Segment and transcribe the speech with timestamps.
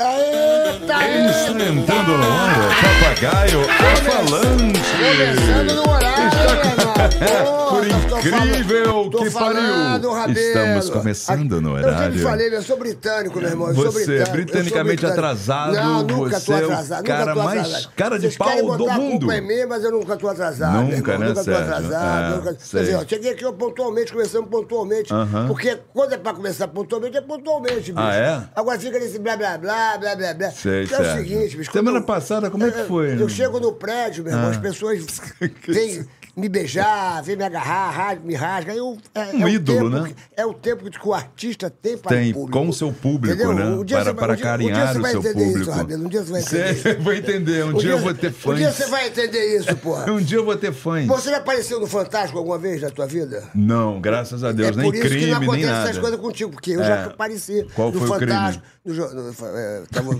[0.00, 3.64] Está entrando no ar, papagaio
[4.04, 4.80] falante.
[4.96, 6.30] Começando no horário,
[6.62, 7.58] Renato.
[7.68, 10.32] Por incrível que pariu.
[10.32, 12.22] Estamos começando no Eu sempre horário.
[12.22, 13.68] falei, eu sou britânico, meu irmão.
[13.68, 17.04] eu sou Você é britanicamente atrasado, Não, nunca você tô é atrasado.
[17.04, 19.26] cara mais cara de pau do mundo.
[19.68, 20.80] mas eu nunca tô atrasado.
[20.80, 21.62] Nunca, né, Nunca tô Sérgio?
[21.74, 22.56] atrasado.
[22.60, 22.80] Sei.
[22.84, 25.12] Quer dizer, cheguei aqui pontualmente, começamos pontualmente.
[25.48, 27.94] Porque quando é pra começar pontualmente, é pontualmente, bicho.
[27.96, 28.42] Ah, é?
[28.56, 30.50] Agora fica nesse blá blá blá, blá blá blá.
[30.50, 31.72] Sei, que é o seguinte, bicho.
[31.72, 33.20] Semana eu- passada, como é que eu- foi?
[33.22, 34.98] Eu, chego no prédio, meu irmão, as pessoas
[35.66, 36.06] vêm
[36.38, 38.72] me beijar, vêm me agarrar, me rasga.
[38.74, 40.08] Eu, é, Um é ídolo, né?
[40.08, 42.58] que- É o tempo que o artista tem para Tem o público.
[42.58, 43.52] com o seu público, Entendeu?
[43.54, 43.64] né?
[43.66, 45.60] Um dia Para, vai- para um um carinhar você o seu entender público.
[45.60, 46.98] Isso, Rabelo, um dia você vai entender isso.
[47.02, 48.58] vai entender, um, dia, eu vou ter Um fãs.
[48.58, 50.10] dia você vai entender isso, porra.
[50.12, 51.06] Um dia eu vou ter fãs.
[51.06, 53.42] Você já apareceu no Fantástico alguma vez na tua vida?
[53.54, 55.88] Não, graças a Deus, é nem por isso crime, que não nem acontece nada.
[55.90, 56.86] essas coisas contigo, porque eu É.
[56.86, 58.32] já apareci Qual no foi o crime?
[58.32, 58.64] Fantástico.
[58.84, 60.10] No, no, é, tava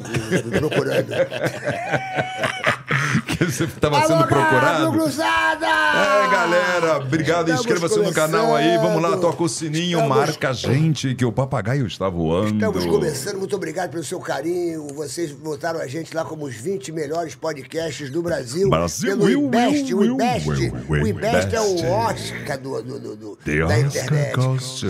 [0.59, 1.09] procurando.
[3.27, 4.91] Que você estava sendo procurado.
[4.93, 5.67] Cruzada!
[5.67, 7.51] É, galera, obrigado.
[7.53, 8.77] Inscreva-se no canal aí.
[8.79, 12.55] Vamos lá, toca o sininho, Estamos- marca a gente que o papagaio está voando.
[12.55, 14.87] Estamos começando, muito obrigado pelo seu carinho.
[14.95, 18.69] Vocês votaram a gente lá como os 20 melhores podcasts do Brasil.
[18.69, 19.95] Brasil, pelo Will, IBEST.
[19.95, 20.49] Will, o IBEST,
[20.89, 21.89] o IBEST é o.
[22.09, 24.35] Oscar do, do, do- do- da internet.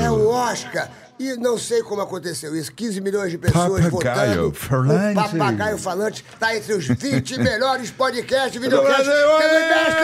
[0.00, 0.90] É o Oscar.
[1.18, 2.72] E não sei como aconteceu isso.
[2.72, 4.52] 15 milhões de pessoas Papagaio votando.
[4.54, 5.14] falante.
[5.14, 9.98] Papagaio Falante está entre os 20 melhores podcasts videocasts Brasil, pelo IBEST.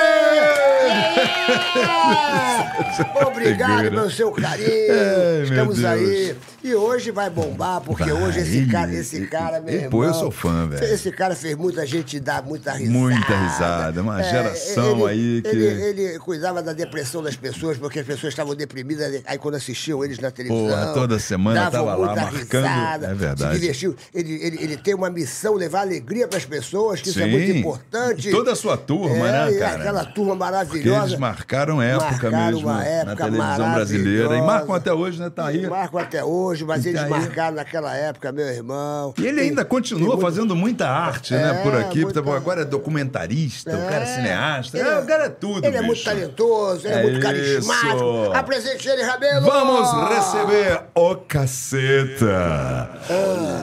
[3.26, 4.68] Obrigado pelo seu carinho.
[4.68, 6.36] Ai, Estamos aí.
[6.62, 10.02] E hoje vai bombar, porque Vai, hoje esse ele- cara, esse cara, meu e- pô,
[10.02, 10.82] eu sou fã, velho.
[10.82, 12.98] Esse cara fez muita gente dar muita risada.
[12.98, 15.66] Muita risada, uma geração aí que- Ele,
[16.02, 20.18] ele cuidava da depressão das pessoas, porque as pessoas estavam deprimidas, aí quando assistiam eles
[20.18, 20.66] na televisão.
[20.68, 22.62] Porra, toda semana davam tava lá marcando.
[22.64, 23.54] risada, É verdade.
[23.54, 23.96] Se divertiu.
[24.14, 27.30] Ele, ele, ele tem uma missão, levar alegria para as pessoas, que isso é Sim.
[27.30, 28.28] muito importante.
[28.28, 29.74] E toda a sua turma, É, né, cara?
[29.76, 31.06] Aquela turma Porque maravilhosa.
[31.06, 34.36] eles marcaram época Marcaram mesmo uma na época televisão brasileira.
[34.36, 35.30] E marcam até hoje, né?
[35.30, 35.66] Tá aí.
[35.66, 37.10] Marcam até hoje, mas E eles tá aí.
[37.10, 39.14] marcaram naquela época, meu irmão.
[39.18, 42.02] E ele Tem- ainda continua muito- fazendo muita arte, né, É, por aqui.
[42.02, 44.78] muita- Agora é documentarista, o cara é cineasta.
[44.78, 46.04] Ele é, o cara é tudo, Ele é muito bicho.
[46.04, 48.32] talentoso, ele é, É muito carismático.
[48.34, 49.44] Apresente ele, Rabelo!
[49.46, 52.88] Vamos receber o caceta.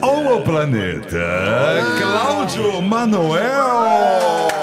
[0.02, 1.18] Ou o planeta.
[1.98, 4.61] Cláudio Manuel.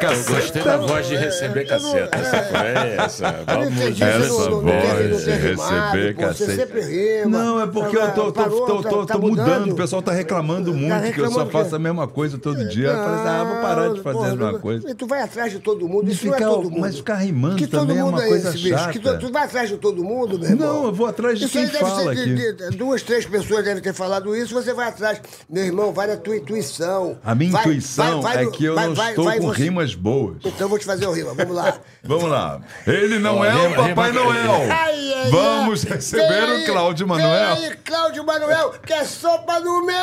[0.00, 0.32] Caceta.
[0.32, 2.16] gostei da voz de receber caceta.
[2.16, 3.44] Essa foi essa.
[3.46, 6.84] Vamos Essa voz não de receber
[7.24, 7.38] rima.
[7.38, 9.72] Não, é porque eu tô, tô, tô, tá- tô- tá tô mudando.
[9.72, 12.88] O pessoal tá reclamando muito que eu só faço a mesma coisa todo dia.
[12.88, 14.90] Eu falei assim, ah, vou parar de fazer a mesma coisa.
[14.90, 16.80] E tu vai atrás de todo mundo, isso não é todo mundo.
[16.80, 18.88] mas ficar rimando que todo também é uma coisa esse, bicho.
[18.90, 19.18] Que tu, chata.
[19.18, 20.66] tu vai atrás de todo mundo, meu irmão.
[20.74, 22.52] Não, eu vou atrás de quem fala aqui.
[22.76, 25.20] duas, três pessoas devem ter falado isso, você vai atrás.
[25.48, 27.18] Meu irmão, vai na tua intuição.
[27.24, 29.56] A minha intuição é que eu não estou com você.
[29.86, 30.36] Rimas boas.
[30.44, 31.78] Então eu vou te fazer o rima, vamos lá.
[32.02, 32.60] Vamos lá.
[32.86, 34.68] Ele não é o Papai rima- Noel.
[34.70, 37.54] Ai, ai, Vamos receber o Cláudio Manuel.
[37.54, 39.96] Aí, Cláudio Manuel, que é sopa no mel!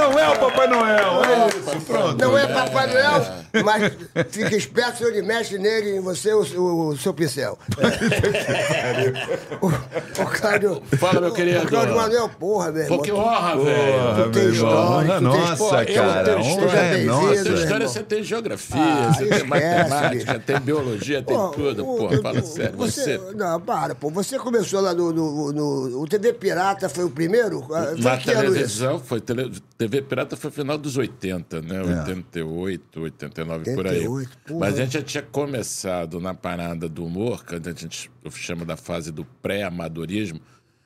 [0.00, 1.24] Não é o Papai Noel.
[1.24, 2.18] É isso, pronto.
[2.20, 3.26] Não é Papai Noel,
[3.64, 3.92] mas
[4.30, 7.58] fica esperto se ele mexe nele, em você, o, o, o seu pincel.
[9.60, 10.82] o, o Cláudio.
[10.98, 11.64] Fala, meu querido.
[11.64, 12.98] O Cláudio Manuel, porra, meu irmão.
[12.98, 14.24] Pô, que tu- honra, Porra, velho.
[14.24, 16.38] Tu tem história, nossa, cara.
[16.38, 17.20] Honra história, é nossa.
[17.26, 17.62] meu Essa irmão.
[17.62, 21.86] história você tem geografia, Ah, você tem esquece, matemática, tem biologia, tem tudo.
[21.88, 22.76] o- fala o- sério.
[22.76, 24.10] Você, Você, Não, para, pô.
[24.10, 27.64] Você começou lá no, no, no- O TV Pirata foi o primeiro?
[27.72, 29.52] Ah, na televisão, foi tele,
[29.90, 31.82] TV Pirata foi final dos 80, né?
[31.82, 34.06] 88, 89, por aí.
[34.06, 34.60] 88, porra.
[34.60, 38.76] Mas a gente já tinha começado na parada do humor, que a gente chama da
[38.76, 40.40] fase do pré-amadorismo.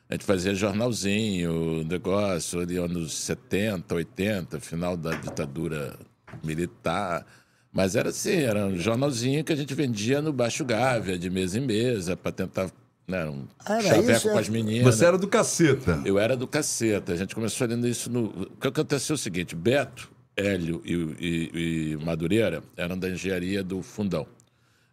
[0.09, 5.99] A gente fazia jornalzinho, negócio, ali anos 70, 80, final da ditadura
[6.43, 7.27] militar.
[7.73, 11.59] Mas era assim, era um jornalzinho que a gente vendia no Baixo Gávea, de mesa
[11.59, 12.71] em mesa, para tentar.
[13.07, 14.41] Né, um Era chaveco isso, com é?
[14.41, 14.95] as meninas.
[14.97, 16.01] Você era do caceta.
[16.07, 17.13] Eu era do caceta.
[17.13, 18.25] A gente começou olhando isso no.
[18.27, 23.63] O que aconteceu é o seguinte: Beto, Hélio e, e- e Madureira eram da engenharia
[23.63, 24.27] do Fundão.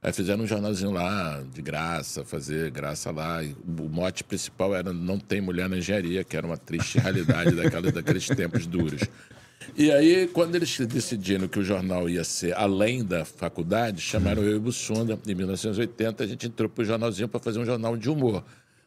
[0.04, 3.44] Aí fizeram um jornalzinho lá, de graça, fazer graça lá.
[3.44, 7.52] E o mote principal era Não Tem Mulher na Engenharia, que era uma triste realidade
[7.52, 9.02] daquela, daqueles tempos duros.
[9.76, 14.54] E aí, quando eles decidiram que o jornal ia ser além da faculdade, chamaram eu
[14.54, 18.10] e o Bussunda, em 1980, a gente entrou pro jornalzinho para fazer um jornal de
[18.10, 18.44] humor.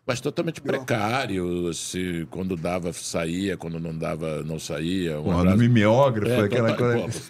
[0.07, 5.19] Mas totalmente precário, se quando dava, saía, quando não dava, não saía.
[5.19, 7.21] Um abraço- mimeógrafo, é, aquela total- coisa.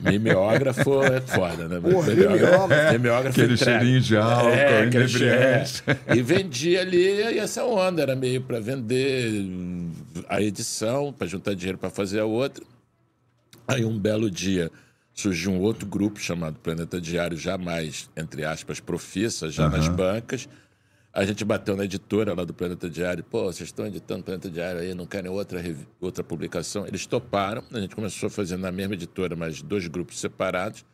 [0.00, 1.80] Mimeógrafo é foda, né?
[1.80, 2.92] Porra, mimeógrafo.
[2.92, 3.78] mimeógrafo Aquele entrega.
[3.80, 5.08] cheirinho de álcool, inebriante.
[5.18, 6.16] cheiro, é.
[6.16, 9.44] E vendia ali, e essa onda era meio para vender
[10.28, 12.64] a edição, para juntar dinheiro para fazer a outra.
[13.66, 14.70] Aí um belo dia
[15.12, 20.48] surgiu um outro grupo chamado Planeta Diário, jamais, entre aspas, profissa, já nas bancas.
[21.14, 24.80] A gente bateu na editora lá do Planeta Diário, pô, vocês estão editando Planeta Diário
[24.80, 25.62] aí, não querem outra,
[26.00, 26.84] outra publicação?
[26.88, 30.84] Eles toparam, a gente começou a fazer na mesma editora, mas dois grupos separados,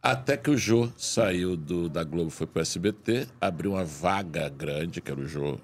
[0.00, 4.48] até que o Jô saiu do, da Globo, foi para o SBT, abriu uma vaga
[4.48, 5.58] grande, que era o Jô.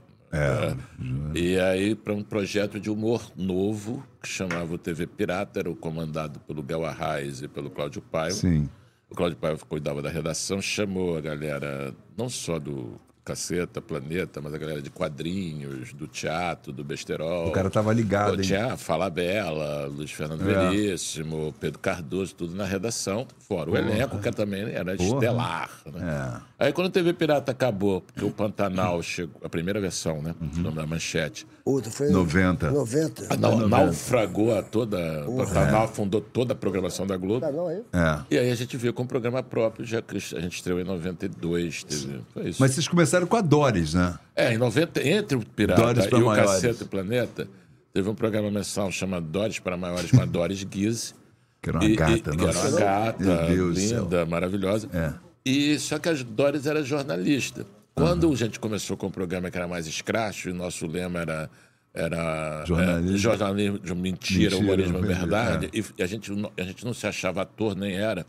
[0.98, 1.40] né?
[1.40, 5.76] E aí, para um projeto de humor novo, que chamava o TV Pirata, era o
[5.76, 8.34] comandado pelo Gal Arraes e pelo Cláudio Paiva.
[8.34, 8.68] Sim.
[9.08, 14.52] O Cláudio Paiva cuidava da redação, chamou a galera, não só do Caceta, Planeta, mas
[14.52, 17.48] a galera de quadrinhos, do teatro, do besterol.
[17.48, 18.40] O cara tava ligado, hein?
[18.40, 20.70] Tinha a Fala Bela, Luiz Fernando É.
[20.70, 23.26] Veríssimo, Pedro Cardoso, tudo na redação.
[23.48, 25.70] Fora o elenco, que também era estelar.
[25.86, 26.40] Né?
[26.58, 26.66] É.
[26.66, 30.34] Aí quando o TV Pirata acabou, porque o Pantanal chegou, a primeira versão, né?
[30.40, 30.50] Uhum.
[30.56, 31.46] O nome da manchete.
[31.64, 32.72] Outra foi 90.
[32.72, 33.26] 90.
[33.30, 35.24] Ah, nau- naufragou a toda.
[35.28, 37.48] O Pantanal afundou toda a programação da Globo.
[37.52, 37.82] Não, aí.
[37.92, 38.20] É.
[38.32, 40.84] E aí a gente veio com um programa próprio, já que a gente estreou em
[40.84, 41.84] 92.
[41.84, 42.60] Teve, foi isso.
[42.60, 44.18] Mas vocês começaram com a Doris, né?
[44.34, 46.50] É, em 90, entre o Pirata Dores e o Maiores.
[46.52, 47.48] Caceta e Planeta,
[47.92, 51.14] teve um programa mensal chamado Dores para Maiores com a Doris Guise.
[51.60, 52.68] Que era uma E- e- gata, que era nossa.
[52.70, 54.88] uma gata, linda, maravilhosa.
[54.92, 55.12] É.
[55.44, 57.64] E só que a Doris era jornalista.
[57.94, 61.50] Quando a gente começou com o programa que era mais escracho, e nosso lema era
[61.94, 63.16] era Jornalismo.
[63.16, 65.94] é, jornalismo de mentira, Mentira, humorismo é verdade, verdade.
[65.98, 68.24] E a gente, a gente não se achava ator, nem era.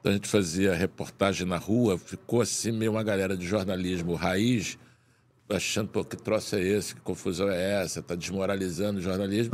[0.00, 4.78] Então a gente fazia reportagem na rua, ficou assim meio uma galera de jornalismo raiz,
[5.48, 9.52] achando, pô, que troço é esse, que confusão é essa, tá desmoralizando o jornalismo.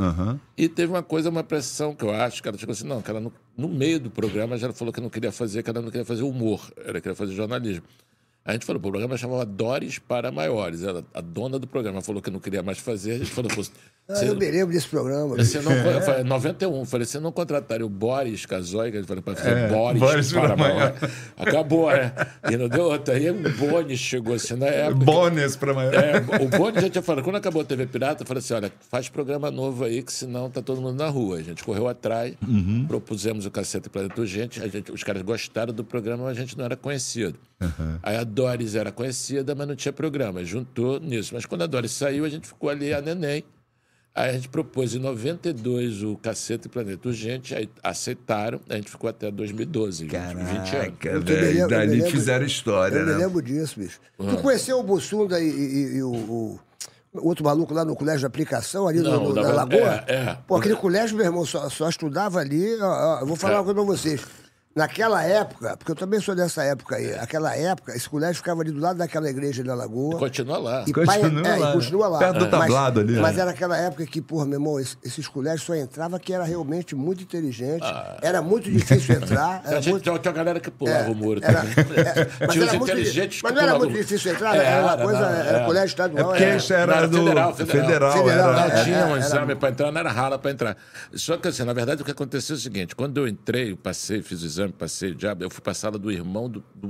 [0.57, 3.11] E teve uma coisa, uma pressão que eu acho, que ela chegou assim, não, que
[3.11, 5.91] ela no, no meio do programa já falou que não queria fazer, que ela não
[5.91, 7.85] queria fazer humor, ela queria fazer jornalismo.
[8.47, 10.83] A gente falou, o programa chamava Dores para Maiores.
[10.85, 13.63] Ela, a dona do programa falou que não queria mais fazer, a gente falou, pô,
[14.09, 15.35] Ah, você- eu me lembro desse programa.
[15.35, 19.05] você não, eu falei, 91, eu falei, você não contrataria o Boris Casoy, que ele
[19.07, 20.95] falou para fazer É, Boris, Boris para para maior.
[21.37, 22.13] Acabou, né?
[22.49, 23.15] E não deu outra.
[23.17, 25.05] Aí o Boni chegou assim na época.
[25.05, 25.93] Bônus pra maior.
[25.93, 28.73] É, o Boni já tinha falado, quando acabou a TV Pirata, eu falei assim: olha,
[28.89, 31.39] faz programa novo aí, que senão tá todo mundo na rua.
[31.39, 32.85] A gente correu atrás, Uhum.
[32.87, 36.41] propusemos o Caceta e Planeta Urgente, a gente, os caras gostaram do programa, mas a
[36.41, 37.37] gente não era conhecido.
[37.61, 37.99] Uhum.
[38.03, 40.45] Aí a Doris era conhecida, mas não tinha programa.
[40.45, 41.35] Juntou nisso.
[41.35, 43.45] Mas quando a Doris saiu, a gente ficou ali a neném.
[44.15, 48.91] Aí a gente propôs em 92 o Caceta e Planeta Urgente, aí aceitaram, a gente
[48.91, 50.71] ficou até 2012, 20 anos.
[50.71, 51.41] Caraca, Eu me velho.
[51.43, 53.19] lembro- eu me Dali lembro- fizeram história, Eu me né?
[53.19, 54.01] lembro disso, bicho.
[54.17, 56.61] Tu conheceu o Bussunda e, e- e o, o-
[57.15, 60.05] outro maluco lá no colégio de aplicação, ali Não, no- da- na Lagoa?
[60.07, 60.39] é, é.
[60.47, 62.75] Pô, aquele colégio, meu irmão, só, só estudava ali.
[62.81, 62.87] ó,
[63.19, 63.59] ó, eu vou falar É.
[63.59, 64.21] uma coisa pra vocês.
[64.77, 68.71] Naquela época, porque eu também sou dessa época aí, aquela época, esse colégio ficava ali
[68.71, 70.19] do lado daquela igreja ali na Lagoa.
[70.19, 70.85] Continua lá.
[70.87, 71.23] E Continua pai-
[71.55, 71.71] é, lá.
[71.71, 72.19] e continua lá.
[72.19, 73.41] Perto do tablado mas, ali, Mas né?
[73.43, 76.95] era aquela época que, porra, meu irmão, esse- esses colégios só entrava que era realmente
[76.95, 77.87] muito inteligente.
[78.21, 79.63] Era muito difícil entrar.
[79.65, 80.03] A Era gente muito...
[80.03, 81.73] tinha tinha uma galera que pulava É, o muro era- também.
[82.05, 85.21] é, mas tinha os era inteligentes mas não era muito difícil entrar, era uma coisa,
[85.21, 86.21] não, era colégio estadual.
[86.21, 87.83] É porque era- isso era, do federal, federal.
[87.83, 88.13] federal.
[88.13, 90.77] Federal, era, Não é, tinha um exame para entrar, não era rala para entrar.
[91.15, 94.21] Só que, assim, na verdade, o que aconteceu é o seguinte: quando eu entrei, passei,
[94.23, 96.89] fiz o exame, passei o diabo, eu fui para a sala do irmão do, do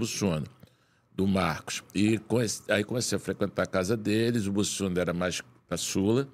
[1.16, 1.82] do Marcos.
[1.94, 2.20] E
[2.68, 4.46] aí comecei a frequentar a casa deles.
[4.46, 6.28] O Bussuna era mais caçula,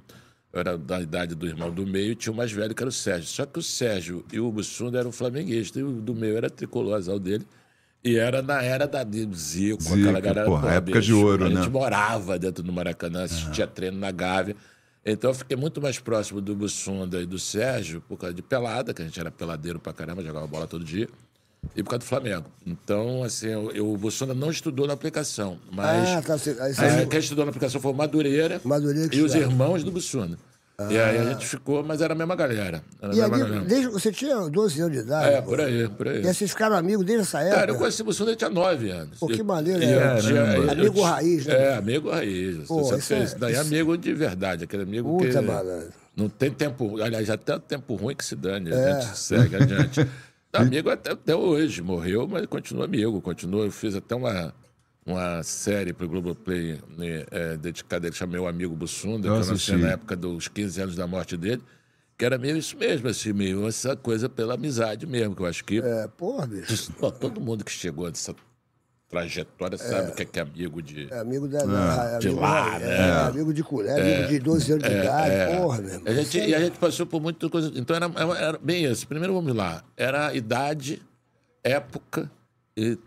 [0.53, 2.91] eu era da idade do irmão do meio, e tinha o mais velho que era
[2.91, 3.29] o Sérgio.
[3.29, 6.97] Só que o Sérgio e o Bussunda eram flamenguistas, e o do meio era tricolor
[6.97, 7.47] azul dele.
[8.05, 10.47] E era na era da Zico, Zico, aquela galera.
[10.47, 11.55] porra, porra, época de ouro, a né?
[11.55, 14.57] gente morava dentro do Maracanã, assistia treino na Gávea.
[15.07, 18.93] Então eu fiquei muito mais próximo do Bussunda e do Sérgio por causa de pelada,
[18.93, 21.09] que a gente era peladeiro pra caramba, jogava bola todo dia,
[21.77, 22.45] e por causa do Flamengo.
[22.67, 26.37] Então, assim, eu, eu- o Bussunda não estudou na aplicação, mas Ah, tá.
[26.39, 28.61] Você, aí quem estudou na aplicação foi o Madureira,
[29.13, 30.37] e os irmãos do Bussunda.
[30.91, 32.83] E aí a gente ficou, mas era a mesma galera.
[33.01, 33.65] Era a E mesma ali, galera.
[33.67, 35.35] desde, você tinha 12 anos de idade?
[35.35, 35.51] É, pô.
[35.51, 36.21] por aí, por aí.
[36.23, 37.57] E vocês ficaram amigos desde essa época?
[37.57, 39.19] Cara, eu conheci o ele tinha nove anos.
[39.19, 40.17] Pô, que Eu- maneiro, e né?
[40.19, 41.55] eu tinha- eu Amigo tinha- raiz, né?
[41.55, 42.67] É, amigo raiz.
[42.67, 43.33] Pô, Você fez.
[43.33, 45.89] é- Daí é isso- amigo de verdade, aquele amigo Puta, que malandro.
[46.17, 47.01] não tem tempo...
[47.01, 48.75] Aliás, até tempo ruim que se dane, É.
[48.75, 50.01] a gente segue adiante.
[50.61, 53.65] amigo até, até hoje, morreu, mas continua amigo, continua.
[53.65, 54.55] Eu fiz até uma...
[55.05, 59.35] Uma série para o Globoplay né, é, dedicada, ele chamei o amigo Bussunda, que eu
[59.35, 59.73] assisti.
[59.75, 61.61] na época dos 15 anos da morte dele.
[62.17, 65.65] Que era meio isso mesmo, assim, meio essa coisa pela amizade mesmo, que eu acho
[65.65, 66.93] que É, porra, bicho.
[67.19, 68.33] Todo mundo que chegou nessa
[69.13, 71.13] trajetória sabe o que é, que é amigo de.
[71.13, 71.63] É amigo da.
[71.65, 73.09] da- de amigo, lá, é, né?
[73.09, 76.03] é, amigo de colher, amigo de 12 anos de idade, porra, meu irmão.
[76.07, 77.73] A gente, e a gente passou por muitas coisas.
[77.77, 78.07] Então era,
[78.39, 79.07] era- bem isso.
[79.07, 79.85] Primeiro vamos lá.
[79.97, 81.03] Era idade,
[81.63, 82.31] época
[82.75, 82.99] e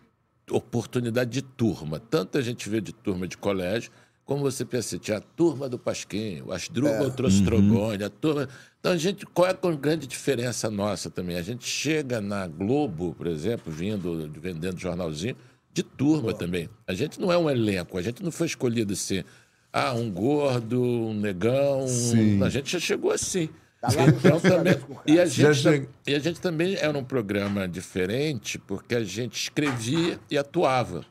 [0.51, 1.99] oportunidade de turma.
[1.99, 3.91] Tanto a gente vê de turma de colégio,
[4.23, 8.47] como você pensa, tinha a turma do Pasquinho, o Asdrubal trouxe trombone, a turma.
[8.79, 11.35] Então a gente, qual é a grande diferença nossa também?
[11.35, 15.35] A gente chega na Globo, por exemplo, vindo, vendendo jornalzinho,
[15.75, 16.69] de turma também.
[16.87, 19.25] A gente não é um elenco, a gente não foi escolhido assim.
[19.73, 21.85] Ah, um gordo, um negão.
[21.85, 22.41] Sim.
[22.41, 23.49] A gente já chegou assim.
[23.81, 28.95] Tá Então, também, e, a gente, e a gente também era um programa diferente, porque
[28.95, 31.05] a gente escrevia e atuava.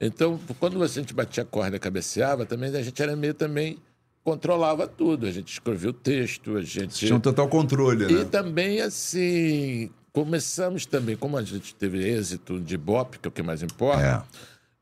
[0.00, 3.78] Então, quando a gente batia a corda e cabeceava, também a gente era meio também
[4.22, 5.26] controlava tudo.
[5.26, 8.24] A gente escrevia o texto, a gente Tinha um total controle, e né?
[8.24, 13.42] também, assim, começamos também, como a gente teve êxito de Bop, que é o que
[13.42, 14.24] mais importa,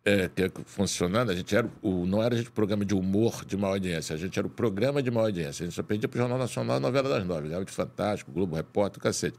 [0.05, 2.95] é, que é funcionando, a gente era o, não era a gente o programa de
[2.95, 5.65] humor de maior audiência, a gente era o programa de maior audiência.
[5.65, 8.31] A gente só perdia para o Jornal Nacional a novela das nove, ganhava de Fantástico,
[8.31, 9.39] Globo Repórter, o cacete.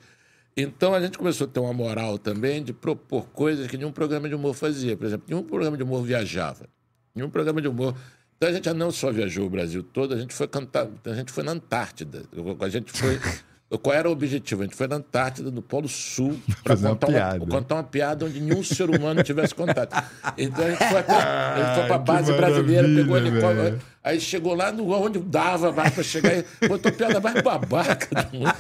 [0.58, 4.28] Então a gente começou a ter uma moral também de propor coisas que nenhum programa
[4.28, 4.98] de humor fazia.
[4.98, 6.68] Por exemplo, nenhum programa de humor viajava.
[7.14, 7.96] Nenhum programa de humor.
[8.38, 11.14] Então a gente já não só viajou o Brasil todo, a gente foi cantar, a
[11.14, 12.24] gente foi na Antártida.
[12.60, 13.20] A gente foi.
[13.78, 14.62] Qual era o objetivo?
[14.62, 17.46] A gente foi na Antártida, no Polo Sul, para Fazer uma contar, piada.
[17.46, 19.94] contar uma piada onde nenhum ser humano tivesse contato.
[20.38, 23.80] Então a gente foi, até, a gente foi para a base brasileira, pegou maravilha, helicóptero.
[24.04, 28.54] Aí chegou lá no onde dava mais para chegar botou piada mais babaca do mundo.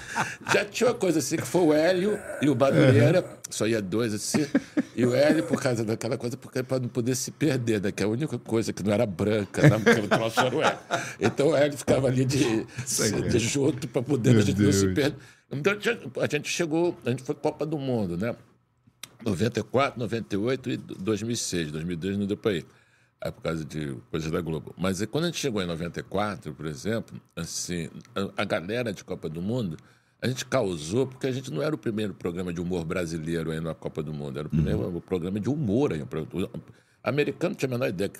[0.53, 4.13] Já tinha uma coisa assim, que foi o Hélio e o Madureira, só ia dois
[4.13, 4.47] assim,
[4.95, 7.91] e o Hélio, por causa daquela coisa, porque para não poder se perder, né?
[7.91, 9.77] Que é a única coisa que não era branca, né?
[9.79, 10.79] Porque troço era o Hélio.
[11.19, 12.65] Então o Hélio ficava ali de,
[13.29, 14.93] de junto para poder Meu a gente não se Deus.
[14.93, 15.17] perder.
[15.51, 15.73] Então
[16.21, 18.33] a gente chegou, a gente foi Copa do Mundo, né?
[19.25, 21.71] 94, 98 e 2006.
[21.71, 22.65] 2002 não deu para ir.
[23.23, 24.75] Aí por causa de coisas da Globo.
[24.77, 27.89] Mas aí, quando a gente chegou em 94, por exemplo, assim,
[28.35, 29.77] a, galera de Copa do Mundo,
[30.21, 33.61] a gente causou, porque a gente não era o primeiro programa de humor brasileiro aí
[33.61, 36.05] na Copa do Mundo, era o primeiro programa de humor aí.
[37.01, 38.19] Americano tinha a menor ideia que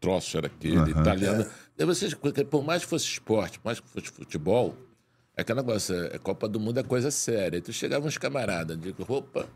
[0.00, 1.46] troço era aquele, italiano.
[1.78, 4.76] E vocês, por mais que fosse esporte, por mais que fosse futebol,
[5.36, 7.58] é aquele negócio, é, Copa do Mundo é coisa séria.
[7.58, 9.48] Aí tu chegava uns camaradas, de roupa,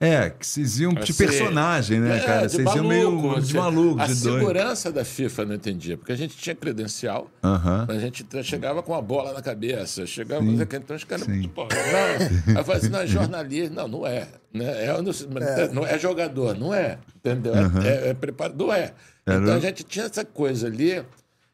[0.00, 2.48] É, que vocês iam de Assim, personagem, né, é, cara?
[2.48, 3.54] Vocês iam meio de assim.
[3.56, 4.38] maluco, A de doido.
[4.40, 7.84] segurança da FIFA não entendia, porque a gente tinha credencial, Aham.
[7.86, 10.58] mas a gente chegava com a bola na cabeça, chegava, Sim.
[10.60, 11.24] então os caras,
[11.54, 14.84] pô, não, aí eu falei assim, não, é jornalista, não, não é, né?
[14.84, 17.54] é, não, não é jogador, não é, entendeu?
[17.54, 18.92] É, é, é preparador, não é.
[19.24, 21.02] Era- Então a gente tinha essa coisa ali,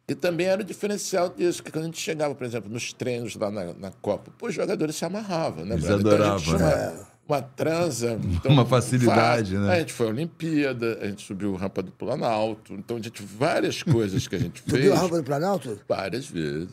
[0.09, 3.37] que também era o diferencial disso, que quando a gente chegava, por exemplo, nos treinos
[3.37, 5.75] lá na, na Copa, pô, os jogadores se amarravam, né?
[5.75, 5.85] Eles?
[5.85, 6.99] Então a gente adoravam, tinha né?
[7.31, 8.19] Uma, transa.
[8.25, 9.75] então, Uma facilidade, fa- né?
[9.75, 12.75] A gente foi à Olimpíada, a gente subiu a rampa do Planalto.
[12.75, 14.83] Então, a gente, várias coisas que a gente fez.
[14.83, 15.79] viu a rampa do Planalto?
[15.89, 16.69] Várias vezes.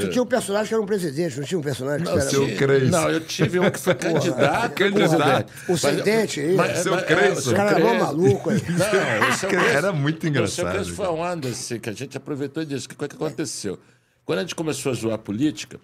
[0.00, 2.30] tu tinha um personagem que era um presidente, não tinha um personagem que Não, era...
[2.30, 2.90] seu Crespo.
[2.90, 4.74] não, eu tive um que foi candidato.
[4.74, 5.52] Candidato.
[5.68, 6.56] O sem dente aí.
[6.76, 8.62] Seu é, o seu O cara era maluco aí.
[8.68, 10.84] Não, Era muito O seu engraçado.
[10.94, 12.88] Foi uma onda assim, que a gente aproveitou disso.
[12.88, 13.78] Que, o que aconteceu?
[14.24, 15.80] Quando a gente começou a zoar a política,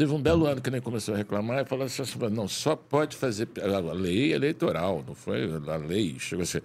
[0.00, 2.02] teve um belo ano que nem começou a reclamar e falou assim,
[2.32, 3.46] não, só pode fazer...
[3.62, 6.16] A lei eleitoral, não foi a lei.
[6.18, 6.60] Chegou assim,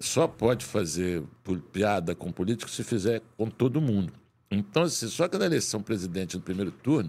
[0.00, 1.22] só pode fazer
[1.72, 4.12] piada com político se fizer com todo mundo.
[4.50, 7.08] Então, assim, só que na eleição presidente no primeiro turno,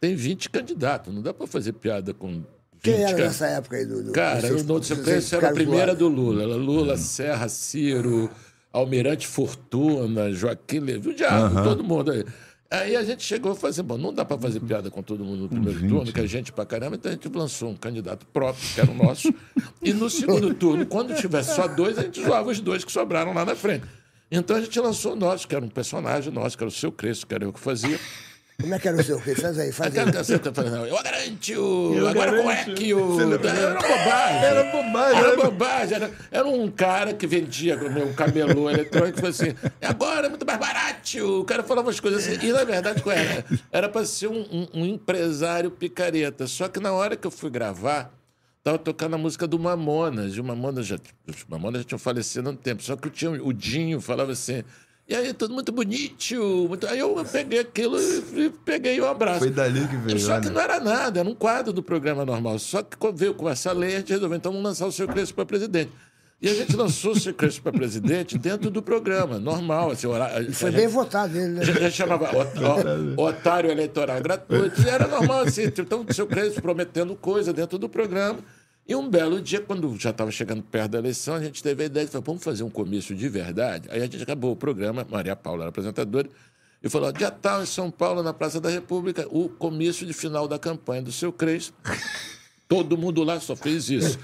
[0.00, 1.14] tem 20 candidatos.
[1.14, 2.44] Não dá para fazer piada com 20
[2.82, 4.02] Quem era nessa época aí do...
[4.02, 6.42] do Cara, dos seus- o Novo dos seus Sequência era a primeira do Lula.
[6.42, 8.28] Era Lula, Serra, Ciro,
[8.72, 12.24] Almirante Fortuna, Joaquim Levy, o diabo, todo mundo aí.
[12.80, 15.42] Aí a gente chegou a fazer, bom, não dá para fazer piada com todo mundo
[15.42, 18.68] no primeiro turno, que é gente pra caramba, então a gente lançou um candidato próprio,
[18.74, 19.32] que era o nosso.
[19.80, 23.32] e no segundo turno, quando tivesse só dois, a gente zoava os dois que sobraram
[23.32, 23.84] lá na frente.
[24.30, 26.90] Então a gente lançou o nosso, que era um personagem nosso, que era o seu
[26.90, 27.98] Crespo, que era eu que fazia.
[28.60, 29.18] Como é que era o seu?
[29.18, 30.06] Faz aí, faz aí.
[30.54, 33.20] Eu não, eu garanto, agora como é que o.
[33.20, 34.44] Era bobagem.
[34.44, 35.94] Era bobagem, Era era- bobagem.
[35.96, 40.46] Era, era um cara que vendia meu camelô eletrônico e falou assim: agora é muito
[40.46, 41.40] mais barato.
[41.40, 42.46] O cara falava umas coisas assim.
[42.46, 43.44] E na verdade, qual era?
[43.72, 46.46] Era para ser um, um- um empresário picareta.
[46.46, 48.14] Só que na hora que eu fui gravar,
[48.62, 50.34] tava tocando a música do Mamonas.
[50.36, 50.96] E o Mamonas já,
[51.28, 52.82] os Mamonas já tinham falecido há um tempo.
[52.82, 54.62] Só que o, tinha, o Dinho falava assim.
[55.06, 56.66] E aí, tudo muito bonito.
[56.68, 56.86] Muito...
[56.86, 59.40] Aí eu peguei aquilo e, peguei o abraço.
[59.40, 60.54] Foi dali que veio, Só que olha.
[60.54, 62.58] não era nada, era um quadro do programa normal.
[62.58, 65.34] Só que veio com essa lei, a gente resolveu, então vamos lançar o seu Crespo
[65.36, 65.90] para presidente.
[66.42, 69.92] E a gente lançou o Seu Crespo para presidente dentro do programa, normal.
[69.92, 71.62] Assim, horário, Foi bem gente- votado ele, né?
[71.62, 72.28] a gente- chamava
[73.16, 74.82] otário eleitoral gratuito.
[74.82, 75.62] E era normal, assim.
[75.64, 78.38] Então, o seu Crespo prometendo coisa dentro do programa.
[78.86, 81.86] E um belo dia, quando já estava chegando perto da eleição, a gente teve a
[81.86, 83.88] ideia de falar, vamos fazer um comício de verdade.
[83.90, 86.28] Aí a gente acabou o programa, Maria Paula era apresentadora,
[86.82, 90.46] e falou, dia tal, em São Paulo, na Praça da República, o comício de final
[90.46, 91.74] da campanha do seu Crespo.
[92.68, 94.18] Todo mundo lá só fez isso.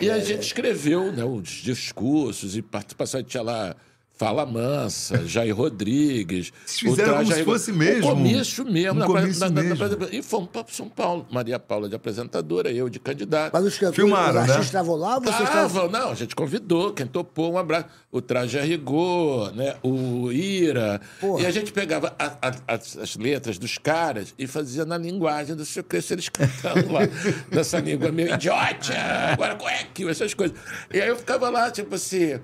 [0.00, 3.22] E a gente escreveu né, os discursos e participação.
[3.22, 3.76] Tinha lá
[4.18, 6.52] Fala Mansa, Jair Rodrigues.
[6.66, 8.06] Fizeram como se Traje- fosse mesmo.
[8.06, 8.92] Um comício mesmo.
[8.92, 10.08] Um na- comício na- na- na- mesmo.
[10.12, 11.24] e fomos para São Paulo.
[11.30, 13.52] Maria Paula de apresentadora, eu de candidato.
[13.52, 14.60] Mas os cantores, Filmaram, os né?
[14.60, 15.88] estavam lá, ou vocês estavam...
[15.88, 17.86] Tava, não, a gente convidou, quem topou, um abraço.
[18.10, 19.76] O Traje a Rigor, né?
[19.82, 21.00] o Ira.
[21.20, 21.42] Porra.
[21.42, 25.54] E a gente pegava a- a- as, as letras dos caras e fazia na linguagem
[25.54, 27.00] do seu Crespo, eles cantando lá,
[27.52, 28.94] nessa língua meio idiota,
[29.32, 30.56] agora cueque, essas coisas.
[30.92, 32.40] E aí eu ficava lá, tipo assim,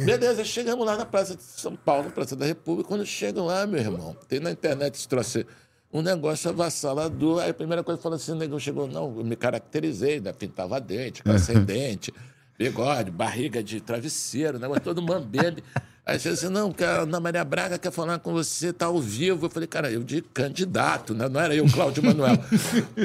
[0.00, 2.88] beleza, chegamos lá na Praça de São Paulo, Praça da República.
[2.88, 5.44] Quando chegam lá, meu irmão, tem na internet esse troço
[5.92, 7.42] um negócio avassalador.
[7.42, 10.32] Aí a primeira coisa que falou assim, o negão chegou, não, eu me caracterizei, né?
[10.32, 12.14] pintava dente, sem dente,
[12.56, 15.64] bigode, barriga de travesseiro, negócio todo mambembe.
[16.06, 18.98] Aí você disse, assim, não, a Ana Maria Braga quer falar com você, tá ao
[18.98, 19.44] vivo.
[19.44, 21.28] Eu falei, cara, eu de candidato, né?
[21.28, 22.38] Não era eu, Cláudio Manuel.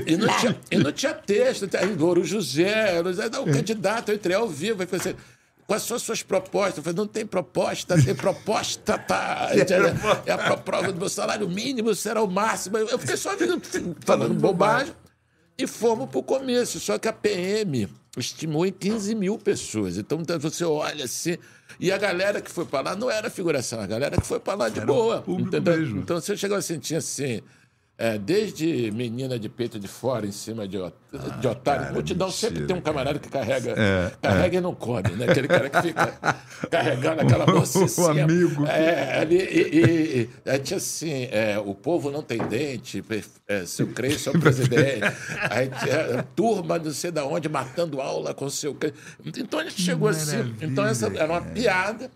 [0.06, 1.68] E não tinha, e não tinha texto,
[1.98, 4.82] Louro José, Louro José, não, candidato, eu entrei ao vivo.
[4.82, 5.20] Aí falei assim,
[5.68, 6.78] quais são as suas propostas?
[6.78, 9.50] Eu falei, não tem proposta, tem proposta, tá.
[10.26, 12.78] É a pro- prova do meu salário mínimo, será o máximo.
[12.78, 13.32] Eu fiquei só
[14.06, 14.94] falando bobagem.
[15.58, 19.98] E fomos para o começo, só que a PM estimou em 15 mil pessoas.
[19.98, 21.38] Então então, você olha assim.
[21.80, 24.56] E a galera que foi para lá não era figuração, a galera que foi para
[24.58, 25.22] lá de boa.
[25.22, 25.78] público entendeu?
[25.78, 26.00] mesmo.
[26.02, 27.42] Então você chegou assim, tinha assim.
[27.96, 30.96] É, desde menina de peito de fora em cima de, ot-
[31.40, 31.82] de otário.
[31.84, 35.28] cara, Multidão mentira, sempre tem um camarada que carrega, É, carrega e não come, né?
[35.30, 36.12] Aquele cara que fica
[36.72, 38.66] carregando aquela em O amigo.
[38.66, 39.42] É, ali, e,
[39.76, 40.30] e, e,
[40.74, 43.04] assim, é, o povo não tem dente,
[43.48, 43.88] é, seu
[44.30, 45.02] é o presidente.
[45.52, 48.98] Aí tinha turma não sei da onde matando aula com seu Crespo.
[49.38, 50.56] Então a gente chegou assim.
[50.62, 52.10] Então essa era uma piada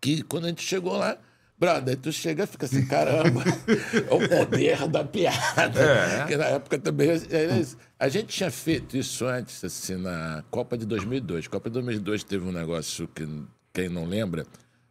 [0.00, 1.18] que quando a gente chegou lá,
[1.58, 6.26] brother, tu chega e fica assim, caramba, é o poder da piada.
[6.26, 7.64] Que na época também, é,
[7.98, 11.48] a gente tinha feito isso antes, assim, na Copa de 2002.
[11.48, 13.26] Copa de 2002 teve um negócio que,
[13.72, 14.46] quem não lembra,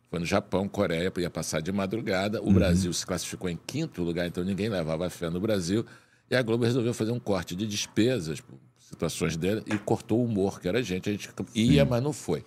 [0.09, 2.41] foi no Japão, Coreia, ia passar de madrugada.
[2.41, 5.85] O Brasil se classificou em quinto lugar, então ninguém levava fé no Brasil.
[6.29, 8.41] E a Globo resolveu fazer um corte de despesas,
[8.77, 11.09] situações dele, e cortou o humor, que era a gente.
[11.09, 12.43] A gente ia, mas não foi.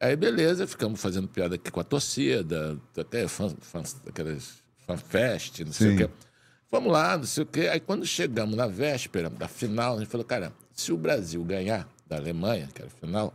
[0.00, 4.54] Aí, beleza, ficamos fazendo piada aqui com a torcida, até fãs, fãs, aquelas
[4.86, 5.94] fanfest, não sei Sim.
[5.94, 6.10] o quê.
[6.70, 7.68] Vamos lá, não sei o quê.
[7.70, 11.86] Aí, quando chegamos na véspera da final, a gente falou, cara, se o Brasil ganhar
[12.06, 13.34] da Alemanha, que era a final,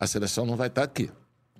[0.00, 1.10] a seleção não vai estar aqui.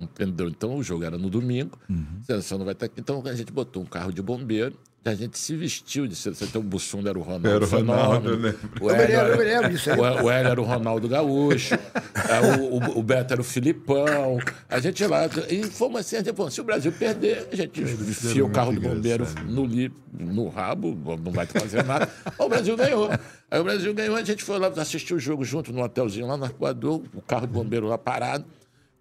[0.00, 0.48] Entendeu?
[0.48, 1.78] Então, o jogo era no domingo,
[2.22, 2.98] a seleção não vai estar aqui.
[2.98, 6.46] Então, a gente botou um carro de bombeiro, a gente se vestiu de seleção.
[6.46, 8.84] Então, o Bussunda era o Ronaldo Era o Ronaldo, Fenômeno, eu lembro.
[8.84, 9.98] o Hélio lembro, eu era- lembro disso aí.
[9.98, 14.38] o, o Hélio era o Ronaldo Gaúcho, é, o, o, o Beto era o Filipão.
[14.68, 15.22] A gente lá.
[15.48, 18.72] E fomos assim, a gente, falou, se o Brasil perder, a gente enfia o carro
[18.72, 22.08] do bombeiro no, li, no rabo, não vai fazer nada.
[22.38, 23.08] o Brasil ganhou.
[23.50, 26.36] Aí o Brasil ganhou, a gente foi lá assistir o jogo junto no hotelzinho lá
[26.36, 28.44] no Arpoador, o carro do bombeiro lá parado.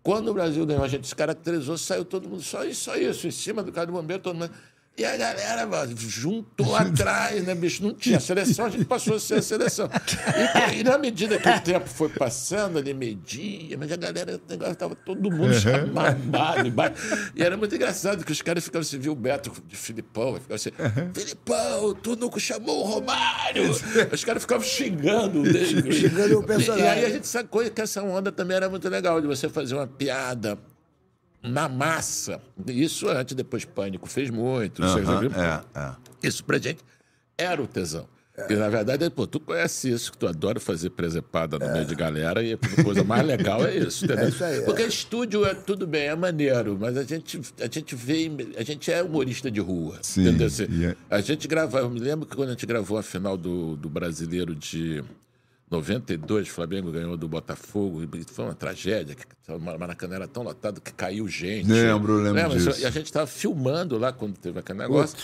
[0.01, 3.27] Quando o Brasil ganhou, a gente se caracterizou, saiu todo mundo, só isso, só isso,
[3.27, 4.49] em cima do carro do bombeiro, todo mundo.
[4.99, 7.81] E a galera mano, juntou atrás, né, bicho?
[7.81, 9.89] Não tinha seleção, a gente passou a ser a seleção.
[10.73, 14.95] E, e na medida que o tempo foi passando, ali media, mas a galera estava
[14.95, 17.01] todo mundo chamado embaixo.
[17.33, 20.41] E era muito engraçado que os caras ficavam assim, viu o Beto de Filipão, e
[20.41, 20.71] ficavam assim,
[21.13, 23.71] Filipão, tu nunca chamou o Romário.
[24.11, 25.93] Os caras ficavam xingando dele.
[25.93, 26.85] Xingando o personagem.
[26.85, 29.75] E aí a gente sacou que essa onda também era muito legal, de você fazer
[29.75, 30.59] uma piada
[31.41, 32.41] na massa.
[32.67, 34.83] Isso antes, depois Pânico fez muito.
[34.83, 35.31] Aham, viu?
[35.31, 35.91] é, é.
[36.27, 36.79] Isso pra gente
[37.37, 38.07] era o tesão.
[38.49, 41.93] E, na verdade, pô, tu conhece isso, que tu adora fazer presepada no meio de
[41.93, 44.27] galera, e a coisa mais legal é isso, entendeu?
[44.27, 44.61] É isso aí, é.
[44.61, 48.89] Porque estúdio é tudo bem, é maneiro, mas a gente, a gente vê, a gente
[48.89, 50.47] é humorista de rua, Sim, entendeu?
[50.47, 53.03] Assim, e é- A gente gravava, eu me lembro que quando a gente gravou a
[53.03, 55.03] final do, do Brasileiro de
[55.69, 60.41] 92, o Flamengo ganhou do Botafogo, e foi uma tragédia, que o Maracanã era tão
[60.41, 61.67] lotado que caiu gente.
[61.69, 62.57] Lembro, lembro Lembra?
[62.57, 62.81] disso.
[62.81, 65.15] E a gente estava filmando lá quando teve aquele negócio.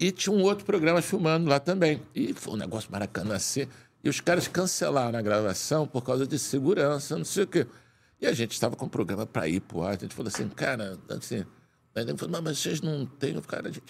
[0.00, 2.00] E tinha um outro programa filmando lá também.
[2.14, 3.66] E foi um negócio Maracanã assim.
[4.02, 7.66] E os caras cancelaram a gravação por causa de segurança, não sei o quê.
[8.20, 9.90] E a gente estava com o programa para ir pro ar.
[9.94, 11.44] A gente falou assim, cara, assim.
[11.94, 13.38] Aí ele falou, "Mas- vocês não têm.
[13.42, 13.82] Cara, a gente,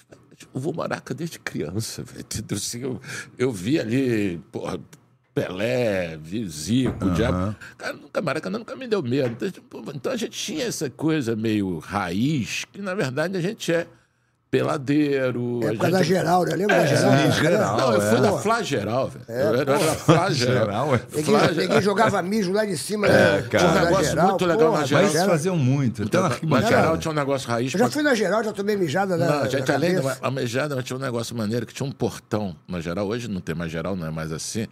[0.52, 2.26] eu vou Maraca desde criança, velho.
[2.52, 3.00] Assim, eu,
[3.38, 4.80] eu vi ali, porra,
[5.34, 6.18] Pelé,
[6.48, 7.56] Zico, Diabo.
[7.78, 9.30] Cara, nunca, Maracanã nunca me deu medo.
[9.30, 13.72] Então, tipo, então a gente tinha essa coisa meio raiz, que na verdade a gente
[13.72, 13.86] é
[14.50, 15.60] peladeiro.
[15.62, 16.54] É a por causa da gente- geral, né?
[16.54, 17.12] Lembra da É, geral?
[17.32, 17.76] sim, geral.
[17.78, 18.20] Não, eu fui é.
[18.20, 19.24] da Flá geral, velho.
[19.26, 20.64] eu era da Flá geral.
[20.66, 21.00] Geral, é.
[21.16, 23.08] Ninguém, ninguém jogava mijo lá de cima.
[23.08, 23.42] né?
[23.50, 23.64] cara.
[23.64, 25.04] Porra, Um da negócio muito legal na Mas geral.
[25.06, 26.02] isso faziam muito.
[26.02, 26.28] Até na
[26.60, 27.72] Na geral tinha um negócio raiz.
[27.72, 30.02] Eu já fui na geral, já tomei mijada na, Não, a na gente além da
[30.30, 33.06] mas tinha um negócio maneiro que tinha um portão na geral.
[33.06, 34.66] Hoje não tem mais geral, não é mais assim.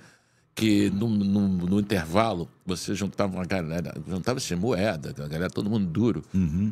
[0.54, 5.70] Que no, no, no intervalo você juntava uma galera, juntava assim, moeda, a galera, todo
[5.70, 6.22] mundo duro,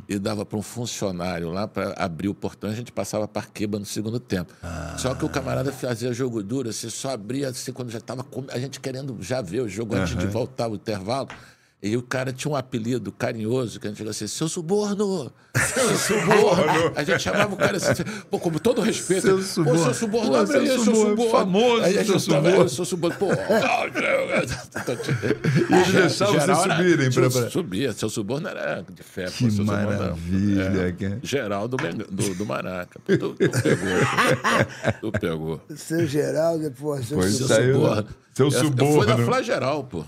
[0.09, 3.29] e dava para um funcionário lá para abrir o portão e a gente passava a
[3.29, 4.53] parqueba no segundo tempo.
[4.99, 8.59] Só que o camarada fazia jogo duro, assim, só abria assim quando já estava a
[8.59, 11.29] gente querendo já ver o jogo antes de voltar o intervalo.
[11.81, 15.31] E o cara tinha um apelido carinhoso, que a gente chegava assim, seu suborno!
[15.55, 15.89] Seu
[16.19, 16.93] suborno!
[16.97, 19.23] A gente chamava o cara assim, pô, com todo respeito.
[19.23, 19.85] Seu Pô, suborno.
[19.85, 21.31] seu suborno, Pô, seu seu suborno, suborno.
[21.31, 22.65] famoso, Aí a seu gente tava, suborno.
[22.65, 23.17] "É, seu suborno.
[23.17, 23.27] Pô,
[25.71, 29.27] E eles deixavam vocês subirem pra- Subia, seu suborno era de fé.
[29.27, 31.21] pô, Que seu suborno era- maravilha, é, cara.
[31.23, 33.01] Geral do, do, Maraca.
[33.07, 35.01] Tu, tu pegou.
[35.01, 35.61] Tu pegou.
[35.77, 37.73] Seu Geraldo, pô, seu Pois é.
[37.73, 38.07] Suborno.
[38.35, 39.07] seu suborno.
[39.07, 40.05] da Flá Geral, pô.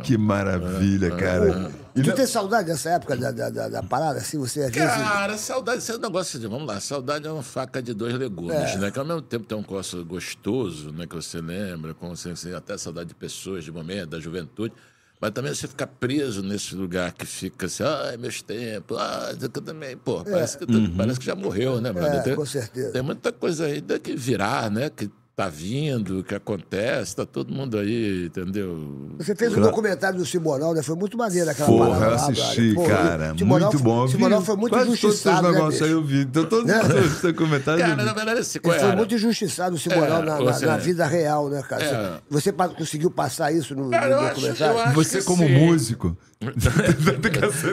[0.00, 1.70] Que maravilha, cara.
[1.94, 4.38] E Tu tem saudade dessa época da, da, da, da parada, assim?
[4.38, 4.88] Você às vezes.
[4.88, 8.14] Cara, saudade, esse é um negócio de, vamos lá, saudade é uma faca de dois
[8.14, 8.78] legumes, É.
[8.78, 8.90] né?
[8.90, 11.06] Que ao mesmo tempo tem um negócio gostoso, né?
[11.06, 14.72] Que você lembra, com você, até saudade de pessoas, de momento, da juventude.
[15.20, 19.48] Mas também você fica preso nesse lugar que fica assim, ai, meus tempos, ah, eu
[19.50, 22.14] também, pô, parece, que, parece que já morreu, né, brother?
[22.18, 22.90] É, tem, com certeza.
[22.92, 24.90] Tem muita coisa ainda que virar, né?
[24.90, 29.10] Que tá vindo, que acontece, tá todo mundo aí, entendeu?
[29.18, 30.82] Você fez um documentário do Simonal, né?
[30.82, 32.74] Foi muito maneiro aquela Porra, parada eu lá, assisti.
[32.74, 33.34] Pô, cara.
[33.38, 34.08] Simonal muito foi- bom.
[34.08, 36.00] Simonal foi muito quase todos os injustiçado, seus né, negócios aí bicho?
[36.00, 36.20] eu vi.
[36.20, 36.80] Então, todos Né?
[36.82, 36.84] os
[37.24, 37.34] eu
[37.80, 40.66] Cara, na verdade, esse qual Ele foi muito injustiçado, o Simonal, É, na, na- você-
[40.66, 41.82] na vida real, né, cara?
[41.84, 42.20] É.
[42.28, 44.74] Você pa- conseguiu passar isso no, Cara, no eu acho- documentário?
[44.76, 45.66] eu acho- Você que como sim.
[45.66, 46.16] músico.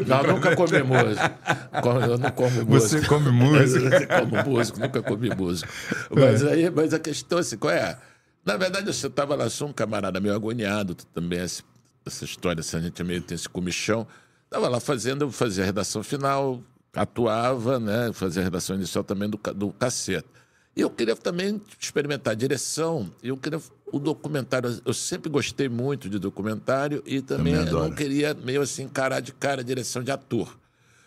[0.07, 2.09] Não, nunca comi músico.
[2.09, 3.01] Eu não como músico.
[3.01, 3.85] Você come músico?
[3.87, 5.71] Eu como músico, nunca comi músico.
[6.11, 7.97] Mas aí, mas a questão assim, qual é?
[8.45, 11.63] Na verdade, você estava lá, sou um camarada meio agoniado também, esse-
[12.05, 14.07] essa história, assim, a gente meio tem esse comichão.
[14.45, 16.61] Estava lá fazendo, eu fazia a redação final,
[16.95, 18.11] atuava, né?
[18.13, 20.27] Fazia a redação inicial também do, do cacete.
[20.75, 23.59] E eu queria também experimentar a direção, e eu queria
[23.91, 24.81] o documentário.
[24.85, 27.53] Eu sempre gostei muito de documentário e também,
[27.89, 30.57] não queria meio assim encarar de cara a direção de ator.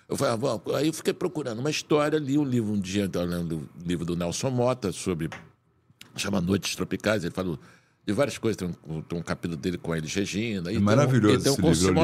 [0.08, 3.08] Eu falei, ah, bom, aí eu fiquei procurando uma história, li um livro um dia,
[3.12, 5.30] eu lendo o livro do Nelson Mota sobre
[6.16, 7.58] chama Noites Tropicais, ele fala
[8.06, 10.82] de várias coisas, tem um, tem um capítulo dele com a Elis Regina, tem um-
[10.82, 11.94] maravilhoso e tem um esse com o livro,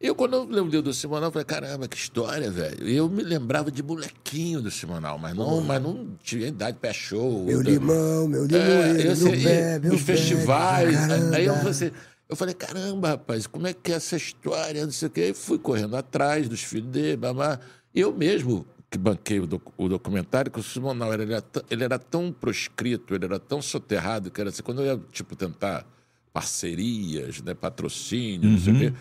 [0.00, 0.12] eu.
[0.12, 2.88] E quando eu livro do Simonal, eu falei, caramba, que história, velho.
[2.88, 6.92] E eu me lembrava de molequinho do Simonal, mas não, mas não tinha idade pé
[6.92, 7.44] show.
[7.44, 10.96] Meu outra- limão, meu é, limoeiro, eu meu sei, pé, meu os festivais.
[10.96, 11.36] caramba.
[11.36, 11.90] Aí eu falei, assim,
[12.28, 14.84] eu falei, caramba, rapaz, como é que é essa história?
[14.84, 15.20] Não sei o quê.
[15.22, 17.58] Aí fui correndo atrás dos filhos dele, babá.
[17.94, 21.62] E eu mesmo que banquei o, doc- o documentário, que o Simonal ele era, tão-
[21.70, 25.34] ele era tão proscrito, ele era tão soterrado, que era assim, quando eu ia, tipo,
[25.34, 25.84] tentar
[26.32, 28.78] parcerias, né, patrocínio, não sei Uhum.
[28.78, 28.92] o quê.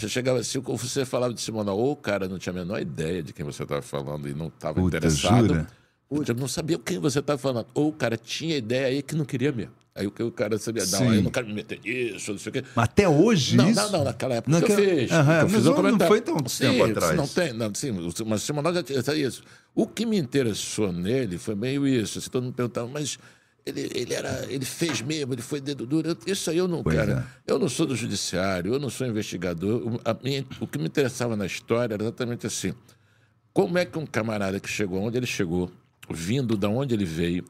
[0.00, 2.80] Você chegava assim, ou você falava de Simonal, ou o cara não tinha a menor
[2.80, 5.46] ideia de quem você estava falando e não estava interessado.
[5.46, 5.66] jura?
[6.34, 7.66] Não sabia quem você estava falando.
[7.74, 9.72] Ou o cara tinha ideia aí que não queria mesmo.
[9.94, 11.08] Aí o que o cara sabia, não, Sim.
[11.08, 12.64] aí eu não quero me meter nisso, não sei o quê.
[12.74, 13.80] Mas Até hoje Não, isso?
[13.82, 15.10] não, não, naquela época Naquela- que eu fiz.
[15.12, 15.98] Aham, eu fiz comentário.
[15.98, 17.16] não foi tão sim, tempo atrás.
[17.16, 17.90] Não tem, não, sim,
[18.24, 19.42] mas o Simonal já tinha isso.
[19.74, 22.18] O que me interessou nele foi meio isso.
[22.18, 23.18] Assim, todo mundo perguntava, mas
[23.66, 26.16] ele, ele, era, ele fez mesmo, ele foi dedo duro.
[26.26, 27.26] Isso aí eu não, Pois cara.
[27.46, 27.52] é.
[27.52, 29.82] Eu não sou do judiciário, eu não sou investigador.
[29.94, 32.72] O, a minha- o que me interessava na história era exatamente assim.
[33.52, 35.70] Como é que um camarada que chegou onde ele chegou,
[36.08, 37.44] vindo da onde ele veio,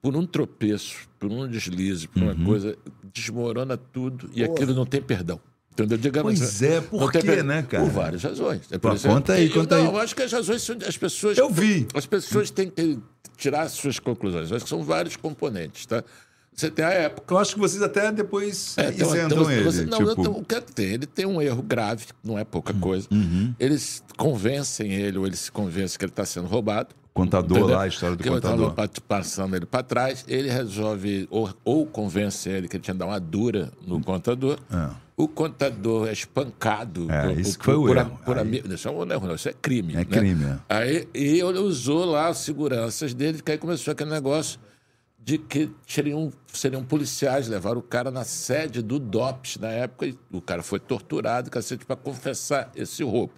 [0.00, 2.30] por um tropeço, por um deslize, por Uhum.
[2.32, 2.76] uma coisa,
[3.12, 5.40] desmorona tudo e aquilo não tem perdão.
[5.84, 5.98] Entendeu?
[5.98, 7.84] Digamos Pois é, por tem quê, né, cara?
[7.84, 8.62] Por várias razões.
[8.70, 9.94] É Pô, por isso- conta aí, eu- conta não, aí.
[9.94, 11.38] eu acho que as razões são as pessoas.
[11.38, 11.86] Eu vi.
[11.94, 12.98] As pessoas têm que
[13.36, 14.50] tirar as suas conclusões.
[14.50, 16.02] Eu acho que são vários componentes, tá?
[16.52, 17.32] Você tem a época.
[17.32, 19.16] Eu acho que vocês até depois É, tem uma-
[19.52, 19.62] ele.
[19.64, 20.20] você- não, tipo...
[20.20, 20.86] então, o que é que tem?
[20.88, 23.06] Ele tem um erro grave, não é pouca coisa.
[23.10, 23.54] Uhum.
[23.58, 26.94] Eles convencem ele, ou ele se convence que ele está sendo roubado.
[27.14, 27.76] Contador Entendeu?
[27.76, 28.72] lá, a história do que tava contador.
[28.74, 32.98] pa- passando ele para trás, ele resolve, ou, ou convence ele que ele tinha que
[32.98, 34.58] dar uma dura no contador.
[35.22, 37.10] O contador é espancado.
[37.10, 38.20] É, por- isso por- foi o por, erro.
[38.24, 39.92] por Aí- ami- Isso é um erro, não, isso é crime.
[39.94, 40.04] É né?
[40.04, 40.58] crime, é.
[40.68, 44.58] Aí, e ele usou lá as seguranças dele, que aí começou aquele negócio
[45.22, 50.18] de que seriam, seriam policiais, levaram o cara na sede do DOPS na época, e
[50.32, 53.34] o cara foi torturado, cacete, para confessar esse roubo.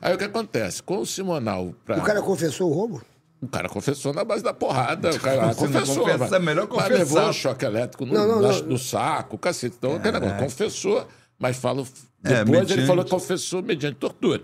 [0.00, 0.82] Aí o que acontece?
[0.82, 1.74] Com o Simonal.
[1.84, 1.98] Pra...
[1.98, 3.02] O cara confessou o roubo?
[3.44, 5.10] O cara confessou na base da porrada.
[5.10, 5.98] O cara Você não confessou.
[6.04, 6.98] confessa, mas- é melhor mas confessar.
[6.98, 9.76] levou choque elétrico no, Não, não, no saco, cacete.
[9.78, 11.06] Então, aquele negócio, confessou,
[11.38, 11.84] mas fala, É,
[12.28, 14.42] depois ele mediante- falou que confessou mediante tortura.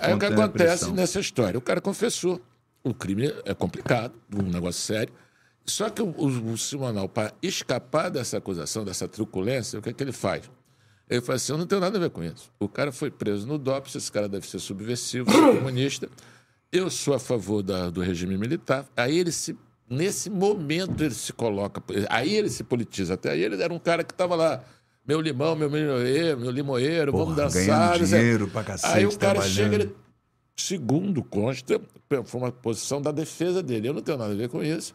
[0.00, 1.58] Aí o que acontece nessa história?
[1.58, 2.40] O cara confessou.
[2.82, 5.12] O crime é complicado, um negócio sério.
[5.66, 9.92] Só que o, o, o Simonal, para escapar dessa acusação, dessa truculência, o que, é
[9.92, 10.50] que ele faz?
[11.10, 12.50] Ele fala assim: eu não tenho nada a ver com isso.
[12.58, 16.08] O cara foi preso no DOPS, esse cara deve ser subversivo, ser comunista.
[16.70, 18.86] Eu sou a favor da- do regime militar.
[18.96, 19.56] Aí ele se.
[19.90, 21.82] Nesse momento ele se coloca.
[22.10, 23.14] Aí ele se politiza.
[23.14, 24.62] Até aí ele era um cara que estava lá.
[25.06, 27.98] Meu limão, meu limoeiro, meu limoeiro, vamos Porra, dançar.
[27.98, 28.18] não sei.
[28.20, 29.96] dinheiro pra cacete, Aí o cara chega, ele
[30.54, 31.80] segundo consta,
[32.26, 33.88] foi uma posição da defesa dele.
[33.88, 34.94] Eu não tenho nada a ver com isso.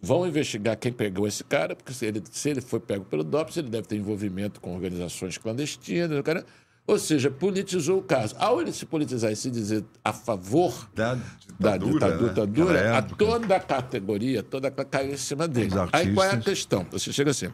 [0.00, 3.56] Vão investigar quem pegou esse cara, porque se ele, se ele foi pego pelo DOPS,
[3.56, 6.16] ele deve ter envolvimento com organizações clandestinas.
[6.16, 6.44] O cara,
[6.86, 8.34] ou seja, politizou o caso.
[8.38, 11.14] Ao ele se politizar e se dizer a favor Da
[11.58, 12.28] da ditadura, né?
[12.28, 15.70] ditadura, Aquela a toda a categoria, toda a caiu em cima dele.
[15.92, 16.86] Aí qual é a questão?
[16.90, 17.48] Você chega assim,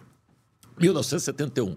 [0.79, 1.77] 1971,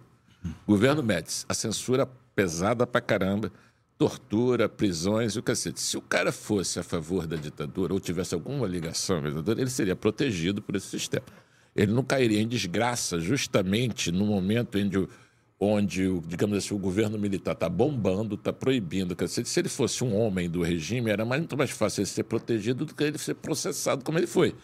[0.68, 3.52] governo Médici, a censura pesada pra caramba,
[3.98, 5.80] tortura, prisões e o cacete.
[5.80, 9.70] Se o cara fosse a favor da ditadura ou tivesse alguma ligação à ditadura, ele
[9.70, 11.26] seria protegido por esse sistema.
[11.76, 15.10] Ele não cairia em desgraça justamente no momento em que o-
[15.63, 19.15] onde, o, digamos assim, o governo militar está bombando, está proibindo.
[19.28, 22.93] Se ele fosse um homem do regime, era muito mais fácil ele ser protegido do
[22.93, 24.56] que ele ser processado como ele foi.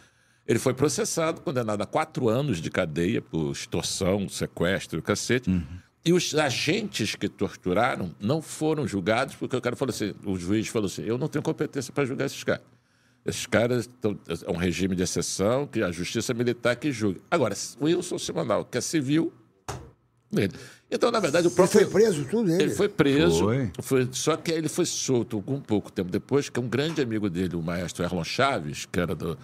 [0.47, 5.49] Ele foi processado, condenado a quatro anos de cadeia por extorsão, sequestro cacete.
[6.03, 10.67] E os agentes que torturaram não foram julgados, porque o cara falou assim: o juiz
[10.67, 12.63] falou assim, eu não tenho competência para julgar esses caras.
[13.25, 17.19] Esses caras tão, é um regime de exceção, que a justiça militar que julga.
[17.29, 19.31] Agora, o Wilson Simonal, que é civil,
[20.35, 20.53] ele.
[20.91, 21.81] Então, na verdade, o Ele próprio.
[21.81, 22.63] foi preso, tudo ele.
[22.63, 23.71] Ele foi preso, Foi.
[23.81, 27.29] foi- só que aí ele foi solto um pouco tempo depois, que um grande amigo
[27.29, 29.37] dele, o maestro Erlon Chaves, que era do-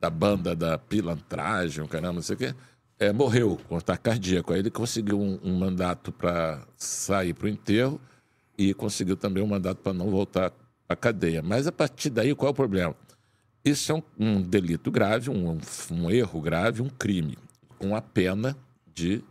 [0.00, 2.54] da banda da pilantragem, um caramba, não sei o quê,
[2.98, 4.52] é, morreu com ataque cardíaco.
[4.52, 8.00] Aí ele conseguiu um, um mandato para sair para o enterro
[8.56, 10.52] e conseguiu também um mandato para não voltar
[10.88, 11.42] à cadeia.
[11.42, 12.94] Mas a partir daí, qual é o problema?
[13.64, 15.58] Isso é um, um delito grave, um,
[15.92, 17.38] um erro grave, um crime,
[17.78, 18.56] com a pena
[18.92, 19.22] de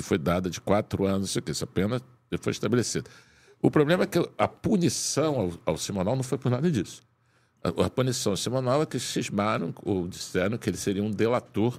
[0.00, 2.00] que foi dada de quatro anos, isso aqui, essa pena
[2.40, 3.08] foi estabelecida.
[3.60, 7.02] O problema é que a punição ao, ao Simonal não foi por nada disso.
[7.62, 11.78] A, a punição ao Simonal é que cismaram ou disseram que ele seria um delator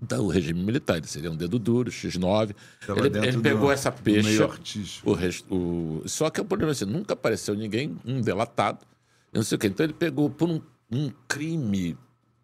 [0.00, 0.98] do regime militar.
[0.98, 2.54] Ele seria um dedo duro, X9.
[2.86, 5.10] Tava Ele, ele pegou essa do artístico.
[5.10, 6.02] O resto, o...
[6.06, 8.86] Só que o problema é assim, nunca apareceu ninguém, um delatado.
[9.32, 9.68] Não sei o quê.
[9.68, 10.60] Então ele pegou por um,
[10.92, 11.96] um crime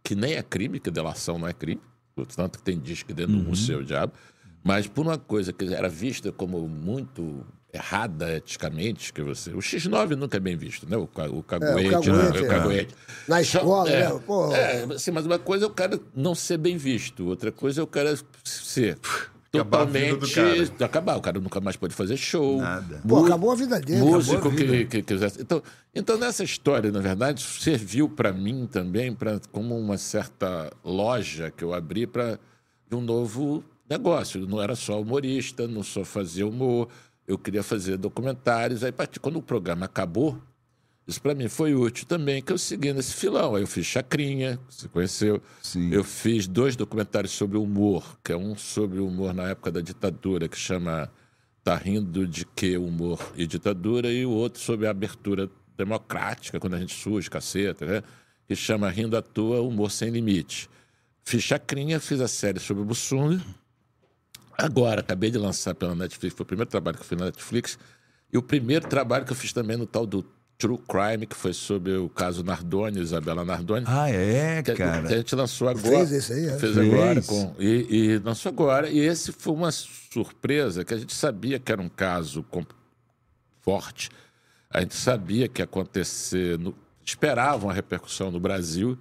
[0.02, 1.80] que nem é crime, que delação não é crime,
[2.34, 4.12] tanto que tem disco dentro do museu, o diabo,
[4.62, 9.50] mas por uma coisa que era vista como muito errada eticamente, que você.
[9.50, 10.96] O X9 nunca é bem visto, né?
[10.96, 12.38] O, ca- o caguete, caguete, né?
[12.38, 12.42] é.
[12.42, 12.94] O caguete.
[13.26, 14.20] Na escola, é, né?
[14.26, 14.56] Porra.
[14.56, 17.84] É, assim, mas uma coisa é o cara não ser bem visto, outra coisa é
[17.84, 18.98] o cara ser
[19.54, 20.70] Acabar a vida do totalmente.
[20.72, 20.84] cara.
[20.86, 22.58] Acabar, o cara nunca mais pode fazer show.
[22.58, 23.00] Nada.
[23.06, 24.00] Pô, acabou a vida dele.
[24.00, 24.84] Músico acabou a que, vida.
[24.90, 25.40] que quisesse.
[25.42, 25.62] Então,
[25.94, 31.62] então, nessa história, na verdade, serviu para mim também pra, como uma certa loja que
[31.64, 32.38] eu abri para
[32.90, 34.46] um novo negócio.
[34.46, 36.88] Não era só humorista, não só fazia humor,
[37.26, 38.82] eu queria fazer documentários.
[38.84, 40.40] Aí, quando o programa acabou,
[41.06, 43.54] isso para mim foi útil também, que eu segui nesse filão.
[43.54, 45.42] Aí eu fiz Chacrinha, que você conheceu.
[45.62, 45.92] Sim.
[45.92, 49.80] Eu fiz dois documentários sobre humor, que é um sobre o humor na época da
[49.80, 51.10] ditadura, que chama
[51.64, 56.74] Tá Rindo de Que Humor e Ditadura, e o outro sobre a abertura democrática, quando
[56.74, 58.02] a gente surge, caceta, né?
[58.46, 60.68] que chama Rindo à Toa, Humor Sem Limite.
[61.24, 63.42] Fiz Chacrinha, fiz a série sobre o Bussunda.
[64.56, 67.78] Agora, acabei de lançar pela Netflix, foi o primeiro trabalho que eu fiz na Netflix,
[68.32, 70.24] e o primeiro trabalho que eu fiz também no tal do
[70.58, 73.84] True Crime, que foi sobre o caso Nardoni, Isabela Nardoni.
[73.88, 75.08] Ah, é, Que, cara.
[75.08, 76.06] que a gente lançou agora.
[76.06, 76.58] Fez esse aí, é?
[76.58, 76.92] Fez Fez.
[76.92, 77.22] agora.
[77.22, 78.88] Com, e, e lançou agora.
[78.88, 82.64] E esse foi uma surpresa, que a gente sabia que era um caso com-
[83.60, 84.10] forte.
[84.70, 86.58] A gente sabia que ia acontecer.
[86.58, 88.96] No, esperava uma repercussão no Brasil,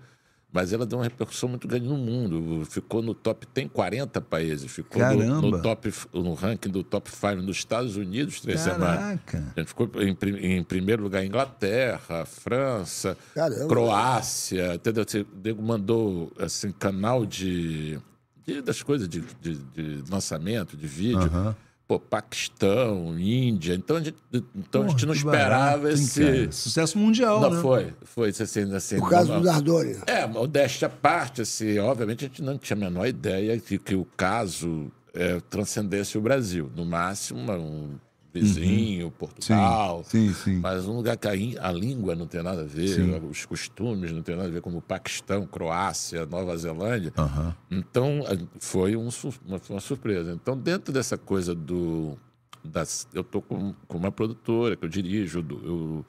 [0.53, 2.65] mas ela deu uma repercussão muito grande no mundo.
[2.65, 4.69] Ficou no top, tem 40 países.
[4.71, 8.97] Ficou no, no top, no ranking do top 5 nos Estados Unidos três semanas.
[9.25, 9.53] Caraca.
[9.55, 10.17] A gente ficou em,
[10.57, 13.67] em primeiro lugar Inglaterra, França, Caramba.
[13.67, 15.05] Croácia, entendeu?
[15.07, 17.97] Você Diego mandou assim, canal de,
[18.45, 21.17] de- das coisas de, de- de lançamento, de vídeo.
[21.21, 21.55] Aham.
[21.91, 23.73] Pô, Paquistão, Índia.
[23.73, 24.15] Então a gente,
[24.55, 26.23] então a gente não que esperava barato, esse.
[26.23, 26.51] cara?
[26.53, 27.61] Sucesso mundial, Não né?
[27.61, 28.97] foi, foi assim, assim.
[28.97, 29.97] O caso não- do Nardoni.
[30.07, 33.93] é, modéstia à parte, assim, obviamente a gente não tinha a menor ideia de que
[33.93, 36.71] o caso é, transcendesse o Brasil.
[36.73, 37.89] No máximo, um
[38.33, 40.03] vizinho, Portugal.
[40.03, 40.59] Sim, sim.
[40.59, 43.27] Mas um lugar que a, a língua não tem nada a ver, Sim.
[43.29, 47.13] os costumes não tem nada a ver, como o Paquistão, Croácia, Nova Zelândia.
[47.17, 47.55] Aham.
[47.69, 48.21] Então,
[48.59, 49.09] foi um
[49.45, 50.31] uma, uma surpresa.
[50.33, 52.17] Então, dentro dessa coisa do.
[52.63, 56.05] Das, eu estou com, com uma produtora que eu dirijo do- eu,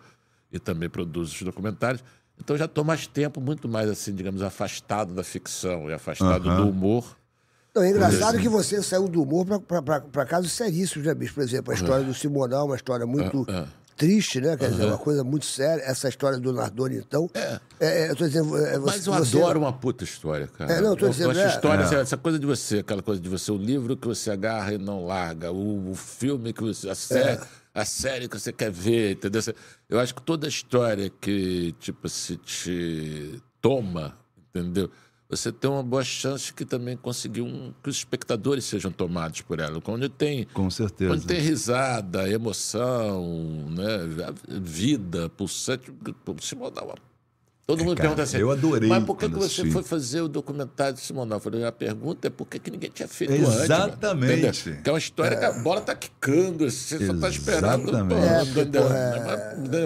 [0.52, 2.04] e também produzo os documentários.
[2.38, 6.56] Então, já estou mais tempo, muito mais, assim, digamos, afastado da ficção e afastado Aham.
[6.64, 7.16] do humor.
[7.74, 11.34] Não, é engraçado que você saiu do humor pra casos seríssimos, né, bicho?
[11.34, 14.56] Por exemplo, a história do Simonal, uma história muito Ah, triste, né?
[14.58, 15.80] Quer dizer, uma coisa muito séria.
[15.82, 17.30] Essa história do Nardoni, então.
[17.32, 17.60] É.
[17.80, 18.54] é, eu tô dizendo.
[18.58, 20.70] é, você- Mas eu você- adoro uma puta história, cara.
[20.70, 21.46] É, não, eu tô dizendo, é.
[21.48, 22.00] história, É.
[22.00, 25.06] essa coisa de você, aquela coisa de você, o livro que você agarra e não
[25.06, 26.90] larga, o, o filme que você.
[26.90, 27.40] A série,
[27.74, 29.40] a série que você quer ver, entendeu?
[29.88, 34.14] Eu acho que toda história que, tipo, se te toma,
[34.54, 34.90] entendeu?
[35.32, 39.60] Você tem uma boa chance que também conseguir um, que os espectadores sejam tomados por
[39.60, 39.80] ela.
[39.80, 41.10] Quando tem Com certeza.
[41.10, 44.34] quando tem risada, emoção, né?
[44.46, 45.90] vida, pulsante,
[46.22, 46.96] pô, Simonal.
[47.76, 48.36] Todo mundo cara, pergunta assim.
[48.38, 51.36] eu adorei Mas por que, que você assisti." foi fazer o documentário de Simonal?
[51.38, 54.46] Eu falei, a pergunta é por que, que ninguém tinha feito Exatamente.
[54.46, 54.60] antes?
[54.66, 54.82] Entendeu?
[54.82, 57.88] Que é uma história que a bola tá quicando, você só tá esperando.
[57.88, 58.20] Exatamente.
[58.20, 58.82] pô, É, entendeu?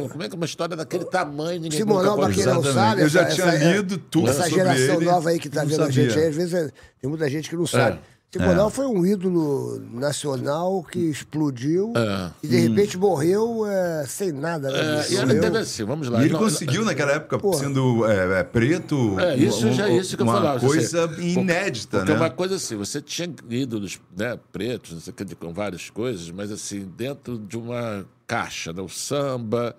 [0.04, 0.08] é-?
[0.08, 2.60] Como é que uma história daquele tamanho ninguém Simonal, pra quem não?
[2.60, 2.74] Exatamente.
[2.74, 3.02] sabe.
[3.02, 5.64] Eu já essa- tinha é- lido tudo Essa sobre geração ele, nova aí que tá
[5.64, 6.22] vendo a gente sabia.
[6.24, 6.70] aí, às vezes é-
[7.00, 7.98] tem muita gente que não sabe.
[8.32, 12.30] Simonal foi um ídolo nacional que explodiu É.
[12.42, 14.70] e de repente morreu é, sem nada.
[14.70, 16.20] Né, É, e teve assim, vamos lá.
[16.20, 17.58] E ele Não- conseguiu naquela época, Porra.
[17.58, 20.60] sendo é, é, preto, É, isso um- já é isso que eu uma falava.
[20.60, 22.18] coisa você- inédita, porque né?
[22.18, 26.30] uma coisa assim, você tinha ídolos né, pretos, não sei o que, com várias coisas,
[26.30, 29.74] mas assim, dentro de uma caixa, né, o samba,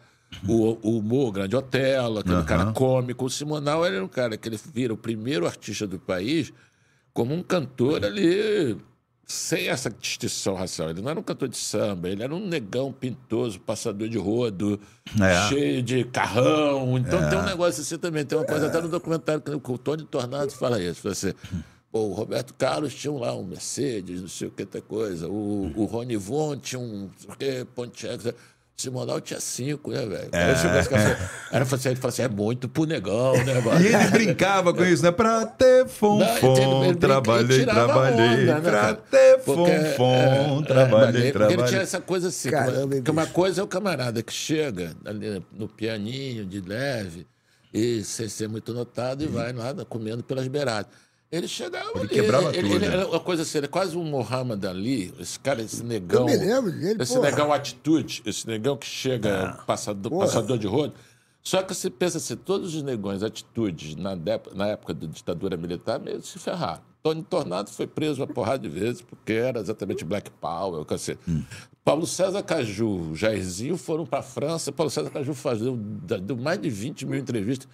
[0.48, 3.26] o, o humor, o grande Otelo, aquele cara cômico.
[3.26, 6.52] O Simonal era um cara que ele vira o primeiro artista do país
[7.18, 8.78] como um cantor ali
[9.26, 10.92] sem essa distinção racial.
[10.92, 14.80] Ele não era um cantor de samba, ele era um negão pintoso, passador de rodo,
[15.20, 15.50] É.
[15.50, 16.96] cheio de carrão.
[16.96, 18.24] Então tem um negócio assim também.
[18.24, 21.02] Tem uma coisa até no documentário que o Tony Tornado fala isso.
[21.02, 21.34] Fala assim,
[21.92, 25.28] o Roberto Carlos tinha lá um Mercedes, não sei o que, outra coisa.
[25.28, 28.28] O, o Rony Von tinha um não sei o que, Pontiac.
[28.30, 28.34] O
[28.82, 30.30] Simonal tinha cinco, né, velho?
[30.32, 30.38] E
[30.88, 33.54] falou- Aí ele falou assim, ele falou assim, é muito pro negão, né.
[33.82, 35.12] E ele brincava com isso, né?
[35.12, 36.20] Pra ter fonfon,
[36.94, 38.44] trabalhei, tirava trabalhei.
[38.44, 41.58] onda, né, pra ter fonfon, é, é, trabalhei, trabalhei.
[41.60, 44.96] Ele tinha essa coisa assim, Caramba, que, uma, uma coisa é o camarada que chega
[45.04, 47.26] ali no pianinho, de leve,
[47.74, 50.92] e sem ser muito notado, e vai lá comendo pelas beiradas.
[51.30, 52.76] Ele chegava ali, quebrava ele, tudo.
[52.76, 56.26] ele era uma coisa assim, ele é quase um Muhammad Ali, esse cara, esse negão.
[56.26, 57.30] me lembro dele, Esse porra.
[57.30, 60.26] negão atitude, esse negão que chega, passador, Porra.
[60.26, 60.94] passador de rodo.
[61.44, 64.18] Só que você pensa assim, todos os negões, atitudes, na,
[64.56, 66.82] na época da ditadura militar, meio se ferraram.
[67.04, 71.20] Tony Tornado foi preso uma porrada de vezes, porque era exatamente Black Power, cacete.
[71.86, 74.72] Paulo César Caju, Jairzinho foram para a França.
[74.74, 75.72] Paulo César Caju fazia,
[76.22, 77.68] deu mais de 20 mil entrevistas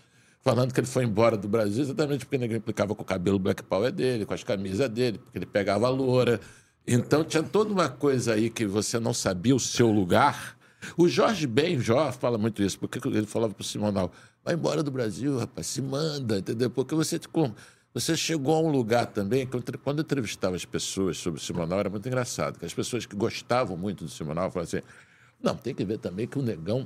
[0.43, 3.63] falando que ele foi embora do Brasil exatamente porque ninguém implicava com o cabelo Black
[3.63, 6.39] Power dele, com as camisas dele, porque ele pegava a loura.
[6.85, 10.57] Então tinha toda uma coisa aí que você não sabia o seu lugar.
[10.97, 14.11] O Jorge Ben Jó fala muito isso, porque ele falava para o Simonal,
[14.43, 16.69] vai embora do Brasil, rapaz, se manda, entendeu?
[16.69, 17.55] Porque você, como,
[17.93, 21.79] você chegou a um lugar também, que quando eu entrevistava as pessoas sobre o Simonal,
[21.79, 24.85] era muito engraçado, que as pessoas que gostavam muito do Simonal falavam assim,
[25.41, 26.85] não, tem que ver também que o negão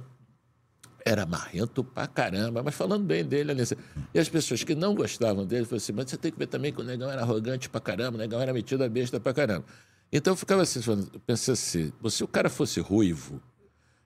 [1.08, 3.62] era marrento pra caramba, mas falando bem dele ali.
[3.62, 3.76] assim.
[4.14, 6.74] E as pessoas que não gostavam dele falaram assim: mas você tem que ver também
[6.74, 9.66] que o negão era arrogante pra caramba, o negão era metido a besta pra caramba.
[10.12, 10.82] Então eu ficava assim,
[11.26, 13.42] pensei assim: se o cara fosse ruivo,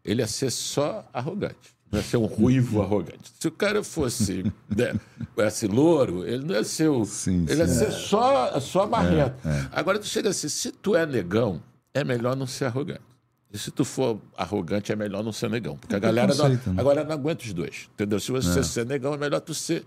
[0.05, 1.75] ele ia ser só arrogante.
[1.91, 3.31] Não ia ser um ruivo arrogante.
[3.39, 4.93] Se o cara fosse né,
[5.39, 7.03] esse louro, ele não ia ser o.
[7.03, 7.79] Sim, ele ia sim.
[7.79, 9.35] ser só, só marrento.
[9.71, 11.61] Agora tu chega assim: se tu é negão,
[11.93, 13.10] é melhor não ser arrogante.
[13.53, 15.75] E se tu for arrogante, é melhor não ser negão.
[15.75, 16.59] Porque a galera não, né?
[16.77, 17.89] agora não aguenta os dois.
[17.93, 18.19] Entendeu?
[18.19, 19.85] Se você ser negão, é melhor tu ser.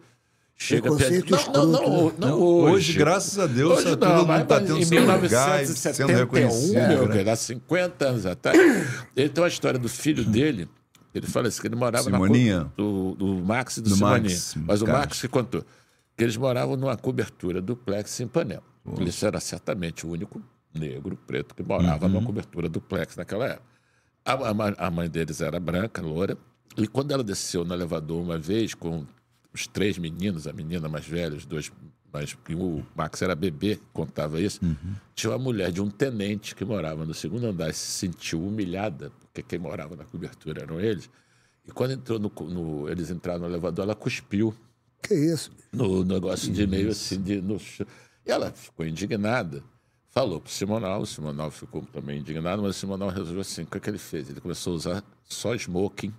[0.57, 1.31] Chega perto.
[1.31, 2.74] Não, não, não, escroto, não, Não, hoje.
[2.74, 5.29] hoje, graças a Deus, Hoje todo não, mundo mas tá tendo em seu lugar e
[5.29, 7.31] 1971, sendo reconhecido, meu, né?
[7.31, 8.57] há 50 anos atrás.
[9.16, 10.68] Ele tem uma história do filho dele.
[11.12, 12.61] Ele fala assim, que ele morava Simoninha?
[12.61, 14.22] na do, do Max e do, Do Simoninha.
[14.22, 14.98] Max, Mas o cara.
[14.98, 15.64] Max que contou
[16.16, 18.62] que eles moravam numa cobertura duplex em Panema.
[18.98, 20.40] Ele era certamente o único
[20.74, 22.12] negro, preto, que morava Uhum.
[22.12, 23.74] numa cobertura duplex naquela época.
[24.24, 26.37] A, a- a mãe deles era branca, loura,
[26.76, 29.06] e quando ela desceu no elevador uma vez com
[29.52, 31.70] os três meninos, a menina mais velha, os dois
[32.12, 32.37] mais.
[32.50, 34.60] O Max era bebê, contava isso.
[35.14, 39.10] Tinha uma mulher de um tenente que morava no segundo andar e se sentiu humilhada,
[39.20, 41.10] porque quem morava na cobertura eram eles.
[41.66, 44.54] E quando entrou no, no- eles entraram no elevador, ela cuspiu
[45.02, 45.50] Que isso?
[45.72, 49.62] no negócio de meio assim, de, no, e ela ficou indignada.
[50.15, 53.79] Falou pro Simonal, o Simonal ficou também indignado, mas o Simonal resolveu assim, o que,
[53.79, 54.31] é que ele fez?
[54.31, 56.15] Ele começou a usar só smoking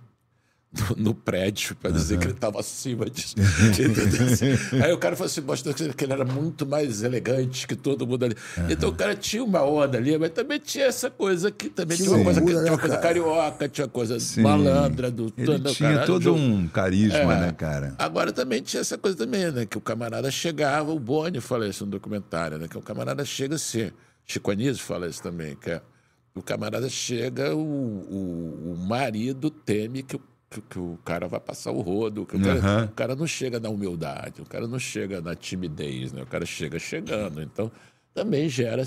[0.96, 3.34] no, no prédio para dizer que ele estava acima disso.
[3.40, 8.06] Assim, Aí o cara falou assim, mostrou que ele era muito mais elegante que todo
[8.06, 8.36] mundo ali.
[8.68, 12.10] Então o cara tinha uma onda ali, mas também tinha essa coisa que também tinha
[12.10, 14.42] uma coisa, que, tinha uma coisa carioca, tinha coisa Sim.
[14.42, 17.40] malandra do Ele do tinha todo um carisma, É.
[17.40, 17.94] né, cara?
[17.98, 19.66] Agora também tinha essa coisa também, né?
[19.66, 22.68] Que o camarada chegava, o Boni fala isso no documentário, né?
[22.68, 23.90] Que o camarada chega assim,
[24.24, 25.80] Chico Anísio fala isso também, que é,
[26.34, 30.20] o camarada chega, o, o, o marido teme que, o-
[30.62, 32.84] que, que o cara vai passar o rodo, que o, cara, Aham.
[32.84, 36.22] o cara não chega na humildade, o cara não chega na timidez, né?
[36.22, 37.70] O cara chega chegando, então
[38.14, 38.82] também gera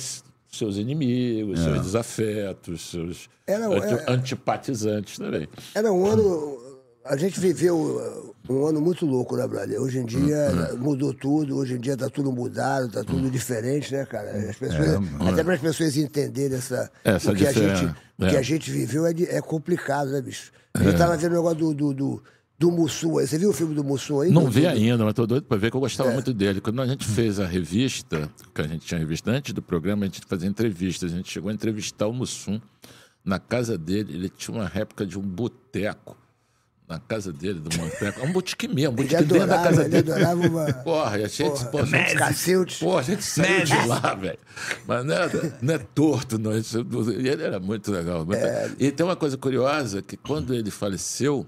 [0.51, 5.47] seus inimigos, seus desafetos, seus Era- anti- era- antipatizantes também.
[5.76, 6.70] Era um ano.
[7.05, 9.82] A gente viveu uh, um ano muito louco, né, brother?
[9.82, 13.91] Hoje em dia Hum, mudou tudo, hoje em dia tá tudo mudado, tá tudo diferente,
[13.93, 14.32] né, cara?
[14.49, 17.86] As pessoas, É, até para as pessoas entenderem essa, Essa o, que a gente,
[18.17, 18.38] o que é.
[18.38, 20.51] a gente viveu é, é complicado, né, bicho?
[20.74, 22.24] Eu tava vendo o negócio do, do, do,
[22.57, 23.28] do Mussum aí.
[23.28, 24.32] Você viu o filme do Mussum aí?
[24.32, 26.61] Não vi ainda, mas tô doido para ver que eu gostava muito dele.
[26.61, 30.05] Quando a gente fez a revista, que a gente tinha revista antes do programa, a
[30.07, 31.11] gente fazia entrevistas.
[31.11, 32.59] A gente chegou a entrevistar o Mussum
[33.24, 34.13] na casa dele.
[34.13, 36.17] Ele tinha uma réplica de um boteco
[36.90, 38.26] na casa dele, do boteco.
[38.26, 40.12] Um botequim mesmo, um Ele botequim dentro da adorava, casa ele dele.
[40.12, 40.74] adorava uma...
[40.74, 44.40] Porra, e a gente, Porra, pô, a gente, pô, a gente saiu de lá, velho.
[44.88, 45.30] Mas não é,
[45.62, 46.52] não é torto, não.
[46.52, 48.26] E ele era muito legal.
[48.26, 48.42] muito-
[48.80, 51.48] E tem uma coisa curiosa, que quando ele faleceu,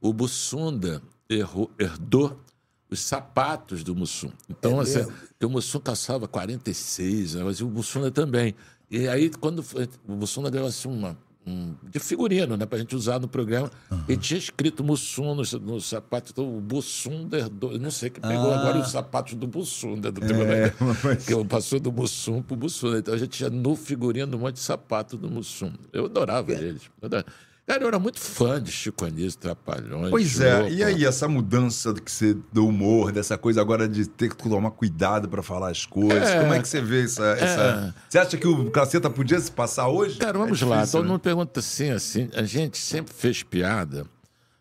[0.00, 2.40] o Bussunda errou- herdou
[2.88, 4.30] os sapatos do Mussum.
[4.48, 5.06] Então, É assim,
[5.42, 8.54] o Mussum calçava 46, né, mas o Bussunda também.
[8.90, 11.16] E aí, quando foi- o Bussunda ganhou assim uma.
[11.50, 13.70] Um- de figurino, né, pra gente usar no programa.
[14.08, 16.30] E tinha escrito Mussum no, no sapato.
[16.32, 17.72] Então, o Bussunda herdou.
[17.72, 20.10] eu Não sei que pegou agora os sapatos do Bussunda.
[20.12, 20.72] Do É,
[21.04, 22.98] mas- que passou do Mussum pro Bussunda.
[22.98, 25.72] Então a gente tinha no figurino um monte de sapato do Mussum.
[25.92, 26.82] Eu adorava eles.
[27.00, 27.26] Eu adorava.
[27.70, 30.10] Cara, eu era muito fã de Chico Anísio, Trapalhões.
[30.10, 34.06] Pois é, e aí essa mudança do que você do humor, dessa coisa agora de
[34.08, 36.28] ter que tomar cuidado pra falar as coisas.
[36.30, 36.40] É.
[36.40, 39.86] Como é que você vê essa, essa- Você acha que o caceta podia se passar
[39.88, 40.18] hoje?
[40.18, 40.76] Cara, vamos É lá.
[40.78, 41.12] difícil, Todo né?
[41.12, 42.28] mundo pergunta assim, assim.
[42.34, 44.04] A gente sempre fez piada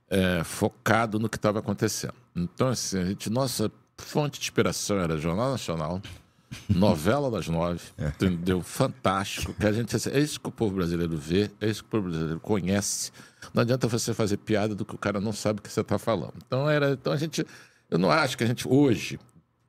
[0.08, 2.14] é, focado no que estava acontecendo.
[2.36, 6.00] Então, assim, a gente, nossa fonte de inspiração era Jornal Nacional,
[6.70, 8.08] novela das nove, É.
[8.08, 8.62] entendeu?
[8.62, 9.54] Fantástico.
[9.54, 11.92] Que a gente, assim, é isso que o povo brasileiro vê, é isso que o
[11.92, 13.12] povo brasileiro conhece.
[13.54, 15.98] Não adianta você fazer piada do que o cara não sabe o que você está
[15.98, 16.34] falando.
[16.46, 17.46] Então, era, então a gente.
[17.90, 19.20] Eu não acho que a gente hoje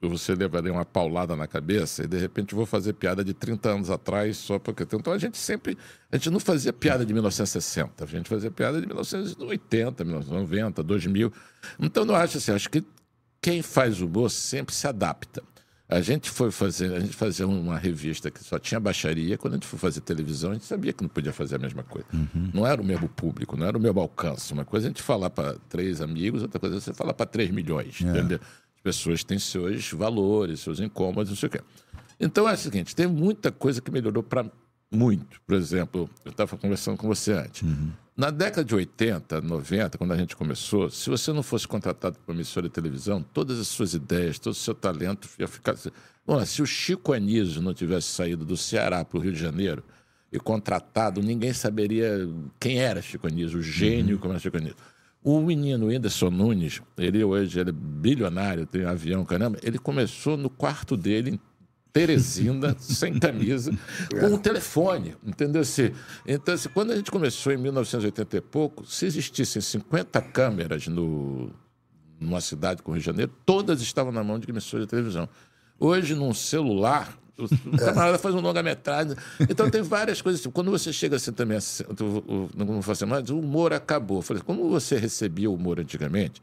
[0.02, 3.90] você levaria uma paulada na cabeça e de repente vou fazer piada de 30 anos
[3.90, 4.82] atrás só porque.
[4.82, 5.76] Então a gente sempre.
[6.10, 11.32] A gente não fazia piada de 1960, a gente fazia piada de 1980, 1990, 2000.
[11.78, 12.82] Então não acho assim, acho que
[13.42, 15.42] quem faz humor sempre se adapta.
[15.90, 19.36] A gente foi fazer, a gente fazia uma revista que só tinha baixaria.
[19.36, 21.82] Quando a gente foi fazer televisão, a gente sabia que não podia fazer a mesma
[21.82, 22.06] coisa.
[22.54, 24.52] Não era o mesmo público, não era o mesmo alcance.
[24.52, 27.26] Uma coisa é a gente falar para três amigos, outra coisa é você falar para
[27.26, 28.38] três milhões, entendeu?
[28.76, 31.60] As pessoas têm seus valores, seus incômodos, não sei o quê.
[32.20, 34.44] Então é o seguinte, tem muita coisa que melhorou para
[34.92, 35.40] muito.
[35.46, 37.62] Por exemplo, eu estava conversando com você antes.
[38.20, 42.30] Na década de 80, 90, quando a gente começou, se você não fosse contratado para
[42.30, 45.74] uma emissora de televisão, todas as suas ideias, todo o seu talento ia ficar.
[46.26, 49.82] Bom, se o Chico Anísio não tivesse saído do Ceará para o Rio de Janeiro
[50.30, 52.28] e contratado, ninguém saberia
[52.60, 54.76] quem era Chico Anísio, o gênio como era Chico Anísio.
[55.24, 60.50] O menino Whindersson Nunes, ele hoje ele é bilionário, tem avião, caramba, ele começou no
[60.50, 61.40] quarto dele, em
[61.92, 63.72] Teresina, sem camisa,
[64.20, 65.64] com um telefone, entendeu?
[65.64, 65.92] Se,
[66.26, 71.50] então, se, quando a gente começou em 1980 e pouco, se existissem 50 câmeras no,
[72.20, 75.28] numa cidade como Rio de Janeiro, todas estavam na mão de emissores de televisão.
[75.78, 79.16] Hoje, num celular, o o camarada faz um longa-metragem.
[79.48, 80.46] Então, tem várias coisas.
[80.52, 84.20] Quando você chega assim também, assim, o- o- não vou fazer mais, o humor acabou.
[84.22, 86.42] Falei, como você recebia o humor antigamente?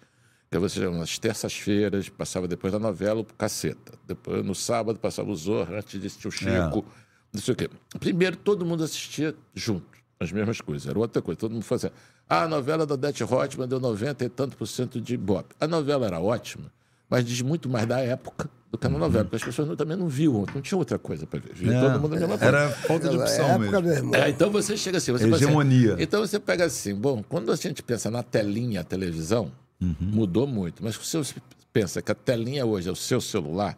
[0.49, 3.93] Que você, nas terças-feiras, passava depois da novela o Caceta.
[4.07, 6.85] Depois, no sábado, passava o Zorra, antes de assistir o Chico.
[7.33, 7.69] Não sei o quê.
[7.99, 9.85] Primeiro, todo mundo assistia junto,
[10.19, 10.87] as mesmas coisas.
[10.87, 11.37] Era outra coisa.
[11.37, 11.91] Todo mundo fazia.
[12.29, 15.53] Ah, a novela da Dete Hotman deu 90 e tanto por cento de Ibope.
[15.59, 16.71] A novela era ótima,
[17.09, 19.95] mas diz muito mais da época do que a novela, porque as pessoas não- também
[19.97, 21.53] não viam, não tinha outra coisa para ver.
[21.53, 22.45] Via todo mundo a mesma coisa.
[22.57, 23.81] Era falta de opção época, mesmo.
[23.81, 24.15] meu irmão.
[24.15, 25.95] É, então você chega assim, você fala assim, Hegemonia.
[25.99, 30.83] então você pega assim, bom, quando a gente pensa na telinha, a televisão, mudou muito.
[30.83, 31.35] Mas se você
[31.71, 33.77] pensa que a telinha hoje é o seu celular,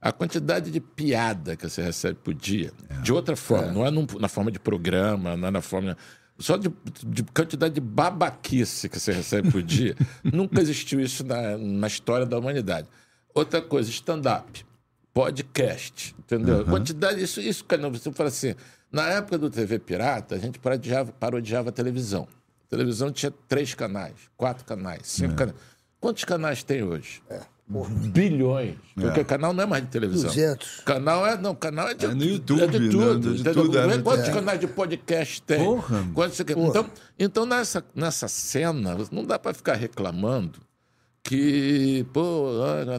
[0.00, 2.72] a quantidade de piada que você recebe por dia,
[3.02, 5.96] de outra forma, não é num- na forma de programa, não é na forma.
[6.38, 6.72] Só de,
[7.06, 9.94] de quantidade de babaquice que você recebe por dia,
[10.24, 12.88] nunca existiu isso na, na história da humanidade.
[13.34, 14.64] Outra coisa, stand-up.
[15.12, 16.64] podcast, entendeu?
[16.64, 18.54] Quantidade, isso, isso, cara, você fala assim,
[18.90, 22.26] na época do TV Pirata, a gente parodiava, parodiava a televisão.
[22.70, 25.56] Televisão tinha três canais, quatro canais, cinco canais.
[26.00, 27.20] Quantos canais tem hoje?
[28.12, 28.76] Bilhões.
[28.94, 30.28] Porque canal não é mais de televisão.
[30.28, 30.80] 200.
[30.84, 32.88] Canal é, não, canal é de, É no YouTube, é de né?
[32.90, 33.34] tudo.
[33.34, 33.62] De entendeu?
[33.64, 34.32] tudo, é, Quantos é.
[34.32, 35.64] canais de podcast tem?
[35.64, 36.04] Porra.
[36.14, 36.58] Quantos você quer?
[36.58, 40.58] Então, então nessa, nessa cena, não dá para ficar reclamando
[41.22, 42.48] que, pô,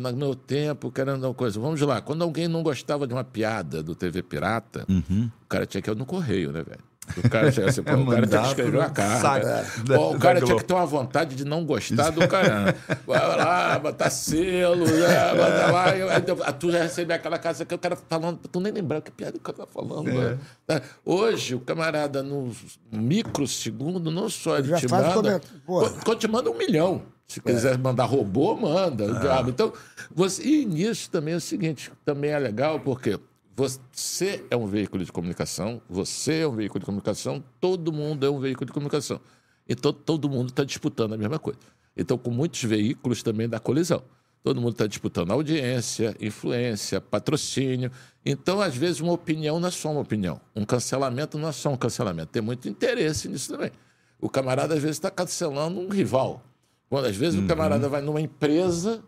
[0.01, 1.59] no meu tempo, querendo uma coisa.
[1.59, 5.29] Vamos lá, quando alguém não gostava de uma piada do TV Pirata, Uhum.
[5.43, 6.90] o cara tinha que ir no correio, né, velho?
[7.17, 9.65] O cara tinha, assim, pô, o cara tinha que escrever uma carta.
[9.85, 12.75] da- Pô, o cara tinha que ter uma vontade de não gostar do cara.
[13.05, 15.85] Vai lá, botar selo, né, botar lá.
[15.89, 19.11] aí tu- tu já recebe aquela casa que o cara falando, tu nem lembrar que
[19.11, 20.09] piada o cara tá falando.
[20.09, 20.13] É.
[20.13, 20.37] né?
[20.67, 20.81] Tá?
[21.03, 22.51] Hoje, o camarada, no
[22.91, 25.41] microsegundo, não só ele Já te manda.
[25.65, 27.01] co- te manda um milhão.
[27.27, 29.19] Se quiser mandar robô, manda.
[29.19, 29.49] diabo.
[29.49, 29.71] Então,
[30.13, 33.17] você, e nisso também é o seguinte: também é legal, porque
[33.55, 38.29] você é um veículo de comunicação, você é um veículo de comunicação, todo mundo é
[38.29, 39.19] um veículo de comunicação.
[39.67, 41.59] Então, todo mundo está disputando a mesma coisa.
[41.95, 44.03] Então, com muitos veículos também dá colisão.
[44.43, 47.91] Todo mundo está disputando audiência, influência, patrocínio.
[48.25, 50.41] Então, às vezes, uma opinião não é só uma opinião.
[50.55, 52.31] Um cancelamento não é só um cancelamento.
[52.31, 53.71] Tem muito interesse nisso também.
[54.19, 56.43] O camarada, às vezes, está cancelando um rival.
[56.89, 59.03] Quando, às vezes, o camarada vai numa empresa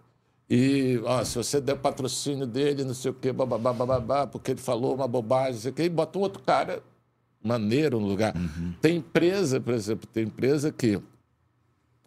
[0.56, 4.60] e, ó, se você der patrocínio dele, não sei o quê, bababá, bababá, porque ele
[4.62, 6.84] falou uma bobagem, não sei o quê, e bota um outro cara
[7.44, 8.34] maneiro no lugar.
[8.82, 11.02] Tem empresa, por exemplo, tem empresa que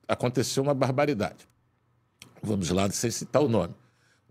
[0.09, 1.49] aconteceu uma barbaridade.
[2.43, 3.75] Vamos lá, sem citar o nome.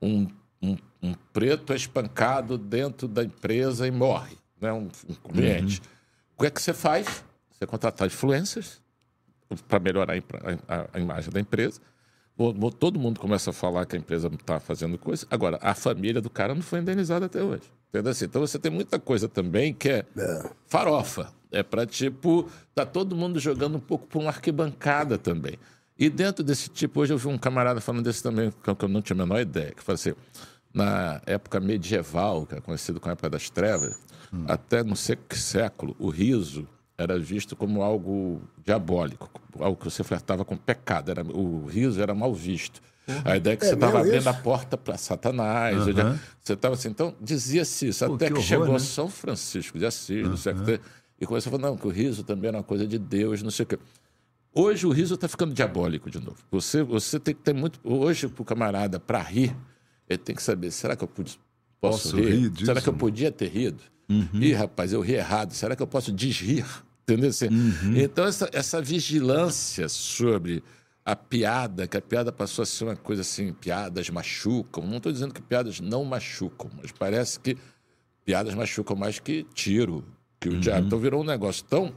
[0.02, 0.28] Um,
[0.62, 4.72] um, um preto é espancado dentro da empresa e morre, né?
[4.72, 5.82] um, um cliente.
[6.38, 7.24] O que é que você faz?
[7.52, 8.82] Você contratar influencers
[9.68, 11.80] para melhorar a, a- a imagem da empresa.
[12.80, 15.26] Todo mundo começa a falar que a empresa está fazendo coisa.
[15.32, 17.64] Agora, a família do cara não foi indenizada até hoje.
[17.90, 18.12] Entendeu?
[18.12, 20.06] Assim, então você tem muita coisa também que é
[20.68, 21.34] farofa.
[21.52, 25.58] É para, tipo, tá todo mundo jogando um pouco por uma arquibancada também.
[25.98, 29.02] E dentro desse tipo, hoje eu vi um camarada falando desse também, que eu não
[29.02, 30.14] tinha a menor ideia, que fala assim,
[30.74, 33.98] na época medieval, que é conhecido como a época das trevas,
[34.46, 36.68] até não sei que século, o riso
[36.98, 39.30] era visto como algo diabólico,
[39.60, 41.12] algo que você flertava com pecado.
[41.12, 42.82] Era, o riso era mal visto.
[43.24, 44.30] A ideia é que É você estava abrindo isso?
[44.30, 45.86] a porta para Satanás.
[45.88, 48.80] ou já- Você estava assim, então dizia-se isso, Pô, até que que, horror, chegou né?
[48.80, 50.66] São Francisco de Assis, no século
[51.20, 53.52] e começou a falar, não, que o riso também era uma coisa de Deus, não
[53.52, 53.80] sei o quê.
[54.54, 56.38] Hoje o riso está ficando diabólico de novo.
[56.50, 57.80] Você, você tem que ter muito.
[57.84, 59.56] Hoje, para o camarada, para rir,
[60.10, 61.38] ele tem que saber: será que eu pude,
[61.82, 62.30] posso, Posso rir?
[62.36, 62.66] rir disso?
[62.66, 63.84] será que eu podia ter rido?
[64.34, 65.52] Ih, rapaz, eu ri errado.
[65.54, 66.66] Será que eu posso desrir?
[67.08, 67.30] Entendeu?
[67.30, 67.48] Assim,
[67.96, 70.64] Então, essa, essa vigilância sobre
[71.06, 74.86] a piada, que a piada passou a ser uma coisa assim: piadas machucam.
[74.88, 77.56] Não estou dizendo que piadas não machucam, mas parece que
[78.26, 80.04] piadas machucam mais que tiro,
[80.40, 80.88] que o diabo.
[80.88, 81.94] Então virou um negócio tão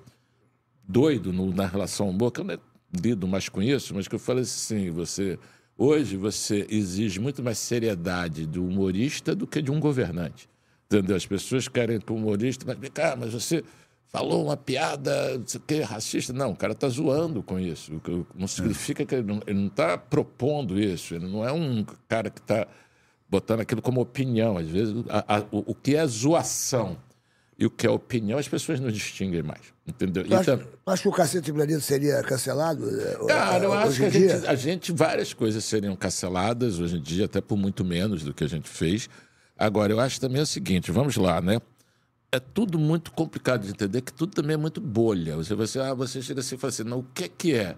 [0.86, 2.58] doido no- na relação ao humor, que eu não
[3.02, 5.38] lido mais com isso, mas que eu falei assim, você...
[5.80, 10.48] Hoje você exige muito mais seriedade do humorista do que de um governante.
[10.86, 11.14] Entendeu?
[11.14, 12.64] As pessoas querem que o humorista...
[12.66, 13.62] Mas, cá, mas você
[14.10, 16.32] falou uma piada, quê, racista.
[16.32, 18.00] Não, o cara está zoando com isso.
[18.00, 21.14] Que Não significa que ele não está propondo isso.
[21.14, 22.66] Ele não é um cara que está
[23.30, 24.56] botando aquilo como opinião.
[24.56, 26.96] Às vezes, a- a- o, o que é zoação
[27.58, 29.60] e o que é opinião, as pessoas não distinguem mais.
[29.86, 30.24] Entendeu?
[30.24, 32.88] Tu acha, Então, acha que o Cacete Planeta seria cancelado?
[32.88, 36.96] eh, Cara, eu eh, acho que a gente, a gente, várias coisas seriam canceladas hoje
[36.96, 39.08] em dia, até por muito menos do que a gente fez.
[39.56, 41.58] Agora, eu acho também o seguinte, vamos lá, né?
[42.30, 45.36] É tudo muito complicado de entender, que tudo também é muito bolha.
[45.36, 47.76] Você, você, ah, você chega assim e fala assim, não, o que é que é?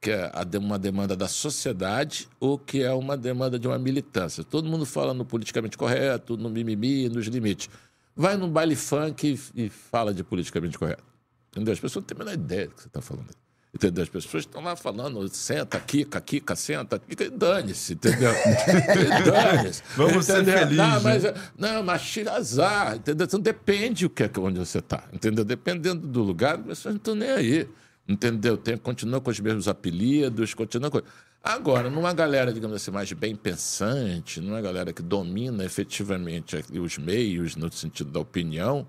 [0.00, 4.44] Que é uma demanda da sociedade ou que é uma demanda de uma militância?
[4.44, 7.70] Todo mundo fala no politicamente correto, no mimimi, nos limites.
[8.14, 11.04] Vai num baile funk e, e fala de politicamente correto.
[11.50, 11.72] Entendeu?
[11.72, 13.45] As pessoas não têm a menor ideia do que você está falando.
[13.76, 14.04] Entendeu?
[14.04, 18.32] As pessoas estão lá falando, senta, quica, quica, senta, quica, dane-se, entendeu?
[19.22, 19.82] Dane-se.
[19.94, 20.58] Vamos ser entendeu?
[20.60, 21.00] felizes, Não, né?
[21.02, 21.22] mas,
[21.58, 23.26] não, mas tira azar, entendeu?
[23.26, 25.44] Então depende o que é onde você está, entendeu?
[25.44, 27.68] Dependendo do lugar, as pessoas não estão nem aí,
[28.08, 28.56] entendeu?
[28.56, 31.02] Tem, continua com os mesmos apelidos, continua com...
[31.44, 37.56] Agora, numa galera, digamos assim, mais bem pensante, numa galera que domina efetivamente os meios
[37.56, 38.88] no sentido da opinião,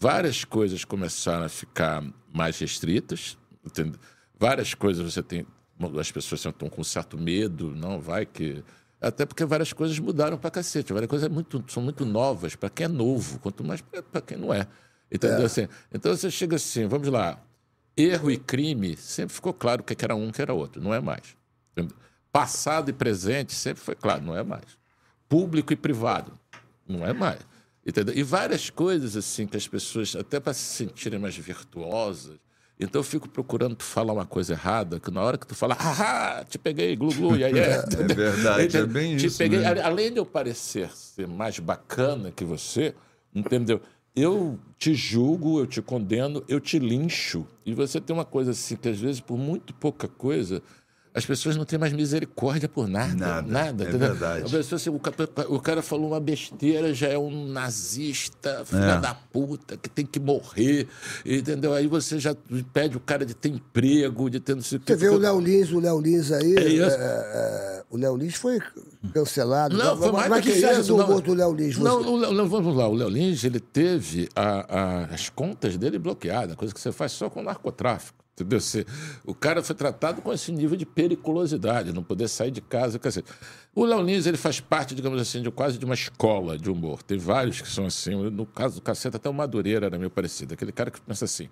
[0.00, 2.02] várias coisas começaram a ficar
[2.32, 4.00] mais restritas, entendeu?
[4.42, 5.46] Várias coisas você tem,
[6.00, 8.64] as pessoas estão com certo medo, não vai que
[9.00, 12.68] até porque várias coisas mudaram pra cacete, várias coisas é muito, são muito novas para
[12.68, 14.66] quem é novo, quanto mais para quem não é.
[15.12, 15.68] Entendeu assim?
[15.94, 17.40] Então você chega assim, vamos lá.
[17.96, 21.00] Erro e crime sempre ficou claro o que era um, que era outro, não é
[21.00, 21.36] mais.
[22.32, 24.76] Passado e presente sempre foi claro, não é mais.
[25.28, 26.36] Público e privado,
[26.88, 27.38] Não é mais.
[27.86, 28.12] Entendeu?
[28.16, 32.40] E várias coisas assim que as pessoas, até para se sentirem mais virtuosas,
[32.82, 35.74] então eu fico procurando tu falar uma coisa errada, que na hora que tu fala,
[35.74, 37.76] haha, te peguei, glu glu, e aí é.
[37.76, 39.82] É verdade, é bem te isso Peguei, mesmo.
[39.82, 42.94] Além de eu parecer ser mais bacana que você,
[43.34, 43.80] entendeu?
[44.14, 47.46] Eu te julgo, eu te condeno, eu te lincho.
[47.64, 50.62] E você tem uma coisa assim, que às vezes, por muito pouca coisa,
[51.14, 53.14] as pessoas não têm mais misericórdia por nada.
[53.14, 53.84] Nada, Nada.
[53.84, 54.08] é entendeu?
[54.10, 54.46] verdade.
[54.46, 55.12] A pessoa, assim, o, ca-
[55.48, 59.00] o cara falou uma besteira, já é um nazista, filha É.
[59.00, 60.86] da puta, que tem que morrer.
[61.24, 61.74] Entendeu?
[61.74, 62.34] Aí você já
[62.72, 64.96] pede o cara de ter emprego, de ter não sei o Você quê.
[64.96, 66.56] vê o Léo Lins, o Léo Lins aí.
[66.56, 68.58] É é, é, o Léo Lins foi
[69.12, 69.76] cancelado.
[69.76, 71.20] Não, foi mais Mas do que que você isso, do não.
[71.20, 71.74] do Léo Lins?
[71.76, 72.88] Você- Não, o Léo- Léo- vamos lá.
[72.88, 77.12] O Léo Lins, ele teve a- a- as contas dele bloqueadas, coisa que você faz
[77.12, 78.21] só com narcotráfico.
[78.42, 78.60] Entendeu?
[78.60, 78.84] Você,
[79.24, 82.98] o cara foi tratado com esse nível de periculosidade, não poder sair de casa.
[82.98, 83.24] dizer,
[83.74, 87.02] O Léo Lins, ele faz parte, digamos assim, de quase de uma escola de humor.
[87.02, 88.14] Tem vários que são assim.
[88.30, 90.54] No caso do Caceta, até o Madureira era meio parecido.
[90.54, 91.48] Aquele cara que pensa assim,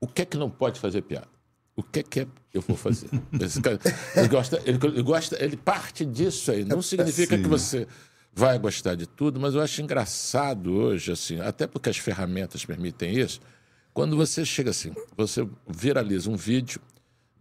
[0.00, 1.28] o que é que não pode fazer piada?
[1.74, 3.08] O que é que é- eu vou fazer?
[3.40, 3.78] Esse cara,
[4.16, 6.64] ele, gosta, ele, ele gosta, ele parte disso aí.
[6.64, 7.42] Não significa Sim.
[7.42, 7.86] que você
[8.34, 13.18] vai gostar de tudo, mas eu acho engraçado hoje, assim, até porque as ferramentas permitem
[13.18, 13.40] isso.
[13.94, 16.80] Quando você chega assim, você viraliza um vídeo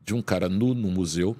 [0.03, 1.35] de um cara nu no museu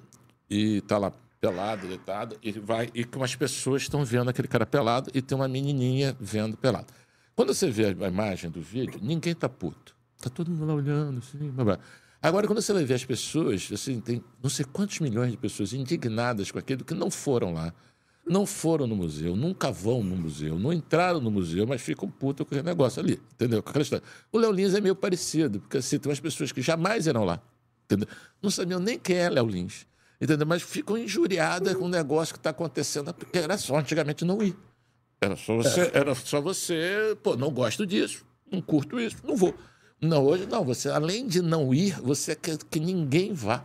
[0.50, 4.66] e tá lá pelado, deitado, e vai e com as pessoas estão vendo aquele cara
[4.66, 6.94] pelado e tem uma menininha vendo pelado.
[7.36, 9.96] Quando você vê a imagem do vídeo, ninguém tá puto.
[10.22, 11.80] Tá todo mundo lá olhando, assim, blá, blá.
[12.22, 15.74] Agora, quando você vai ver as pessoas, assim, tem não sei quantos milhões de pessoas
[15.74, 17.74] indignadas com aquilo que não foram lá,
[18.26, 22.46] não foram no museu, nunca vão no museu, não entraram no museu, mas ficam putos
[22.46, 23.64] com aquele negócio ali, entendeu?
[24.32, 27.42] O Léo Lins é meio parecido, porque assim, tem umas pessoas que jamais irão lá,
[27.86, 28.08] entendeu?
[28.42, 29.88] Não sabiam nem quem é Léo Lins,
[30.20, 30.46] entendeu?
[30.46, 34.56] Mas ficam injuriadas com o negócio que está acontecendo, porque era só antigamente não ir.
[35.20, 39.54] Era só você, era só você, pô, não gosto disso, não curto isso, não vou.
[40.00, 43.64] Não, hoje não, você, além de não ir, você quer que ninguém vá.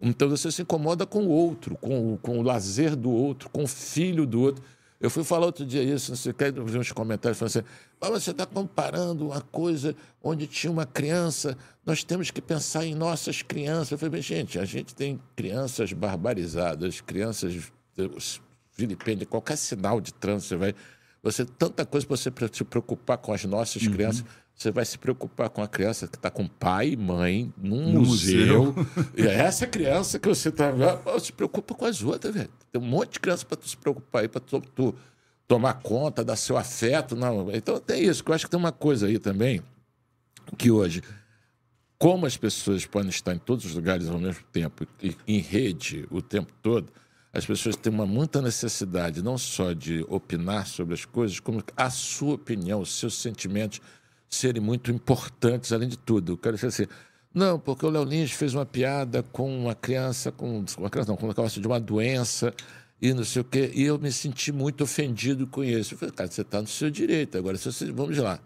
[0.00, 3.64] Então você se incomoda com o outro, com, o- com o lazer do outro, com
[3.64, 4.62] o filho do outro.
[5.00, 7.50] Eu fui falar outro dia isso, não sei o que, eu vi uns comentários falando
[7.56, 7.66] assim,
[8.00, 12.94] "Ah, você está comparando uma coisa onde tinha uma criança, nós temos que pensar em
[12.94, 13.92] nossas crianças.
[13.92, 17.70] Eu falei, "Bem, gente, a gente tem crianças barbarizadas, crianças
[18.76, 20.74] vilipêndias, qualquer sinal de trânsito, você vai...
[21.22, 23.92] Você tanta coisa para você se preocupar com as nossas Uhum.
[23.92, 24.24] crianças.
[24.54, 28.00] Você vai se preocupar com a criança que está com pai e mãe num No
[28.02, 28.66] museu.
[28.66, 28.86] museu.
[29.16, 30.72] E é essa criança que você está.
[31.20, 32.50] Se preocupa com as outras, velho.
[32.70, 34.94] Tem um monte de criança para tu se preocupar aí, para tu, tu
[35.48, 37.16] tomar conta, dar seu afeto.
[37.16, 37.50] Não.
[37.52, 39.60] Então tem isso, que eu acho que tem uma coisa aí também,
[40.56, 41.02] que hoje,
[41.98, 46.06] como as pessoas podem estar em todos os lugares ao mesmo tempo, e em rede
[46.10, 46.92] o tempo todo,
[47.32, 51.90] as pessoas têm uma muita necessidade não só de opinar sobre as coisas, como a
[51.90, 53.80] sua opinião, os seus sentimentos
[54.34, 56.32] serem muito importantes, além de tudo.
[56.32, 56.86] Eu quero dizer assim,
[57.32, 61.16] não, porque o Léo Lins fez uma piada com uma criança, com uma criança não,
[61.16, 62.54] com um negócio de uma doença
[63.02, 65.94] e não sei o quê, e eu me senti muito ofendido com isso.
[65.94, 67.36] Eu falei, cara, você está no seu direito.
[67.36, 68.40] Agora, se você, vamos lá,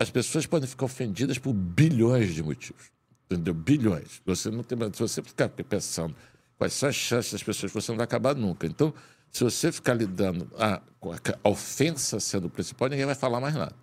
[0.00, 2.90] as pessoas podem ficar ofendidas por bilhões de motivos.
[3.26, 3.54] Entendeu?
[3.54, 4.20] Bilhões.
[4.26, 6.14] Você não tem, se você ficar pensando
[6.58, 8.66] quais são as chances das pessoas, você não vai acabar nunca.
[8.66, 8.92] Então,
[9.30, 13.40] se você ficar lidando a, com a, a ofensa sendo o principal, ninguém vai falar
[13.40, 13.74] mais nada.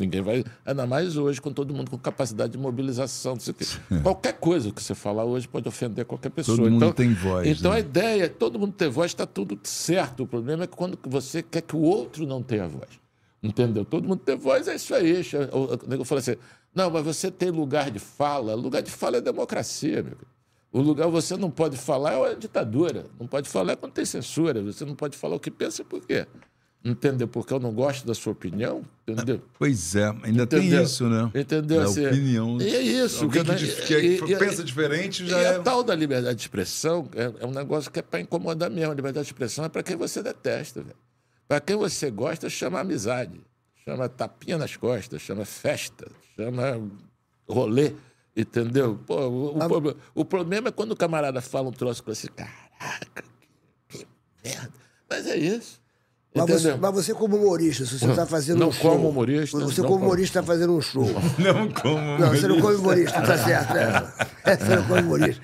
[0.00, 0.42] Ninguém vai.
[0.64, 3.36] Ainda mais hoje, com todo mundo com capacidade de mobilização.
[3.36, 3.52] Quê.
[4.02, 6.56] Qualquer coisa que você falar hoje pode ofender qualquer pessoa.
[6.56, 7.76] Todo mundo então, tem voz, Então né?
[7.76, 10.22] a ideia é todo mundo ter voz, está tudo certo.
[10.22, 12.88] O problema é que quando você quer que o outro não tenha voz.
[13.42, 13.84] Entendeu?
[13.84, 15.20] Todo mundo tem voz, é isso aí.
[15.52, 16.36] O nego fala assim:
[16.74, 18.54] não, mas você tem lugar de fala.
[18.54, 20.16] Lugar de fala é democracia, meu.
[20.16, 20.26] querido.
[20.72, 23.06] O lugar você não pode falar é a ditadura.
[23.18, 24.62] Não pode falar quando tem censura.
[24.62, 26.26] Você não pode falar o que pensa por quê?
[26.82, 27.28] Entendeu?
[27.28, 29.42] Porque eu não gosto da sua opinião, entendeu?
[29.58, 30.46] Pois é, ainda Entendeu?
[30.46, 31.30] tem isso, né?
[31.34, 31.80] Entendeu?
[31.80, 32.58] Da Assim, opinião.
[32.58, 33.24] E é isso.
[33.24, 33.54] Alguém que, né?
[33.56, 35.48] dif- que E- e- pensa diferente já e é.
[35.56, 38.92] a tal da liberdade de expressão é, é um negócio que é para incomodar mesmo.
[38.92, 40.82] A liberdade de expressão é para quem você detesta.
[41.46, 43.38] Para quem você gosta, chama amizade.
[43.84, 46.80] Chama tapinha nas costas, chama festa, chama
[47.46, 47.92] rolê.
[48.34, 48.98] Entendeu?
[49.06, 52.28] Pô, o, o proble- o problema é quando o camarada fala um troço com você,
[52.28, 53.22] caraca,
[53.88, 54.06] que, que
[54.42, 54.72] merda.
[55.10, 55.79] Mas é isso.
[56.32, 58.92] Mas você, mas você como humorista, se você está fazendo Não um show...
[58.92, 61.04] como humorista, Você não como humorista está fazendo um show.
[61.38, 62.18] Não como.
[62.18, 63.76] Não, você não come humorista, tá certo.
[63.76, 64.30] É.
[64.56, 65.42] Você não come humorista.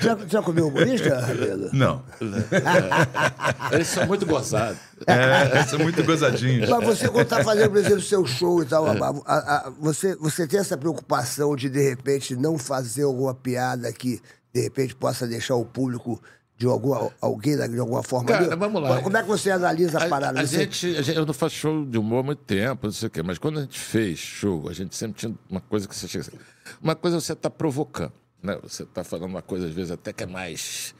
[0.00, 1.70] Já, já comeu humorista, Rabelo?
[1.72, 2.02] Não.
[3.72, 4.78] Eles são muito gozados.
[5.06, 6.68] É, são muito gozadinhos.
[6.68, 8.92] Mas você, quando está fazendo, por exemplo, seu show e tal, a-
[9.26, 14.20] a- a- você, você tem essa preocupação de, de repente, não fazer alguma piada que,
[14.54, 16.20] de repente, possa deixar o público
[16.56, 18.28] de algum, alguém de alguma forma?
[18.28, 18.56] Cara, ali?
[18.56, 19.02] vamos lá.
[19.02, 20.40] Como é que você analisa a, A, parada?
[20.40, 23.08] a gente, a gente- eu não faço show de humor há muito tempo, não sei
[23.08, 25.94] o quê, mas quando a gente fez show, a gente sempre tinha uma coisa que
[25.94, 26.38] você chega assim.
[26.80, 28.58] Uma coisa você está provocando, né?
[28.62, 30.94] Você está falando uma coisa, às vezes, até que é mais.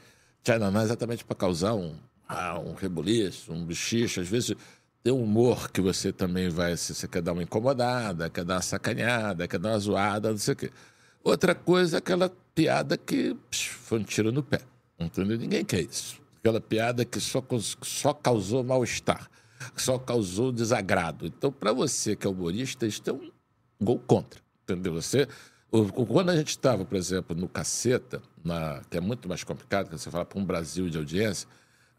[0.47, 1.95] É exatamente para causar um,
[2.29, 4.21] ah, um rebuliço, um bichicho.
[4.21, 4.55] Às vezes
[5.03, 6.77] tem um humor que você também vai.
[6.77, 10.37] Se você quer dar uma incomodada, quer dar uma sacaneada, quer dar uma zoada, não
[10.37, 10.71] sei o quê.
[11.23, 14.61] Outra coisa é aquela piada que psh, foi um tiro no pé.
[14.99, 15.37] Entendeu?
[15.37, 16.19] Ninguém quer isso.
[16.39, 17.43] Aquela piada que só,
[17.81, 19.29] só causou mal-estar,
[19.75, 21.25] só causou desagrado.
[21.27, 23.31] Então, para você que é humorista, isso é um
[23.81, 24.41] gol contra.
[24.63, 24.93] Entendeu?
[24.93, 25.27] Você,
[26.07, 29.97] quando a gente estava, por exemplo, no Caceta, na, que é muito mais complicado, que
[29.97, 31.47] você fala para um Brasil de audiência,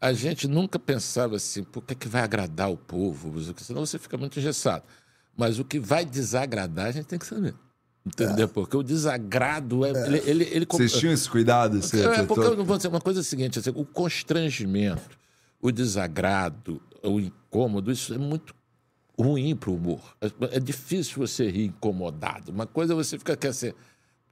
[0.01, 3.33] a gente nunca pensava assim, por que, que vai agradar o povo?
[3.57, 4.83] Senão você fica muito engessado.
[5.35, 7.53] Mas o que vai desagradar, a gente tem que saber.
[8.09, 8.47] Entendeu?
[8.47, 9.89] Porque o desagrado é.
[9.89, 11.81] Ele, ele, ele, Vocês tinham esse cuidado?
[11.81, 15.17] Você, é, porque eu vou dizer uma coisa seguinte, assim, o constrangimento,
[15.61, 18.55] o desagrado, o incômodo, isso é muito
[19.17, 20.01] ruim para o humor.
[20.21, 22.51] É, é difícil você rir incomodado.
[22.51, 23.73] Uma coisa é você ficar quer assim,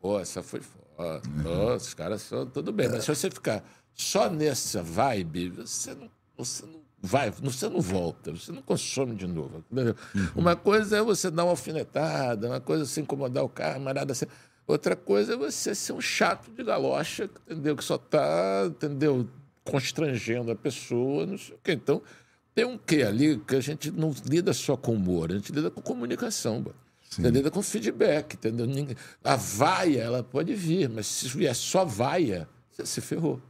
[0.02, 2.90] pô, essa foi foda, Pô, esses caras são tudo bem.
[2.90, 3.64] Mas se você ficar
[3.94, 9.28] só nessa vibe, você não, você não vai, você não volta, você não consome de
[9.28, 9.64] novo.
[9.72, 9.96] entendeu?
[10.36, 14.26] Uma coisa é você dar uma alfinetada, uma coisa é você incomodar o nada assim.
[14.66, 17.76] Outra coisa é você ser um chato de galocha, entendeu?
[17.76, 19.28] Que só está, entendeu?
[19.64, 21.72] Constrangendo a pessoa, não sei o quê.
[21.72, 22.02] Então,
[22.54, 25.72] tem um quê ali que a gente não lida só com humor, a gente lida
[25.72, 26.66] com comunicação,
[27.18, 28.68] lida com feedback, entendeu?
[29.24, 33.42] A vaia, ela pode vir, mas se vier só vaia, você se ferrou.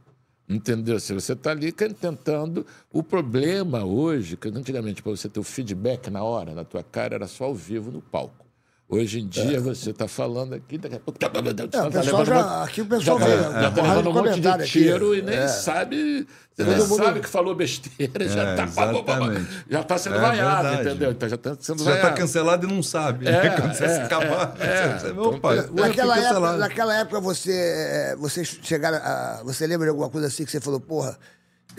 [0.48, 0.98] Entendeu?
[0.98, 2.64] Se você está ali tentando.
[2.90, 7.16] O problema hoje, que antigamente, para você ter o feedback na hora, na tua cara,
[7.16, 8.47] era só ao vivo no palco.
[8.90, 11.20] Hoje em dia, você está falando aqui, daqui a pouco.
[11.20, 14.08] tá É, o pessoal já- aqui o pessoal já, tá- é, já tá levando de
[14.08, 14.72] um monte de comentário aqui.
[14.72, 15.46] tiro e nem É.
[15.48, 16.26] sabe.
[16.56, 19.46] Você nem sabe que falou besteira, já É, está exatamente.
[19.68, 20.88] já tá sendo É vaiado, verdade.
[20.88, 21.10] entendeu?
[21.10, 22.08] Então já está sendo já vaiado.
[22.08, 23.28] está cancelado e não sabe.
[23.28, 25.12] É, Quando você é, se acabar, é, você, é.
[25.12, 30.08] opa, fui Naquela época, naquela época você, eh, você chegaram a, você lembra de alguma
[30.08, 31.16] coisa assim que você falou, porra,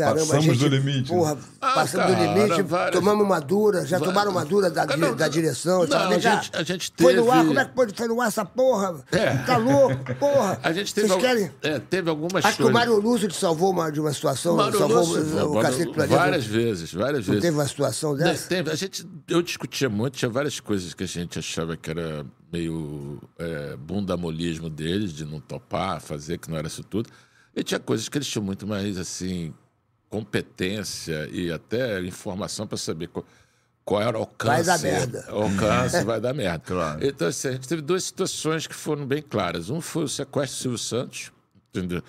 [0.06, 3.86] caramba, Passamos gente, do limite, Porra, Ah, passamos do cara, limite, várias- tomamos uma dura,
[3.86, 5.82] já tomaram uma dura da, Não, da direção.
[5.82, 6.14] não, sabe?
[6.16, 8.28] a gente- a gente Foi no ar, teve- como é que pode foi no ar
[8.28, 9.04] essa porra?
[9.12, 9.36] É.
[9.38, 10.60] Tá louco, porra.
[10.64, 11.52] A gente teve, Vocês querem?
[11.62, 14.78] é, teve algumas Acho que o Mário Lúcio te salvou uma, de uma situação, Mário
[14.78, 16.16] salvou Lúcio, o, Cacete Planeta.
[16.18, 17.42] várias vezes, várias Não vezes.
[17.42, 18.48] teve uma situação dessa?
[18.48, 18.70] teve.
[18.72, 23.22] a gente, eu discutia muito, tinha várias coisas que a gente achava que era meio
[23.38, 27.10] é, bundamolismo deles, de não topar, fazer, que não era isso tudo.
[27.56, 29.54] E tinha coisas que eles tinham muito mais, assim,
[30.10, 33.26] competência e até informação para saber qual,
[33.86, 34.64] qual era o alcance.
[34.64, 35.26] Vai dar merda.
[35.32, 36.64] O alcance vai dar merda.
[36.66, 37.06] Claro.
[37.06, 39.70] Então, assim, a gente teve duas situações que foram bem claras.
[39.70, 41.32] Um foi o sequestro do Silvio Santos,
[41.74, 42.04] entendeu?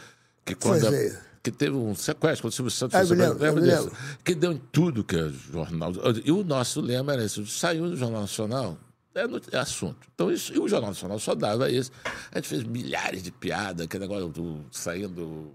[0.44, 3.92] Que quando isso que teve um sequestro quando o Silvio Santos lembro, me Lembra disso?
[4.22, 5.92] Que deu em tudo que é jornal.
[6.24, 8.76] E o nosso lema era esse: saiu do Jornal Nacional,
[9.14, 10.06] é, no- é assunto.
[10.14, 11.90] Então, isso, e o Jornal Nacional só dava isso.
[12.30, 15.52] A gente fez milhares de piadas, aquele negócio do saindo.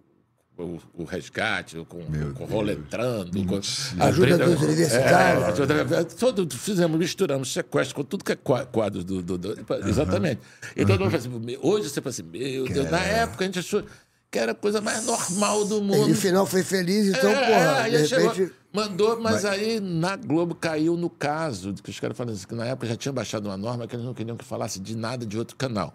[0.57, 1.99] O, o resgate, com,
[2.33, 3.59] com roletrando, com
[4.01, 5.43] Ajuda dos universitários.
[5.43, 9.21] É, ajuda- todo, fizemos, misturamos sequestro com tudo que é qua- quadro do.
[9.21, 10.39] do- do- exatamente.
[10.73, 13.47] E todo mundo fala assim, "Meu", hoje você fala assim, meu Deus, na época a
[13.47, 13.83] gente achou
[14.31, 16.07] que era a coisa mais normal do E mundo.
[16.07, 18.53] no final foi feliz, então, É, porra, aí de chegou, repente.
[18.73, 22.65] mandou, mas, aí na Globo caiu no caso, que os caras falaram assim, que na
[22.65, 25.37] época já tinham baixado uma norma que eles não queriam que falasse de nada de
[25.37, 25.93] outro canal.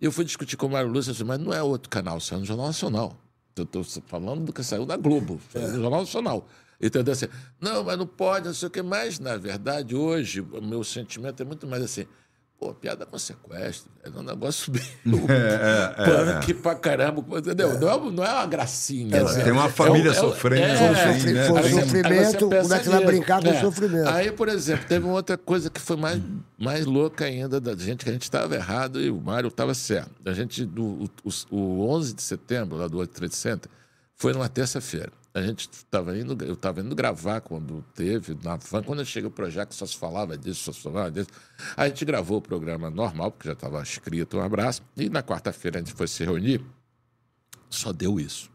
[0.00, 2.38] E eu fui discutir com o Mário Lúcio, assim, mas não é outro canal, saiu
[2.40, 3.16] no Jornal Nacional.
[3.58, 6.48] Eu estou falando do que saiu da Globo, no Jornal Nacional.
[6.80, 7.12] Entendeu?
[7.12, 7.26] Assim,
[7.60, 8.82] não, mas não pode, não sei o quê.
[8.82, 12.06] Mas, na verdade, hoje, o meu sentimento é muito mais assim.
[12.58, 13.88] Pô, piada com sequestro.
[14.04, 14.82] É um negócio bem.
[15.06, 17.38] punk pra caramba.
[17.38, 17.78] Entendeu?
[17.78, 19.22] Não, é, não é uma gracinha.
[19.22, 19.42] assim.
[19.42, 21.62] tem uma família É é um- sofrendo, é, foi um é, sofri- foi um Aí
[21.62, 23.06] você- sofrimento, aí você como é pensa que você vai nisso.
[23.12, 24.08] brincar com o sofrimento?
[24.08, 26.20] Aí, por exemplo, teve uma outra coisa que foi mais,
[26.58, 30.10] mais louca ainda da gente, que a gente estava errado e o Mário estava certo.
[30.24, 33.70] A gente, do, o, o 11 de setembro, lá do World Trade Center,
[34.16, 35.12] foi numa terça-feira.
[35.34, 39.28] A gente estava indo, eu estava indo gravar quando teve, na van, quando eu cheguei
[39.28, 41.28] o projeto, só se falava disso, só se falava disso.
[41.76, 45.78] A gente gravou o programa normal, porque já estava escrito um abraço, e na quarta-feira
[45.78, 46.60] a gente foi se reunir,
[47.70, 48.50] só deu isso.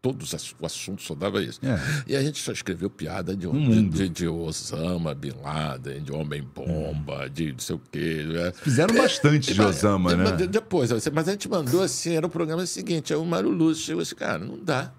[0.00, 1.58] Todos as- o assunto só dava isso.
[1.64, 1.76] É.
[2.06, 7.28] E a gente só escreveu piada de, de, de, de Osama Bin Laden, de Homem-Bomba,
[7.28, 8.22] de não sei o quê.
[8.28, 8.52] né?
[8.52, 10.46] Fizeram bastante de Osama, mas né?
[10.46, 14.02] Depois, mas a gente mandou assim, era o programa seguinte, aí o Mário Lúcio chegou
[14.02, 14.92] assim, cara, não dá.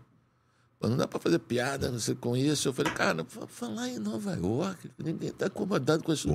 [0.81, 2.69] Não dá pra fazer piada não sei, com isso.
[2.69, 6.29] Eu falei, cara, fa- falar em Nova York, ninguém tá incomodado com isso.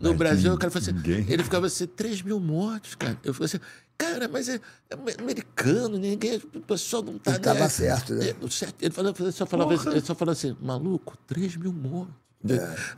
[0.00, 1.26] no Brasil, o cara falou assim, ninguém.
[1.30, 3.18] ele ficava assim, 3 mil mortos, cara.
[3.22, 3.60] Eu falei assim,
[3.98, 8.28] cara, mas é, é americano, ninguém, o pessoal não tá Ele tava nessa." certo, né?
[8.30, 8.36] É.
[8.80, 12.14] Ele, falava, ele só falava, ele só falava assim, maluco, 3 mil mortos.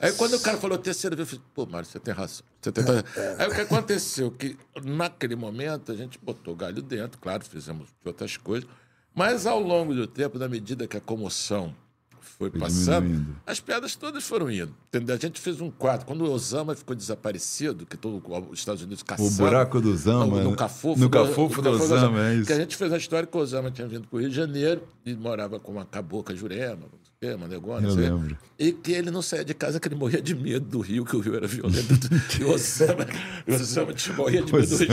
[0.00, 2.44] Aí quando o cara falou terceira vez, eu falei, pô, Mário, você tem razão.
[2.60, 3.02] Você tem razão.
[3.40, 4.30] Aí o que aconteceu?
[4.30, 8.70] Que naquele momento a gente botou o galho dentro, claro, fizemos outras coisas,
[9.14, 11.74] mas ao longo do tempo, na medida que a comoção
[12.20, 13.36] foi passando, diminuindo.
[13.46, 14.74] as piadas todas foram indo.
[14.88, 15.14] Entendeu?
[15.14, 16.06] A gente fez um quadro.
[16.06, 19.30] Quando o Osama ficou desaparecido, que todo os Estados Unidos caçando...
[19.36, 20.56] buraco do Osama, No, no né?
[20.56, 20.98] cafofo.
[21.00, 22.46] No do- cafofo do Osama, é isso.
[22.46, 24.34] Que a gente fez a história que o Osama tinha vindo para o Rio de
[24.34, 26.86] Janeiro e morava com uma cabocla jurema,
[27.22, 28.38] não sei o quê, uma negona, Eu lembro.
[28.58, 31.16] E que ele não saía de casa, que ele morria de medo do Rio, que
[31.16, 32.08] o Rio era violento.
[32.40, 33.06] e o Osama,
[33.46, 34.88] o Osama te morria de medo do Rio.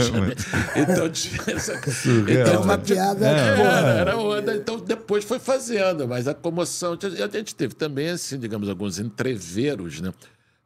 [0.76, 1.80] Então tinha essa...
[1.90, 2.48] Surreal.
[2.48, 3.26] É uma piada.
[3.26, 4.54] É, era, era onda.
[4.56, 6.96] Então depois foi fazendo, mas a comoção.
[7.02, 10.12] A gente teve também, assim, digamos, alguns entreveros, né?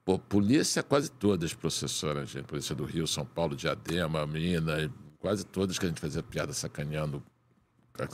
[0.04, 2.44] Pô, polícia quase todas processaram a gente.
[2.44, 7.22] Polícia do Rio, São Paulo, Diadema, Minas, quase todas que a gente fazia piada sacaneando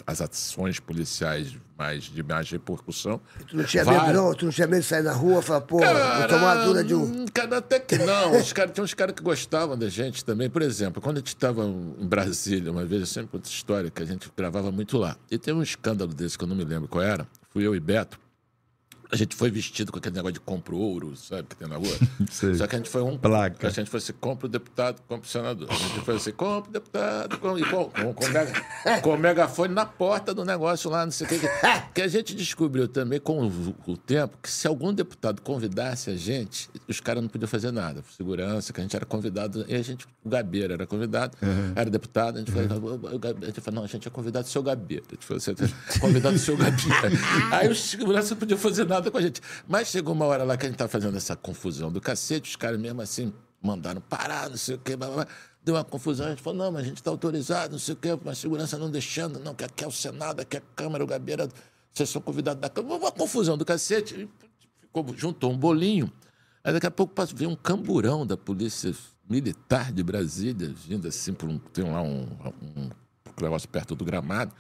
[0.07, 3.19] as ações policiais mais de mais repercussão.
[3.49, 4.35] Tu não tinha medo, não?
[4.35, 6.85] Tu não tinha medo de sair na rua e falar, pô, vou tomar uma dura
[6.85, 7.03] de um.
[7.05, 8.37] hum, Cara, até que não.
[8.39, 10.51] Os cara, tinha uns caras que gostavam da gente também.
[10.51, 14.03] Por exemplo, quando a gente estava em Brasília, uma vez, eu sempre conto história, que
[14.03, 15.17] a gente gravava muito lá.
[15.31, 17.27] E teve um escândalo desse que eu não me lembro qual era.
[17.51, 18.21] Fui eu e Beto.
[19.13, 21.93] A gente foi vestido com aquele negócio de compra ouro, sabe, que tem na rua.
[22.31, 22.55] Sei.
[22.55, 23.19] Só que a gente foi um.
[23.19, 23.67] Placa.
[23.67, 25.69] A gente foi assim: compra o deputado, compra o senador.
[25.71, 28.53] A gente foi assim: compra o deputado, compra, e com, com, com, mega,
[29.03, 31.41] com o megafone na porta do negócio lá, não sei o que.
[31.95, 36.17] Que a gente descobriu também com o, o tempo que se algum deputado convidasse a
[36.17, 38.03] gente, os caras não podiam fazer nada.
[38.17, 41.37] Segurança, que a gente era convidado, e a gente, o Gabeira era convidado,
[41.75, 44.45] era deputado, a gente falou, o Gabe- a gente falou, não, a gente é convidado
[44.47, 45.03] do seu Gabeira.
[45.09, 47.11] A gente falou, você é convidado do seu Gabeira.
[47.51, 49.41] Aí os seguranças não podiam fazer nada com a gente.
[49.69, 52.57] Mas chegou uma hora lá que a gente estava fazendo essa confusão do cacete, os
[52.57, 53.33] caras mesmo assim
[53.63, 55.27] mandaram parar, não sei o quê, blá, blá, blá.
[55.63, 57.97] deu uma confusão, a gente falou, não, mas a gente está autorizado, não sei o
[57.97, 61.05] quê, mas segurança não deixando, não, que aqui é o Senado, aqui é a Câmara,
[61.05, 61.49] o Gabeira,
[61.93, 64.29] vocês são convidados da Câmara, uma confusão do cacete,
[64.81, 66.11] ficou, juntou um bolinho,
[66.65, 68.95] aí daqui a pouco veio um camburão da Polícia
[69.29, 72.27] Militar de Brasília, vindo assim, por um, tem lá um,
[72.77, 72.91] um
[73.41, 74.53] negócio perto do gramado,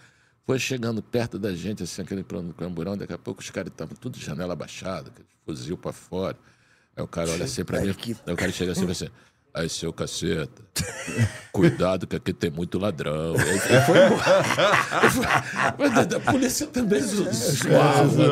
[0.50, 3.94] foi chegando perto da gente, assim, aquele plano camburão, daqui a pouco os caras estavam
[3.94, 6.36] tudo de janela baixada, aquele fuzil para fora.
[6.96, 7.94] Aí o cara olha assim para mim,
[8.26, 9.08] aí o cara chega assim e fala assim,
[9.54, 10.62] aí seu caceta,
[11.52, 13.34] cuidado que aqui tem muito ladrão.
[13.36, 14.40] Aí ele foi embora.
[16.06, 18.04] Da- polícia também zo- zoava.
[18.04, 18.26] Né,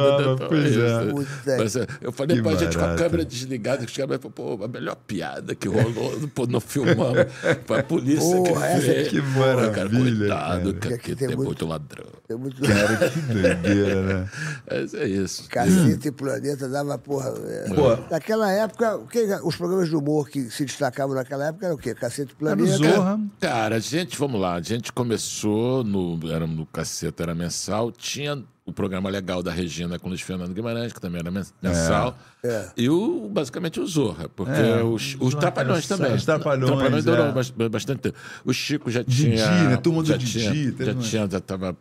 [0.51, 1.57] né, é.
[1.59, 4.31] Mas, é, eu falei Que pra gente com a câmera desligada, que os caras falaram,
[4.31, 7.27] pô, a melhor piada que rolou, pô, não filmamos.
[7.67, 9.09] Foi a polícia Porra, que essa- fez.
[9.09, 10.79] que Pô, cara, maravilha, Cuidado, cara.
[10.79, 12.07] que Aqui tem tem muito- muito ladrão.
[12.29, 14.29] É muito Cara, que doideira, né?
[14.71, 15.49] Mas é isso.
[15.49, 17.33] Cacete e Planeta dava porra.
[17.47, 17.75] é.
[17.75, 17.97] Pô.
[18.11, 19.01] Naquela época,
[19.45, 21.95] os programas de humor que se destacavam naquela época eram o quê?
[21.95, 22.77] Cacete e Era o Planeta.
[22.77, 23.21] Zorra.
[23.41, 28.43] Cara, a gente, vamos lá, a gente começou no, era no Caceta, era mensal, tinha
[28.65, 32.19] o programa legal da Regina com o Luiz Fernando Guimarães, que também era men- mensal,
[32.45, 32.69] É.
[32.77, 36.15] e o, basicamente o Zorra, porque É, os, os Zorra Trapalhões era também.
[36.17, 37.33] os Trapalhões, durou é.
[37.33, 38.19] bas- bastante tempo.
[38.45, 39.69] O Chico já Didi, tinha...
[39.71, 39.77] né?
[39.79, 41.75] Turma do já Didi, Tinha, já tinha, já tava...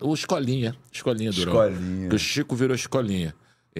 [0.00, 1.66] O Escolinha, Escolinha durou.
[1.66, 2.08] Escolinha.
[2.14, 3.34] O Chico virou Escolinha.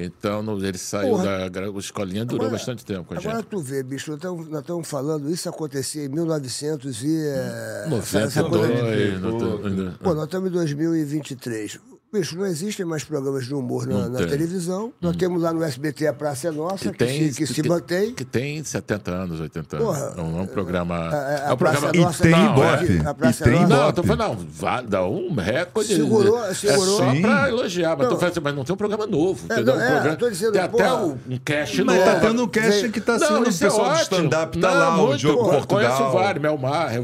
[0.05, 1.51] Então, ele saiu Porra.
[1.51, 1.69] da...
[1.79, 3.47] Escolinha durou Agora- bastante tempo com a Agora gente.
[3.47, 4.19] tu vê, bicho, nós
[4.61, 7.17] estamos- falando, isso acontecia em 1900 e...
[7.17, 11.79] eh, essa- essa 92, coisa- no- no- Pô, nós estamos em 2023.
[12.11, 14.27] Bicho, não existem mais programas de humor na, na tem.
[14.27, 14.31] Hum.
[14.31, 14.93] televisão.
[14.99, 18.15] Nós temos lá no SBT A Praça é Nossa, que, se, que se mantém.
[18.15, 19.87] Que tem 70 anos, 80 anos.
[19.89, 20.95] Porra, não é um programa.
[20.97, 21.97] a- a é um Praça programa.
[21.97, 22.99] E Nossa- tem não, Ibope.
[23.05, 25.95] é- a Praça E tem Nossa- Não, eu tô falando, não, dar um recorde.
[25.95, 26.97] Segurou- é segurou.
[26.97, 27.21] só Sim.
[27.21, 28.09] pra elogiar, mas, Não.
[28.15, 29.41] tô falando assim, mas não tem um programa novo.
[29.51, 29.75] É, entendeu?
[29.75, 30.97] não, um é, programa, tô dizendo, tem até porra.
[31.05, 32.11] um, um cast Mas novo.
[32.11, 34.95] tá tendo um cast que tá Não, sendo o é pessoal do stand-up, tá lá,
[35.03, 36.13] o Conheço Portugal.
[36.13, 36.99] vários, Melmar, É,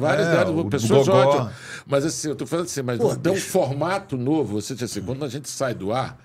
[0.48, 1.52] o pessoas ótimas.
[1.87, 4.61] Mas assim, eu tô falando assim, mas Pô, não tem um formato novo.
[4.61, 6.18] Você assim, quando a gente sai do ar,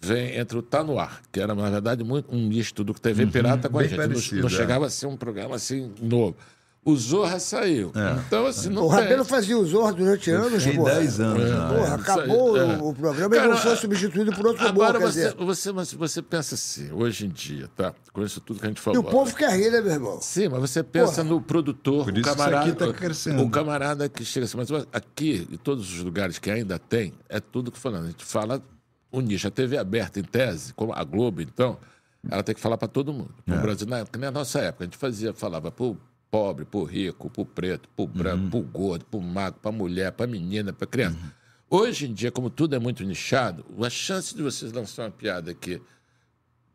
[0.00, 3.26] vem entre o Tá No Ar, que era, na verdade, muito um misto do TV
[3.26, 3.98] Pirata com a gente.
[3.98, 4.50] Não- parecido, não, é.
[4.50, 6.36] chegava a ser um programa assim novo.
[6.90, 7.92] O Zorra saiu.
[8.26, 9.00] Então, assim, não O tem.
[9.00, 10.94] Rabelo fazia o Zorro durante anos, porra.
[10.94, 11.68] 10 anos lá.
[11.68, 12.64] Porra, É, acabou é.
[12.78, 15.44] o, o programa e não foi substituído por outro Agora quer você, dizer.
[15.44, 17.92] você, mas você pensa assim, hoje em dia, tá?
[18.12, 19.00] Com isso tudo que a gente E falou.
[19.00, 20.18] o povo quer rir, né, meu irmão?
[20.22, 21.24] Sim, mas você pensa Porra.
[21.24, 22.60] no produtor, Por o camarada.
[22.70, 23.42] aqui tá crescendo.
[23.42, 27.38] O camarada que chega assim, mas aqui, em todos os lugares que ainda tem, é
[27.38, 28.04] tudo que falando.
[28.04, 28.62] A gente fala
[29.12, 29.46] o nicho.
[29.46, 31.76] A TV aberta, em tese, como a Globo, então,
[32.30, 33.34] ela tem que falar para todo mundo.
[33.46, 33.50] É.
[33.54, 35.98] No Brasil, na, que nem na nossa época, a gente fazia, falava pro
[36.30, 38.50] pobre, pro rico, pro preto, pro branco, Uhum.
[38.50, 41.16] pro gordo, pro magro, pra mulher, pra menina, pra criança.
[41.70, 45.52] Hoje em dia, como tudo é muito nichado, a chance de vocês lançar uma piada
[45.54, 45.80] que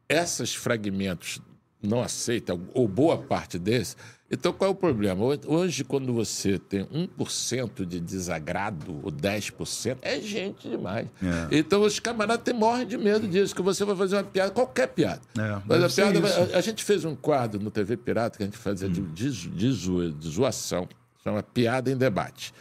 [0.08, 1.40] esses fragmentos
[1.82, 3.98] não aceitam, ou boa parte desses.
[4.34, 5.24] Então, qual é o problema?
[5.46, 11.08] Hoje, quando você tem 1% de desagrado, ou 10%, é gente demais.
[11.22, 11.58] É.
[11.58, 15.22] Então, os camaradas morrem de medo disso, que você vai fazer uma piada, qualquer piada.
[15.38, 16.56] É, Mas a, ser piada isso.
[16.56, 19.30] a, a gente fez um quadro no TV Pirata que a gente fazia de, de,
[19.30, 20.88] zo- de zoa- de zoação,
[21.24, 22.54] chama Piada em Debate.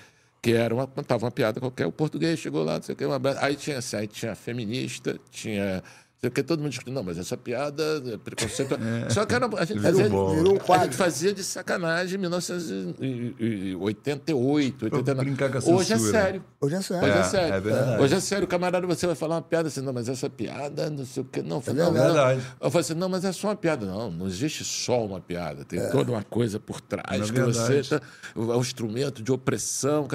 [0.42, 3.04] Que era uma, contava uma piada qualquer, o português chegou lá, não sei o que,
[3.04, 5.82] uma, aí tinha assim, aí tinha feminista, tinha.
[6.24, 8.76] Não sei o que, todo mundo discutindo, não, mas essa piada é preconceito.
[9.10, 10.84] Só que era, a gente fazia, um a quadro.
[10.84, 15.24] gente fazia de sacanagem em 1988, 89.
[15.24, 16.44] brincar com a Hoje é sério.
[16.60, 17.08] Hoje é sério.
[17.08, 17.70] Hoje é, É, sério.
[17.70, 18.00] é.
[18.00, 18.46] Hoje é sério.
[18.46, 21.42] Camarada, você vai falar uma piada assim, não, mas essa piada, não sei o quê.
[21.42, 22.38] Não, não, verdade.
[22.38, 22.44] não.
[22.60, 23.84] Eu falei assim, não, mas é só uma piada.
[23.84, 25.64] Não, não existe só uma piada.
[25.64, 27.88] Tem toda uma coisa por trás É que verdade.
[27.88, 28.06] você tá,
[28.36, 30.06] é um instrumento de opressão.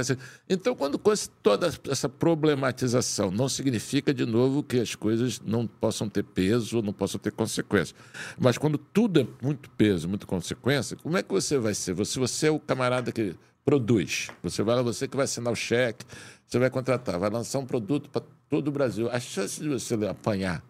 [0.50, 0.98] Então, quando
[1.44, 6.92] toda essa problematização não significa, de novo, que as coisas não possam ter peso, não
[6.92, 7.96] possam ter consequência.
[8.38, 11.94] Mas quando tudo é muito peso, muita consequência, como é que você vai ser?
[11.94, 13.34] Você, você é o camarada que
[13.64, 14.28] produz.
[14.44, 16.06] Você vai lá, você que vai assinar o cheque,
[16.46, 19.10] você vai contratar, vai lançar um produto para todo o Brasil.
[19.10, 20.62] A chance de você apanhar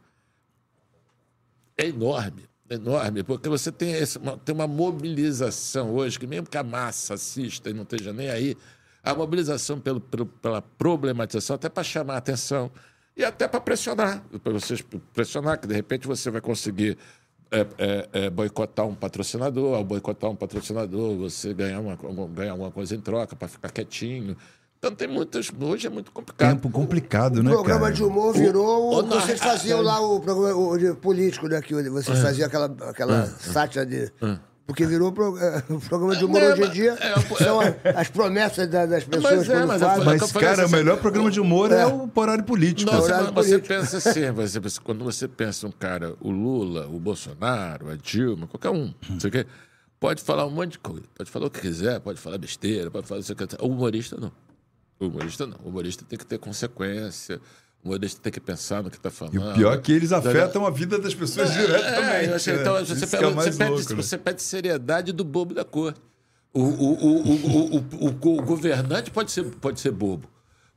[1.78, 6.63] é enorme, enorme, porque você tem, esse- tem uma mobilização hoje, que mesmo que a
[6.63, 8.57] massa assista e não esteja nem aí,
[9.03, 12.71] a mobilização pelo, pelo- pela problematização, até para chamar a atenção
[13.18, 16.97] e até para pressionar, para vocês pressionar, que de repente você vai conseguir
[17.49, 21.97] é, é, é, boicotar um patrocinador, ao boicotar um patrocinador, você ganhar uma,
[22.28, 24.36] ganhar alguma coisa em troca para ficar quietinho.
[24.80, 25.49] Então tem muitas.
[25.59, 26.49] Hoje é muito complicado.
[26.53, 27.93] Tempo complicado, O né, programa cara?
[27.93, 28.91] de humor virou.
[28.93, 31.59] o- o, vocês o- faziam lá o programa o de político, né?
[31.61, 34.11] Que vocês faziam aquela, aquela sátira de.
[34.68, 35.34] Porque virou pro-
[35.74, 36.97] o programa de humor É, hoje em mas- dia.
[36.99, 37.59] é, é, são
[37.95, 40.05] as promessas da- das pessoas é, quando mas fazem.
[40.05, 41.88] Mas, cara, o assim, melhor programa de humor é, É.
[41.88, 42.91] o horário político.
[42.91, 43.68] Não, horário você, você político.
[43.70, 48.45] pensa assim, você pensa- quando você pensa um cara, o Lula, o Bolsonaro, a Dilma,
[48.45, 49.45] qualquer um, não sei o quê,
[50.01, 53.07] pode falar um monte de coisa, pode falar o que quiser, pode falar besteira, pode
[53.07, 53.55] falar não sei o que.
[53.63, 54.32] O humorista não.
[54.99, 55.57] O humorista não.
[55.63, 57.39] O humorista tem que ter consequência,
[57.84, 59.36] o humorista tem que pensar no que está falando.
[59.36, 62.30] E o pior é que eles afetam a vida das pessoas É, diretamente.
[62.30, 62.61] eu achei, né?
[62.61, 64.01] então, você, pega- é pede, louco, né?
[64.03, 65.93] você pede seriedade do bobo da cor.
[66.53, 70.28] O, o, o, o, governante pode ser, pode ser bobo.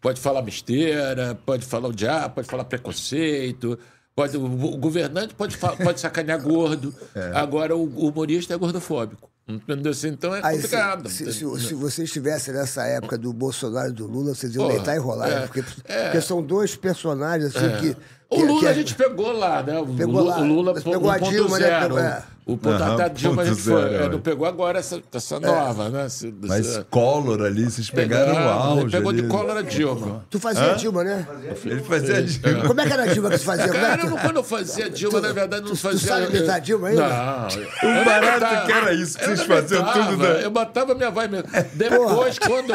[0.00, 3.78] Pode falar besteira, pode falar o diabo, pode falar preconceito.
[4.14, 6.94] Pode, o, governante pode, pode sacanear gordo.
[7.14, 7.32] É.
[7.34, 9.30] Agora, o humorista é gordofóbico.
[9.56, 9.92] Entendeu?
[9.92, 11.08] Assim, Então é Aí, se, complicado.
[11.08, 14.96] se, se, você estivesse nessa época do Bolsonaro e do Lula, vocês iam Porra, deitar
[14.96, 15.28] e rolar.
[15.28, 15.46] é, né?
[15.46, 16.04] porque, é.
[16.04, 17.96] porque são dois personagens assim, que.
[18.30, 19.78] O Lula que a gente pegou lá, né?
[19.78, 20.40] O Pegou Lula, lá.
[20.40, 21.66] o Lula pegou a Dilma, né?
[21.68, 21.82] 1.0.
[21.82, 22.22] Pegou- é.
[22.46, 23.82] O ponto, Aham, até a Dilma a gente ponto foi.
[23.90, 24.08] zero, é, é.
[24.08, 26.06] não pegou agora essa, essa nova, né?
[26.06, 28.80] Esse- Mas esse- Collor ali, vocês pegaram o Pegamos, auge.
[28.80, 29.22] Ele pegou ali.
[29.22, 30.24] de Collor a Dilma.
[30.28, 31.26] Tu fazia a Dilma, né?
[31.64, 32.66] Ele fazia a Dilma.
[32.66, 33.64] Como é que era a Dilma que tu fazia?
[33.66, 36.08] É Cara, que eu tu- não, quando eu fazia Dilma, na verdade, não tu fazia.
[36.08, 37.08] sabe imitar a Dilma ainda?
[37.08, 38.00] Não.
[38.00, 40.40] O barato que era isso, que vocês faziam tudo, né?
[40.44, 41.46] Eu botava minha voz mesmo.
[41.74, 42.74] Depois, quando.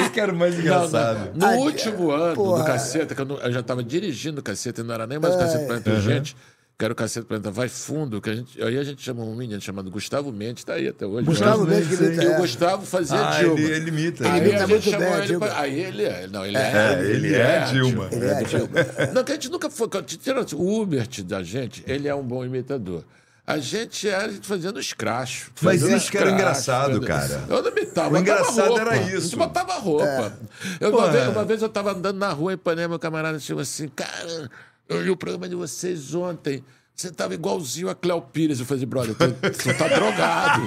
[0.00, 1.30] Isso que era o mais engraçado.
[1.34, 5.18] No último ano do Caceta, que eu já estava dirigindo o Caceta, não era nem
[5.18, 6.36] mais o Caceta Planeta Urgente,
[6.78, 9.34] que era o Caceta Planeta Vai Fundo, que a gente, aí a gente chamou um
[9.34, 11.24] menino chamado Gustavo Mendes, está aí até hoje.
[11.26, 11.76] Gustavo né?
[11.76, 12.36] Mendes que imita, E o é.
[12.38, 13.60] Gustavo fazia Ah, Dilma.
[13.60, 14.28] ele, ele imita.
[14.28, 15.46] Aí Ele imita a gente muito chamou bem a ele Dilma.
[15.46, 16.26] pra- Aí ele é.
[16.28, 16.60] Não, ele é.
[16.60, 18.08] É, ele é Dilma.
[18.12, 18.68] Ele é a Dilma.
[19.14, 19.88] Não, que a gente nunca foi.
[20.04, 23.02] Tirando o Hubert da gente, ele é um bom imitador.
[23.46, 25.52] A gente era a gente fazendo escracho.
[25.62, 27.44] Mas fazendo isso que era engraçado, cara.
[27.48, 28.08] Eu não imitava.
[28.08, 28.80] O botava engraçado roupa.
[28.80, 29.36] era A gente isso.
[29.36, 30.32] botava roupa.
[30.80, 33.62] Eu, uma, vez, uma vez eu tava andando na rua em Ipanema, meu camarada chegou
[33.62, 34.50] assim, cara,
[34.88, 36.64] eu vi o programa de vocês ontem.
[36.96, 38.58] Você tava igualzinho a Cléo Pires.
[38.58, 40.62] Eu falei, brother, tu, tu tá drogado.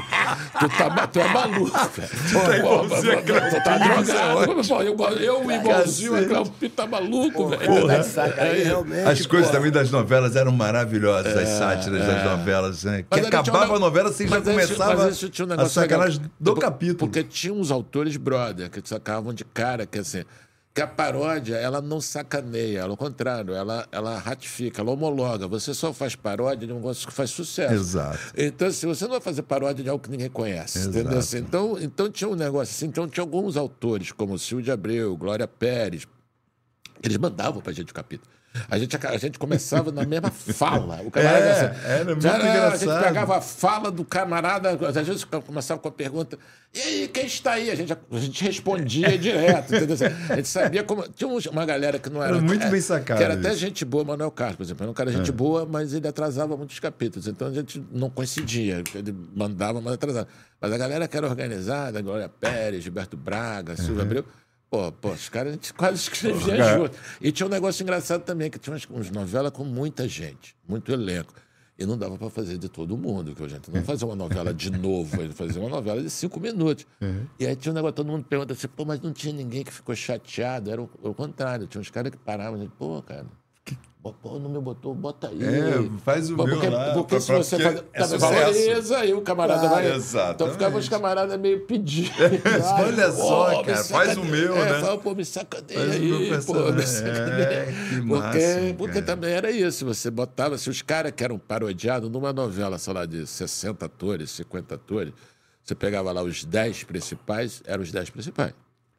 [0.60, 2.10] Tu, tá, tu é maluco, velho.
[2.30, 4.64] Tu tá igualzinho a Cléo Tu tá Pires, é drogado.
[4.68, 4.74] Pô,
[5.10, 7.88] eu, eu igualzinho a Cléo Pires, tá maluco, velho.
[8.14, 9.08] Tá realmente.
[9.08, 9.58] As coisas porra.
[9.58, 13.04] também das novelas eram maravilhosas, as sátiras das novelas, né?
[13.10, 16.18] Que É, acabava um- a novela, você já começava mas esse tinha um a sacanagem
[16.22, 16.32] legal.
[16.40, 16.98] do capítulo.
[17.00, 20.24] Porque tinha uns autores brother que sacavam de cara que assim.
[20.74, 25.48] Que a paródia, ela não sacaneia, ao contrário, ela, ela ratifica, ela homologa.
[25.48, 27.74] Você só faz paródia de um negócio que faz sucesso.
[27.74, 28.20] Exato.
[28.38, 30.98] Então, se você não vai fazer paródia de algo que ninguém conhece, Exato.
[30.98, 31.20] entendeu?
[31.20, 35.18] Assim, então, então tinha um negócio assim, então tinha alguns autores, como Silvio de Abreu,
[35.18, 36.08] Glória Pérez,
[37.04, 38.30] eles mandavam pra gente o capítulo.
[38.70, 41.02] A gente, a gente começava na mesma fala.
[41.04, 42.50] O camarada, É, assim, era muito já A gente
[42.84, 43.04] engraçado.
[43.04, 46.38] pegava a fala do camarada, às vezes começava com a pergunta:
[46.74, 47.70] e aí, quem está aí?
[47.70, 49.74] A gente, a gente respondia direto.
[49.76, 49.94] entendeu?
[49.96, 51.08] Assim, A gente sabia como.
[51.10, 52.38] Tinha uma galera que não era.
[52.38, 53.58] Era muito é, bem sacado Que era até isso.
[53.58, 53.60] É.
[53.68, 54.84] gente boa, Manuel Carlos, por exemplo.
[54.84, 57.28] Era um cara gente boa, mas ele atrasava muitos capítulos.
[57.28, 58.84] Então a gente não coincidia.
[58.96, 60.28] Ele mandava, mas atrasava.
[60.60, 64.26] Mas a galera que era organizada, Glória Pérez, Gilberto Braga, Silvio Abreu,
[64.70, 66.98] Pô, pô, os caras a gente quase escrevia junto.
[67.20, 70.92] E tinha um negócio engraçado também, que tinha umas, umas novelas com muita gente, muito
[70.92, 71.34] elenco.
[71.78, 74.54] E não dava para fazer de todo mundo, que a gente não fazia uma novela
[74.54, 76.86] de novo, fazia uma novela de cinco minutos.
[77.40, 79.72] E aí tinha um negócio, todo mundo pergunta assim, pô, mas não tinha ninguém que
[79.72, 80.70] ficou chateado.
[80.70, 83.26] Era o, o contrário, tinha uns caras que paravam, e, pô, cara,
[84.02, 85.40] pô, não me botou, bota aí.
[85.44, 88.18] É, faz o Pô, meu porque, lá, Porque pra- se você porque faz, é tá,
[88.18, 89.86] valoriza, aí o camarada Claro, vai.
[89.88, 90.54] Então exatamente.
[90.54, 92.10] ficava os camaradas meio pedindo.
[92.86, 94.80] Olha só, Pô, me cara, faz o meu, é, né?
[94.80, 97.44] Fala, pô, me sacaneia Faz o meu aí, pô, me sacaneia.
[97.44, 101.38] É, que porque, máximo, porque também era isso, você botava, se os caras que eram
[101.38, 105.14] parodiados numa novela, sei lá, de 60 atores, 50 atores,
[105.62, 108.54] você pegava lá os 10 principais, eram os 10 principais.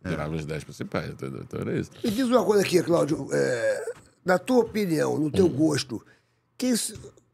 [0.05, 0.09] É.
[0.09, 1.41] Viravam os 10 principais, entendeu?
[1.43, 1.91] Então era isso.
[2.03, 3.29] Me diz uma coisa aqui, Cláudio.
[3.33, 3.85] é,
[4.25, 5.31] na tua opinião, no Hum.
[5.31, 6.05] teu gosto,
[6.59, 6.75] quem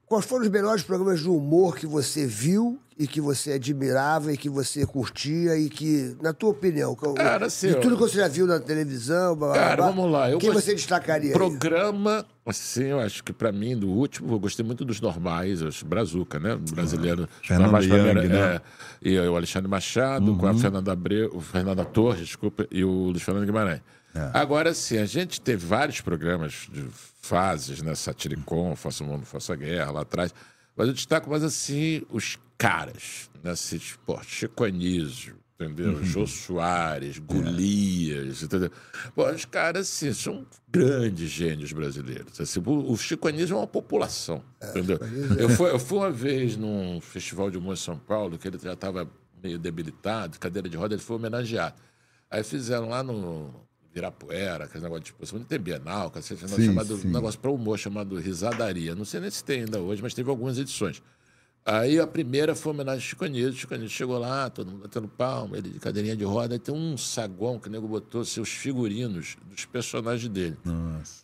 [0.07, 4.37] quais foram os melhores programas de humor que você viu e que você admirava e
[4.37, 8.16] que você curtia e que, na tua opinião, que- Cara, assim, de tudo que você
[8.18, 10.30] já viu na televisão, blá, blá, Cara, blá, vamos lá.
[10.30, 11.30] Eu quem gost- você destacaria?
[11.30, 11.34] aí?
[11.34, 15.82] Programa, assim, eu acho que pra mim, do último, eu gostei muito dos normais, os
[15.82, 16.57] Brazuca, né?
[16.70, 17.28] Brasileiro.
[17.43, 18.22] Fernando mais Young, né?
[18.22, 18.34] Uhum.
[18.37, 18.61] é,
[19.03, 23.22] e o Alexandre Machado, com a Fernanda Abreu, o Fernanda Torres, desculpa, e o Luiz
[23.22, 23.80] Fernando Guimarães.
[24.17, 24.31] É.
[24.33, 26.87] Agora, sim, a gente teve vários programas de
[27.21, 27.95] fases, né?
[27.95, 30.35] Satiricon, Faça o Mundo, Faça a Guerra, lá atrás.
[30.75, 33.51] Mas eu destaco mais, assim, os caras, né?
[33.51, 35.93] Assim, tipo, Chico Anísio, entendeu?
[35.93, 36.05] Uhum.
[36.05, 38.71] Jô Soares, Golias, entendeu?
[39.14, 42.41] Pô, os caras, assim, são grandes gênios brasileiros.
[42.41, 44.99] Assim, o Chico Anísio é uma população, entendeu?
[45.39, 48.59] Eu fui, eu fui uma vez num festival de humor em São Paulo, que ele
[48.59, 49.11] já estava
[49.43, 51.77] meio debilitado, cadeira de roda, ele foi homenageado.
[52.31, 53.66] Aí fizeram lá no
[53.97, 57.09] Virapuera, aquele negócio de exposição, tem Bienal, cacete, um negócio chamado, sim.
[57.09, 58.94] negócio para humor chamado Risadaria.
[58.94, 61.03] Não sei nem se tem ainda hoje, mas teve algumas edições.
[61.64, 63.55] Aí a primeira foi homenagem ao Chico Anísio.
[63.55, 66.55] Chico Anísio chegou lá, todo mundo batendo palma, ele de cadeirinha de roda.
[66.55, 70.59] Aí tem um saguão que o nego botou seus figurinos dos personagens dele.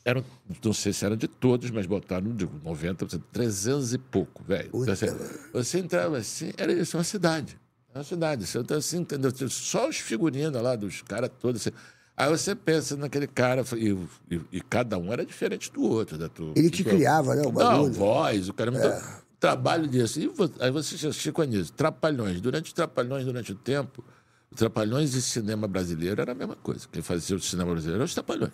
[0.02, 0.24] Eram,
[0.64, 4.70] não sei se eram de todos, mas botaram de 90%, 300 e pouco, velho.
[4.72, 5.14] Você,
[5.52, 7.60] você entrava assim, era isso, uma cidade.
[7.94, 8.46] É uma cidade.
[8.46, 9.30] Você tá assim, entendeu?
[9.50, 11.60] Só os figurinos lá dos caras todos.
[11.60, 11.76] Assim.
[12.24, 13.96] Aí você pensa naquele cara, e,
[14.30, 16.16] e- e cada um era diferente do outro.
[16.18, 18.70] Da tua, Ele te criava, né, o Não, voz, o cara.
[18.70, 19.00] Então,
[19.40, 20.20] trabalho disso.
[20.20, 22.40] E aí você já Chico Anísio, Trapalhões.
[22.40, 24.04] Durante os Trapalhões, durante o tempo,
[24.50, 26.86] os Trapalhões e cinema brasileiro era a mesma coisa.
[26.92, 28.52] Quem fazia o cinema brasileiro eram os Trapalhões.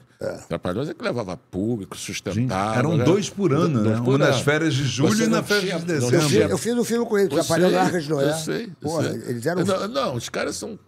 [0.49, 2.79] Trapalhões é que levava público, sustentava.
[2.79, 3.05] Eram né?
[3.05, 4.05] dois por ano, Dois né?
[4.05, 4.45] por Um nas ano.
[4.45, 6.51] férias de julho Você e na férias tinha- de Eu dezembro.
[6.51, 8.31] eu fiz um filme com ele, Eu Trapalhando na Arca de Noé.
[8.31, 8.65] Eu sei.
[8.67, 9.23] eu Porra, sei.
[9.31, 9.65] eles eram.
[9.65, 10.79] Não, não, os caras são.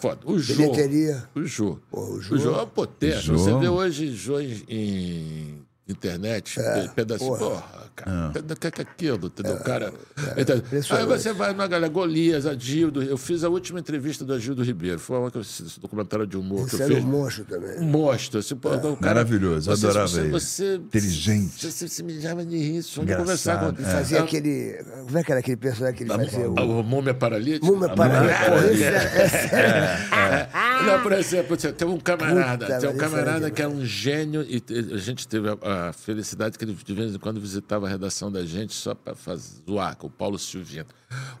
[0.00, 0.20] Foda.
[0.24, 0.54] O Jô.
[0.54, 1.24] Bilheteria.
[1.34, 1.78] O Jô.
[1.90, 2.50] o o Jô- Jô.
[2.50, 3.32] é uma potência.
[3.32, 7.36] Você vê hoje Jô em, em internet, pe- pedacinho.
[7.36, 7.62] Porra,
[7.94, 8.28] cara.
[8.30, 9.26] O que é que é aquilo?
[9.26, 9.56] Entendeu?
[9.58, 9.92] cara.
[10.36, 10.62] Então,
[10.96, 13.02] aí você vai na galera, Golias, Adildo.
[13.02, 14.98] Eu fiz a última entrevista do Adildo Ribeiro.
[14.98, 17.04] Foi uma que esse documentário de humor que Esse eu era um fiz.
[17.04, 17.78] monstro também.
[17.80, 18.40] Um monstro.
[18.40, 20.30] Assim, pô, o cara, Maravilhoso, você, adorava você, ele.
[20.30, 21.70] Você, Inteligente.
[21.70, 22.82] Você se mijava de rir.
[22.82, 23.80] Só de conversar com.
[23.82, 24.82] E fazia aquele.
[25.06, 26.48] Como é que era aquele personagem que ele fazia?
[26.50, 26.54] O...
[26.80, 27.66] O Múmia Paralítica?
[27.66, 28.44] Múmia Paralítica.
[28.50, 30.82] Porra, é- É.
[30.86, 33.84] Não, por exemplo, você tem um camarada, Puta, tem um camarada é que é um
[33.84, 34.62] gênio e
[34.94, 38.30] a gente teve a, a felicidade que ele de vez em quando visitava a redação
[38.30, 40.86] da gente só para zoar, com o Paulo Silvino.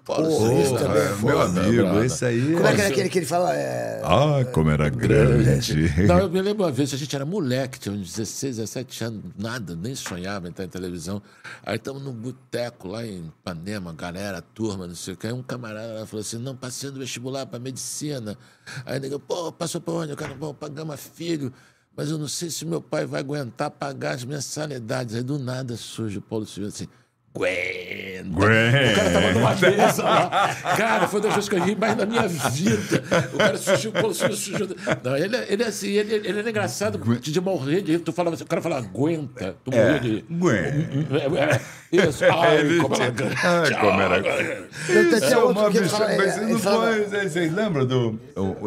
[0.04, 2.52] Paulo Pô, Silvino também é Meu amigo, esse aí.
[2.52, 3.54] Como é que era aquele que ele fala?
[3.54, 4.02] É...
[4.04, 6.04] Ah, como era grande.
[6.06, 9.22] Não, eu me lembro uma vez, a gente era moleque, tinha uns 16, 17 anos,
[9.38, 11.22] nada, nem sonhava em estar em televisão.
[11.64, 15.26] Aí estamos num boteco lá em Ipanema, galera, turma, não sei o que.
[15.26, 18.36] Aí um camarada lá falou assim: não, passei no vestibular para medicina.
[18.84, 20.12] Aí ele pô, passou para onde?
[20.12, 21.52] Eu quero, pô, Gama Filho.
[21.96, 25.14] Mas eu não sei se meu pai vai aguentar pagar as mensalidades.
[25.14, 26.88] Aí do nada surge o Paulo Silveira assim.
[27.36, 28.30] Gwen.
[28.30, 28.92] Gwen.
[28.92, 30.54] O cara tava numa mesa lá.
[30.76, 33.02] Cara, foi uma das vezes que eu ri mais na minha vida.
[33.32, 34.68] O cara surgiu, o Paulo Silva surgiu.
[35.02, 37.98] Não, ele, é- ele é assim, ele, ele era engraçado de, de morrer de rir.
[37.98, 39.56] Tu falava assim, o cara falava, aguenta.
[39.64, 40.24] Tu morria de rir.
[40.30, 40.54] Gwen.
[40.62, 41.54] É,
[41.96, 42.24] é, Isso.
[42.24, 45.70] Ai, Ele como tinha- Ai, como era- Eu tinha É uma
[46.16, 47.28] mas não falava- foi.
[47.28, 48.20] Vocês lembram do.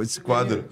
[0.04, 0.66] Esse quadro?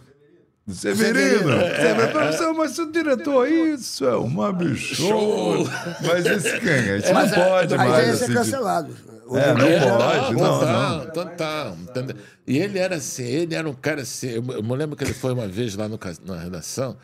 [0.68, 1.50] Severino.
[1.52, 5.70] Severino, professor, mas o diretor, isso é uma bichona.
[6.02, 6.70] Mas esse quem?
[6.72, 8.08] A gente não pode Aí mais.
[8.08, 8.96] ia ser assim, cancelado.
[9.32, 12.16] É, não É, pode, não, total, total, entendeu?
[12.46, 14.28] E ele era assim, ele era um cara assim.
[14.30, 16.96] Eu, me lembro que ele foi uma vez lá no, na redação,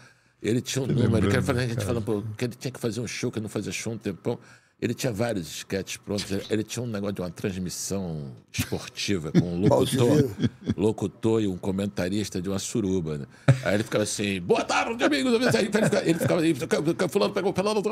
[0.42, 2.80] ele tinha um número, que ele falava- a gente falando pô, que ele tinha que
[2.80, 4.38] fazer um show, que ele não fazia show um tempão.
[4.82, 6.26] Ele tinha vários esquetes prontos.
[6.50, 10.30] Ele tinha um negócio de uma transmissão esportiva com um locutor,
[10.76, 13.20] locutor e um comentarista de uma suruba.
[13.20, 13.26] Né?
[13.64, 15.34] Aí ele ficava assim, boa tarde, amigos.
[15.34, 17.84] Ele ficava, ele ficava ele ficava, fulano pegou fulano,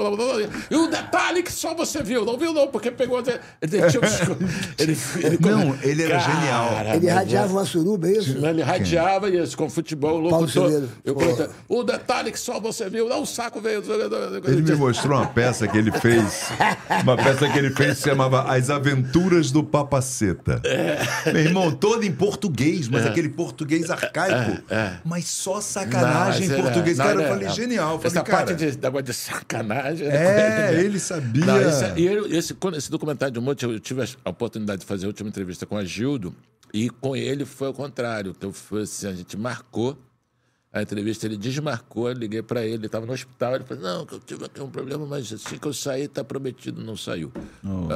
[0.71, 2.25] e o detalhe que só você viu.
[2.25, 3.19] Não viu não, porque pegou...
[3.19, 3.29] Ele,
[4.79, 6.69] ele, ele, Não, ele era genial.
[6.95, 8.43] Ele radiava uma suruba, é isso?
[8.43, 10.89] ele radiava isso com futebol, locutor.
[11.05, 13.83] Eu comentava, o detalhe que só você viu, não, o saco veio.
[14.43, 16.49] Ele me mostrou uma peça que ele fez.
[17.03, 20.61] Uma peça que ele fez que se chamava As Aventuras do Papaceta.
[21.27, 24.61] Meu irmão, todo em português, mas aquele português arcaico.
[25.05, 26.99] Mas só sacanagem Não, em mas português.
[26.99, 27.91] era- cara, não, eu falei, genial.
[27.93, 28.45] Eu Essa falei, cara.
[28.45, 30.07] parte de, negócio de sacanagem.
[30.09, 31.45] com É, ele sabia.
[31.45, 34.81] Não, esse, e ele- esse, quando esse documentário de humor, eu eu tive a oportunidade
[34.81, 36.33] de fazer a última entrevista com a Gildo,
[36.73, 38.33] e com ele foi ao contrário.
[38.35, 39.97] Então foi assim, a gente marcou
[40.71, 44.05] a entrevista, ele desmarcou, eu liguei para ele, ele estava no hospital, ele falou, não,
[44.05, 47.31] que eu tive aqui um problema, mas assim que eu sair, tá prometido, não saiu.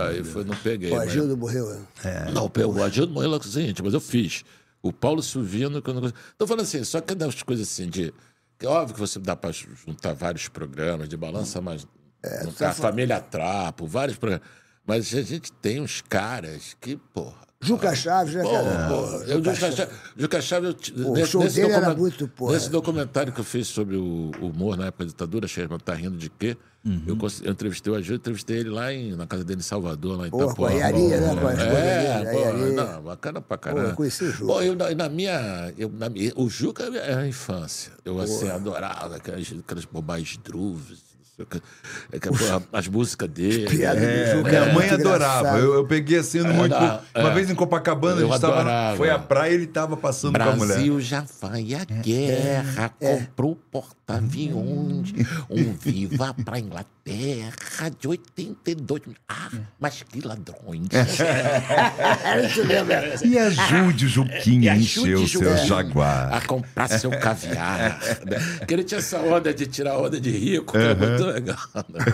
[0.07, 0.91] Aí foi, não peguei.
[0.91, 1.69] O mas- Agildo morreu.
[1.69, 2.31] né?
[2.33, 2.83] não, pegou.
[2.83, 4.43] A Gildo morreu logo seguinte, mas eu fiz.
[4.81, 8.13] O Paulo Silvino, que eu não Tô falando assim, só que das coisas assim de.
[8.57, 11.87] Que é óbvio que você dá para juntar vários programas de balança, mas.
[12.21, 14.45] É, não tá a Família Trapo, vários programas.
[14.85, 17.42] Mas a gente tem uns caras que, porra.
[17.63, 18.87] Juca Chaves, né, Pô, cara?
[18.87, 19.87] pô, eu, Juca Juca Chaves,
[20.17, 22.53] Juca Chaves, eu, te- o show dele era muito, porra.
[22.53, 26.17] Nesse documentário que eu fiz sobre o humor na época da ditadura, Sherman tá rindo
[26.17, 26.57] de quê?
[26.85, 27.01] Uhum.
[27.07, 30.27] Eu, eu entrevistei o Agil, entrevistei ele lá em, na casa dele em Salvador, lá
[30.27, 30.67] em Porra, Itapuã.
[30.69, 33.89] com a Yarinha, né, com É, pô, não, bacana pra caramba.
[33.91, 34.45] eu conheci o Juca.
[34.53, 37.93] Pô, eu, na, na minha, eu, na minha- O Juca é a infância.
[38.03, 40.99] Eu, assim, adorava aquelas, aquelas bobagens drúvias,
[41.39, 42.19] é
[42.71, 43.67] as músicas dele.
[43.67, 45.57] Piada do É, Juca minha era mãe adorava.
[45.57, 46.75] Eu, eu peguei assim no muito.
[46.75, 47.33] Uma é.
[47.33, 48.95] vez em Copacabana, Eu a gente tava.
[48.97, 50.75] Foi à praia e ele tava passando com a mulher.
[50.75, 55.13] Brasil já vai à guerra, comprou porta-aviões,
[55.49, 56.92] um viva pra Inglaterra
[57.99, 59.01] de 82.
[59.27, 60.87] Ah, mas que ladrões.
[62.67, 62.91] Mesmo.
[62.91, 63.25] era.
[63.27, 66.33] E ajude o Juquinha a encher o seu jaguar.
[66.33, 67.99] A comprar seu caviar.
[68.25, 68.39] né?
[68.59, 71.57] Porque ele tinha essa onda de tirar onda de rico, que era muito legal.
[71.89, 72.05] né?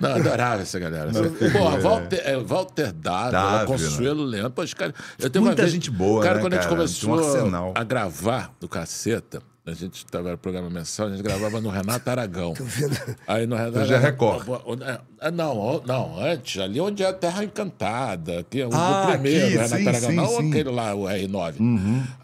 [0.00, 1.10] Não, adorava essa galera.
[1.12, 3.66] Pô, Walter, é, Walter Dávila, Dávila.
[3.66, 4.52] Consuelo Leandro.
[4.52, 6.64] Pô, os caras, eu tenho Muita uma vez- gente boa, Cara, né, quando a gente
[6.64, 6.76] cara?
[6.76, 11.60] começou um a gravar do Caceta, a gente estava no programa mensal, a gente gravava
[11.60, 12.52] no Renato Aragão.
[13.28, 14.80] Aí no Renato Hoje é Aragão- Record.
[15.20, 19.12] Ah, Não, não, antes, ali onde é a Terra Encantada, que é o Ah, do
[19.12, 20.48] primeiro, aqui, Renato sim, Aragão, sim, não sim.
[20.50, 21.54] aquele lá, o R9.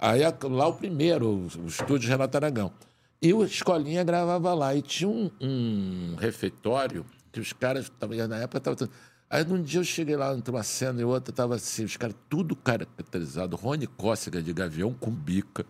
[0.01, 2.73] Aí a- lá o primeiro, o, estúdio Renato Aragão.
[3.23, 4.75] E o Escolinha gravava lá.
[4.75, 7.91] E tinha um, um refeitório que os caras,
[8.29, 8.89] na época, tava.
[9.31, 12.17] Aí num dia eu cheguei lá, entre uma cena e outra, tava assim, os caras
[12.29, 13.57] tudo caracterizado.
[13.57, 15.67] Rony Cócega de Gavião com bica.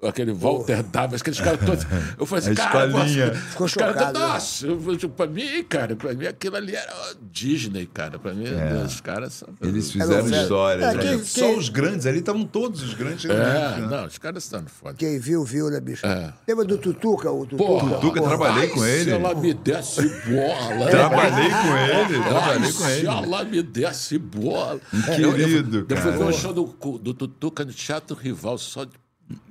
[0.00, 1.84] Aquele Walter Davis, aqueles caras todos.
[2.18, 4.12] Eu falei assim, cara, nossa, Ficou os caras, né?
[4.12, 6.94] nossa, eu tipo, pra mim, cara, pra mim aquilo ali era
[7.32, 8.16] Disney, cara.
[8.16, 8.44] Pra mim,
[8.86, 9.48] os caras são.
[9.60, 10.42] Eles Era fizeram velho.
[10.42, 10.84] histórias.
[10.84, 11.02] É, né?
[11.02, 13.24] quem- Só quem- os grandes ali, estavam todos os grandes.
[13.24, 13.86] É, né?
[13.90, 14.94] não, os caras estão foda.
[14.96, 16.06] Quem viu, viu, né, bicho?
[16.06, 16.32] É.
[16.46, 17.30] Lembra do Tutuca?
[17.32, 17.64] O Tutuca?
[17.64, 19.04] Porra, Tuca, trabalhei com ele.
[19.04, 20.90] Se ela me desse bola.
[20.90, 23.06] Trabalhei com ele, trabalhei com se ele.
[23.08, 24.80] ela me desse bola.
[25.16, 26.00] querido, eu, eu, cara.
[26.00, 28.92] Eu fui ver um show do, do Tutuca no Teatro Rival, só de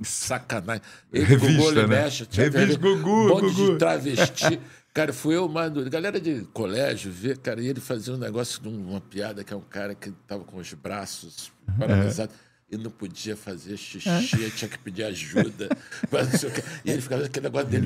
[0.03, 0.81] sacanagem.
[1.11, 1.87] Ele, Revista, Gugu, ele né?
[2.03, 3.71] mexe, tinha Revista Gugu, Bonde Gugu.
[3.73, 4.59] de travesti.
[4.93, 5.87] Cara, fui eu, mano.
[5.89, 9.55] Galera de colégio ver, cara, e ele fazia um negócio, de uma piada que é
[9.55, 12.33] um cara que tava com os braços paralisados.
[12.69, 15.69] E não podia fazer xixi, tinha que pedir ajuda.
[16.11, 16.43] mas.
[16.83, 17.85] E ele ficava aquele negócio dele.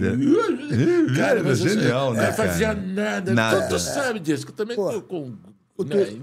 [1.15, 2.81] Cara, Ele é mas eu- genial, eu né, não fazia cara?
[2.81, 3.33] nada.
[3.33, 3.61] Nada.
[3.67, 5.37] Tu, tu sabe disso, que eu também Pô, com.
[5.77, 6.17] O né, tu-.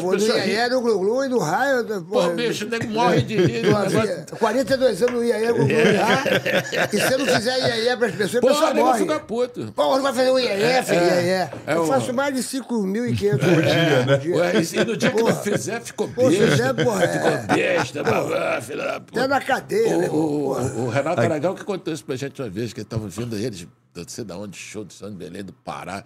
[0.00, 1.84] Pô, Iaié, no Glu-Glu e no raio.
[1.84, 3.62] Pô, Porra, bicho, o nego morre de rir.
[3.62, 6.24] Não o negócio- havia- 42 anos no Iaié, Glu-Glu e raio.
[6.92, 8.98] E se eu não fizer Iaié para as pessoas, a Pô, pessoa o nego morre.
[9.00, 9.72] fica puto.
[9.74, 11.50] Pô, não vai fazer o Iaié, filho, Iaié.
[11.66, 14.04] é Eu faço mais de 5.500 por dia.
[14.06, 14.36] por dia.
[14.36, 16.50] Ué, e no dia que não fizer, ficou Pô, se besta.
[16.56, 17.08] fizer, porra, é.
[17.08, 19.20] Ficou besta, babá, filha da puta.
[19.20, 22.80] Até na cadeia, né, o Renato Aragão que contou isso pra gente uma vez, que
[22.82, 26.04] estavam vindo eles, não sei de onde, show de São Belém do Pará,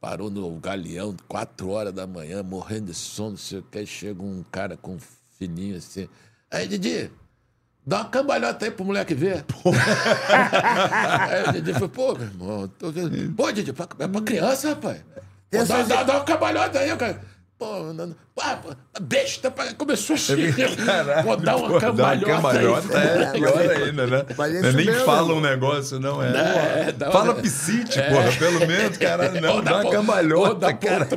[0.00, 3.86] parou no Galeão, quatro horas da manhã, morrendo de sono, não sei o que, aí
[3.86, 4.98] chega um cara com um
[5.38, 6.08] fininho assim.
[6.50, 7.10] Aí, Didi,
[7.86, 9.44] dá uma cambalhota aí pro moleque ver.
[11.28, 13.34] aí o Didi falou, pô, meu irmão, tô vendo.
[13.34, 15.02] Pô, Didi, pra- é pra criança, rapaz.
[15.50, 17.20] Pô, dá, dá, dá uma cambalhota aí, cara.
[17.58, 18.58] Pô, não, Ah,
[19.00, 21.22] besta, começou a xingar.
[21.24, 22.26] Vou dar uma Pô, dá cambalhota.
[22.32, 23.22] cambalhota aí.
[23.22, 24.26] é pior ainda, né?
[24.36, 26.28] Não é nem mesmo, fala um negócio, não é.
[26.88, 31.08] É, dá uma- Fala piscite, porra, pelo menos, caralho, não, Ou dá uma cambalhota, cara.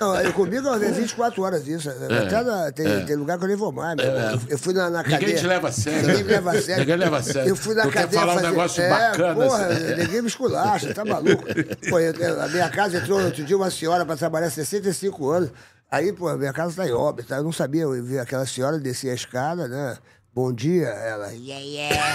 [0.00, 1.90] Não, eu comigo é 24 horas isso.
[1.90, 3.96] Até na- tem, tem lugar que eu nem vou mais.
[3.98, 5.20] Eu, eu fui na, na cadeia.
[5.20, 6.06] Ninguém te leva a sério.
[6.06, 6.80] Ninguém me leva a sério.
[6.80, 7.48] Ninguém leva a sério.
[7.50, 8.48] Eu fui na Tu quer cadeia falar um fazer...
[8.48, 9.94] negócio é, bacana, Porra, assim.
[9.96, 11.44] ninguém me esculacha, tá maluco.
[11.90, 15.28] Pô, eu- eu- a minha casa entrou outro dia uma senhora pra trabalhar há 65
[15.30, 15.50] anos.
[15.90, 17.36] Aí, pô, a minha casa tá em obra, tá?
[17.38, 19.96] Eu não sabia, eu vi aquela senhora descer a escada, né?
[20.32, 21.26] Bom dia, ela.
[21.32, 22.12] Yeah, yeah.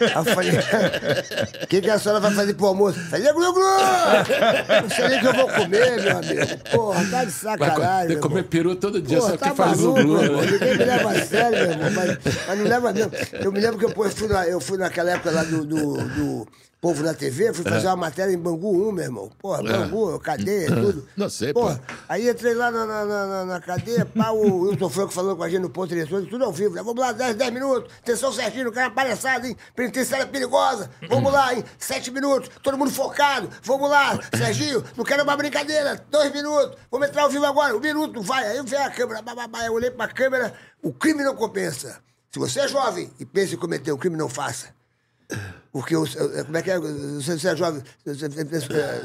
[0.00, 0.52] Aí eu falei,
[1.64, 3.00] o que, que a senhora vai fazer pro almoço?
[3.10, 3.64] Falei, glu, glu!
[4.82, 6.58] Não sei nem o que eu vou comer, meu amigo.
[6.70, 8.06] Porra, tá de sacanagem.
[8.08, 10.22] tem que comer peru todo dia, Pô, só tá que faz maluco, o glu.
[10.22, 10.50] meu né?
[10.52, 11.90] Ninguém me leva a sério, meu irmão.
[11.96, 13.12] Mas, mas não leva mesmo.
[13.32, 15.64] Eu me lembro que eu, pô, eu, fui, na- eu fui naquela época lá do,
[15.66, 16.48] do, do
[16.82, 17.70] Povo da TV, fui É.
[17.70, 19.30] fazer uma matéria em Bangu 1, meu irmão.
[19.38, 21.08] Porra, Bangu, cadeia, tudo.
[21.16, 21.94] Não sei, Porra, pô.
[22.08, 25.44] Aí entrei lá na, na, na, na- na cadeia, pá, o Wilson Franco falando com
[25.44, 26.74] a gente no ponto eletrônico, tudo ao vivo.
[26.74, 26.82] né?
[26.82, 27.88] Vamos lá, 10, 10 minutos.
[28.00, 29.56] Atenção certinho, o cara palhaçada, hein?
[29.76, 30.90] Penitenciária perigosa.
[31.08, 31.62] Vamos lá, hein?
[31.78, 32.50] 7 minutos.
[32.64, 33.48] Todo mundo focado.
[33.62, 36.04] Vamos lá, Serginho, não quero uma brincadeira.
[36.10, 36.76] Dois minutos.
[36.90, 37.76] Vamos entrar ao vivo agora.
[37.76, 38.44] Um minuto, vai.
[38.44, 39.22] Aí vem a câmera.
[39.22, 39.36] Bah.
[39.66, 40.52] Eu olhei pra câmera.
[40.82, 42.00] O crime não compensa.
[42.32, 44.70] Se você é jovem e pensa em cometer um crime, não faça.
[45.72, 46.78] Porque o, eh, como é que é?
[46.78, 47.82] Você, você é jovem.
[48.04, 48.44] Você, você,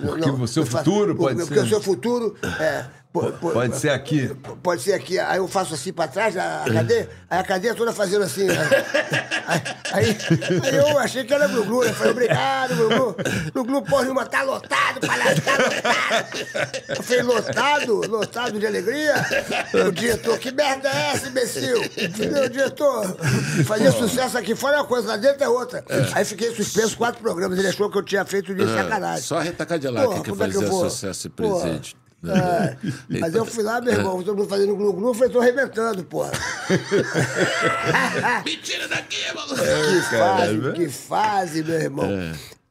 [0.06, 1.61] Porque o seu eu futuro pode porque ser.
[1.61, 2.85] o seu futuro é.
[3.22, 4.35] Po- po- Pode ser aqui.
[4.64, 5.19] Pode ser aqui.
[5.19, 8.45] Aí eu faço assim pra trás, a a cadeia, aí a cadeia toda fazendo assim.
[8.45, 8.56] né?
[9.48, 9.61] Aí,
[9.94, 10.18] aí,
[10.65, 11.85] aí eu achei que era Glu-Glu.
[11.85, 13.15] Eu falei, obrigado, Glu-Glu.
[13.53, 16.38] Glu-Glu, porra nenhuma, tá lotado, palhaço, tá lotado.
[16.89, 18.02] Eu falei, lotado?
[18.11, 19.14] Lotado de alegria?
[19.88, 21.77] O diretor, que merda é essa, imbecil?
[22.31, 23.15] Meu diretor,
[23.65, 25.85] fazia sucesso aqui fora é uma coisa, lá dentro é outra.
[26.14, 27.57] Aí fiquei suspenso quatro programas.
[27.57, 29.23] Ele achou que eu tinha feito de sacanagem.
[29.23, 31.80] Só a Rita Cadillac Porra, que como é que fazia sucesso em Porra.
[32.32, 32.78] É,
[33.20, 36.32] mas eu fui lá, meu irmão, todo mundo fazendo glu-glu, eu falei, tô arrebentando, porra.
[38.45, 39.56] Mentira daqui, maluco!
[39.56, 40.74] Que fase, velho.
[40.74, 42.10] que fase, meu irmão.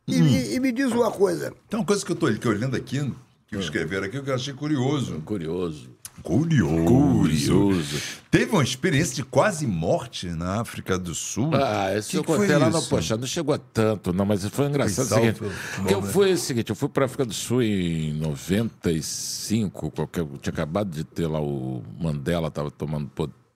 [0.09, 2.53] E, e- e me diz uma coisa, Então, uma coisa que eu tô que eu
[2.53, 3.13] olhando aqui,
[3.49, 5.21] que escreveram aqui, que eu achei curioso.
[5.25, 5.91] Curioso.
[6.27, 6.85] Curioso.
[6.85, 8.03] Curioso.
[8.33, 11.51] Teve uma experiência de quase morte na África do Sul.
[11.55, 12.83] Ah, esse Que eu contei lá no?
[12.83, 15.39] Poxa, não chegou a tanto, não, mas foi engraçado o Foi seguinte.
[15.39, 19.93] pelo futebol, que eu fui o seguinte, eu fui para África do Sul em 95,
[19.93, 23.09] qualquer, tinha acabado de ter lá o Mandela, estava tomando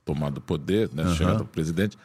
[0.04, 1.96] tomado poder, né, chegando o presidente.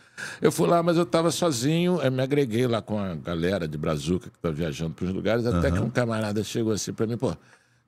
[0.41, 3.77] Eu fui lá, mas eu estava sozinho, eu me agreguei lá com a galera de
[3.77, 7.17] Brazuca que estava viajando para os lugares, até que um camarada chegou assim para mim,
[7.17, 7.35] pô,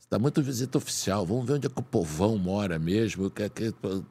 [0.07, 1.25] Está muito visita oficial.
[1.25, 3.43] Vamos ver onde é que o povão mora mesmo, que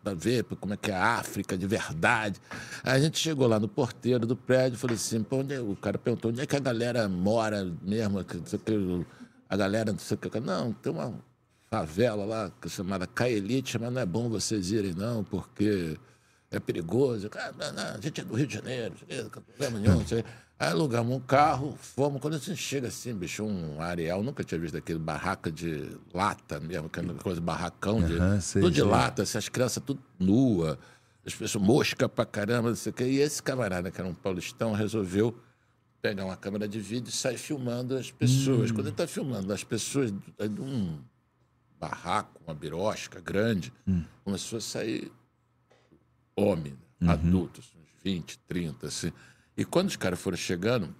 [0.05, 2.39] para ver como é que é a África de verdade.
[2.85, 5.61] Aí a gente chegou lá no porteiro do prédio, falou assim, pô, onde é?
[5.61, 8.19] o cara perguntou onde é que a galera mora mesmo,
[9.49, 10.39] a galera não sei o que.
[10.39, 11.15] Não, tem uma
[11.71, 15.97] favela lá é chamada Caelite, mas não é bom vocês irem não, porque
[16.51, 17.31] é perigoso.
[17.31, 19.95] Cara, não, não, a gente é do Rio de Janeiro, não tem problema nenhum.
[19.95, 20.23] não sei.
[20.59, 22.21] Aí alugamos um carro, fomos.
[22.21, 26.59] Quando a gente chega assim, bicho, um areal, nunca tinha visto aquele barraca de lata
[26.59, 28.15] mesmo, aquela coisa, barracão de.
[28.15, 28.89] Aham, sei, tudo de sei.
[28.89, 30.79] lata, assim, as crianças tudo nua,
[31.27, 33.05] as pessoas mosca pra caramba, não sei o quê.
[33.05, 35.39] E esse camarada, que era um paulistão, resolveu
[36.01, 38.71] pegar uma câmera de vídeo e sair filmando as pessoas.
[38.71, 40.99] Quando ele está filmando as pessoas de um
[41.79, 43.71] barraco, uma birosca grande,
[44.25, 45.13] começou a sair
[46.35, 47.13] homem, né?
[47.13, 49.13] adultos, uns 20, 30, assim.
[49.57, 50.95] E quando os caras foram chegando,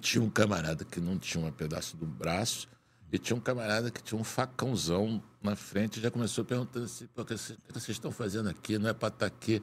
[0.00, 2.68] tinha um camarada que não tinha um pedaço do braço
[3.10, 7.08] e tinha um camarada que tinha um facãozão na frente e já começou perguntando assim,
[7.16, 8.78] o que vocês estão fazendo aqui?
[8.78, 9.62] Não é para estar aqui.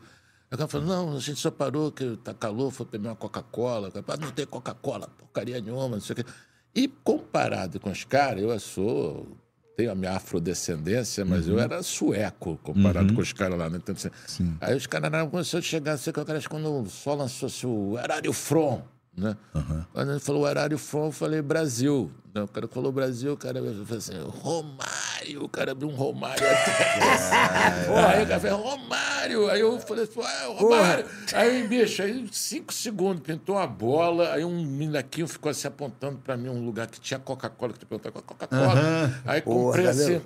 [0.49, 3.15] Aí o cara falou, não, a gente só parou, que tá calor, foi beber uma
[3.15, 3.91] Coca-Cola.
[4.07, 6.25] Ah, Não tem Coca-Cola, porcaria nenhuma, não sei o quê.
[6.73, 9.37] E comparado com os caras, eu sou
[9.79, 13.69] tenho a minha afrodescendência, mas eu era sueco comparado com os caras lá.
[13.69, 13.79] Né?
[13.81, 17.65] Então, assim, Aí os caras começaram a chegar, assim, que que quando o sol lançou-se
[17.65, 18.81] o Erário From,
[19.17, 19.37] né?
[19.93, 22.11] Quando ele falou Erário From, eu falei Brasil.
[22.33, 22.43] Né?
[22.43, 28.17] O cara falou Brasil, o cara falou assim, Romário, o cara abriu um Romário até.
[28.17, 29.49] aí o cara falou, Romário.
[29.49, 31.05] Aí eu falei, pô, é, Romário.
[31.33, 36.37] Aí, bicho, aí cinco segundos, pintou uma bola, aí um molequinho ficou assim apontando pra
[36.37, 39.11] mim um lugar que tinha Coca-Cola, que tu perguntou, Coca-Cola.
[39.25, 40.21] Aí comprei tá assim,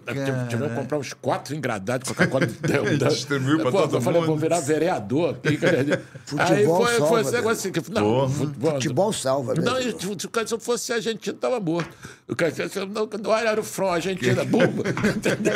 [0.49, 2.45] tivemos que comprar uns quatro engradados de Coca-Cola.
[3.13, 4.27] Distribuiu pra Pô, todo Eu falei, mundo.
[4.27, 5.77] vou virar vereador cara.
[6.39, 7.37] aí Futebol foi, salva, foi esse né?
[7.37, 7.71] negócio assim.
[7.71, 9.61] Que, não, futebol, Futebol salva, né?
[9.63, 11.92] Não, tipo, se o cara se eu fosse argentino, tava morto.
[12.27, 14.83] O cara disse, não, não era o Front, Argentina, bumba.
[15.15, 15.53] Entendeu?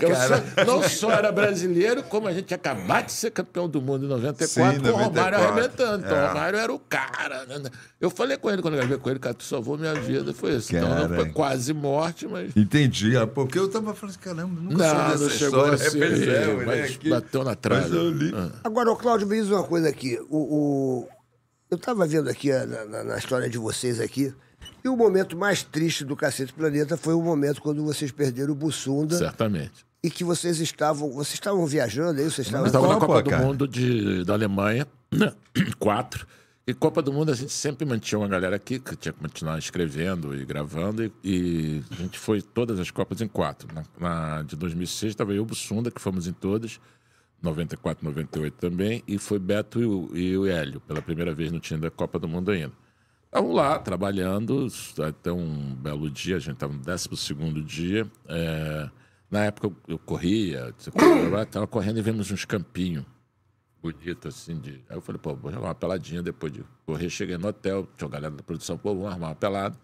[0.00, 4.06] Eu só- não só era brasileiro, como a gente acabado de ser campeão do mundo
[4.06, 5.48] em 94 Sim, com o Romário 94.
[5.48, 6.04] arrebentando.
[6.06, 6.24] Então, É.
[6.24, 7.44] o Romário era o cara.
[7.46, 7.62] né?
[8.00, 10.32] Eu falei com ele quando eu gravei com ele, cara, tu salvou minha vida.
[10.32, 10.74] Foi isso.
[10.74, 12.56] Então, não foi quase morte, mas.
[12.56, 13.16] Entendi.
[13.16, 15.74] Ah, Porque eu tava falando assim, caramba, nunca Não, soube não dessa chegou história.
[15.74, 18.32] a ser, Percebe, né, mas que- bateu na trave.
[18.34, 18.50] Ah.
[18.64, 20.18] Agora, ô Cláudio, me diz uma coisa aqui.
[20.30, 20.38] O,
[21.02, 21.08] o-
[21.70, 24.32] Eu tava vendo aqui a- na, na- na história de vocês aqui,
[24.84, 28.54] e o momento mais triste do Cacete Planeta foi o momento quando vocês perderam o
[28.54, 29.86] Bussunda Certamente.
[30.02, 31.10] e que vocês estavam.
[31.10, 32.30] Vocês estavam viajando aí?
[32.30, 32.64] Vocês estavam.
[32.64, 33.44] Nós na Copa, Copa do cara.
[33.44, 34.86] Mundo de, da Alemanha,
[35.78, 36.26] quatro.
[36.66, 39.58] E Copa do Mundo a gente sempre mantinha uma galera aqui que tinha que continuar
[39.58, 41.02] escrevendo e gravando.
[41.02, 43.68] E, e a gente foi todas as Copas em quatro.
[43.74, 46.78] Na, na de 2006 estava eu o Bussunda, que fomos em todas.
[47.42, 49.02] 94, 98 também.
[49.08, 52.18] E foi Beto e o, e o Hélio, pela primeira vez no time da Copa
[52.18, 52.72] do Mundo ainda.
[53.32, 54.66] Estavam lá trabalhando,
[55.06, 58.10] até um belo dia, a gente estava no 12 dia.
[58.26, 58.90] é,
[59.30, 63.04] na época eu, eu corria, estava correndo e vimos uns campinhos
[63.80, 64.58] bonitos assim.
[64.58, 64.82] De...
[64.90, 67.08] Aí eu falei, pô, vou jogar uma peladinha depois de correr.
[67.08, 69.78] Cheguei no hotel, tinha uma galera da produção, pô, vamos armar uma pelada.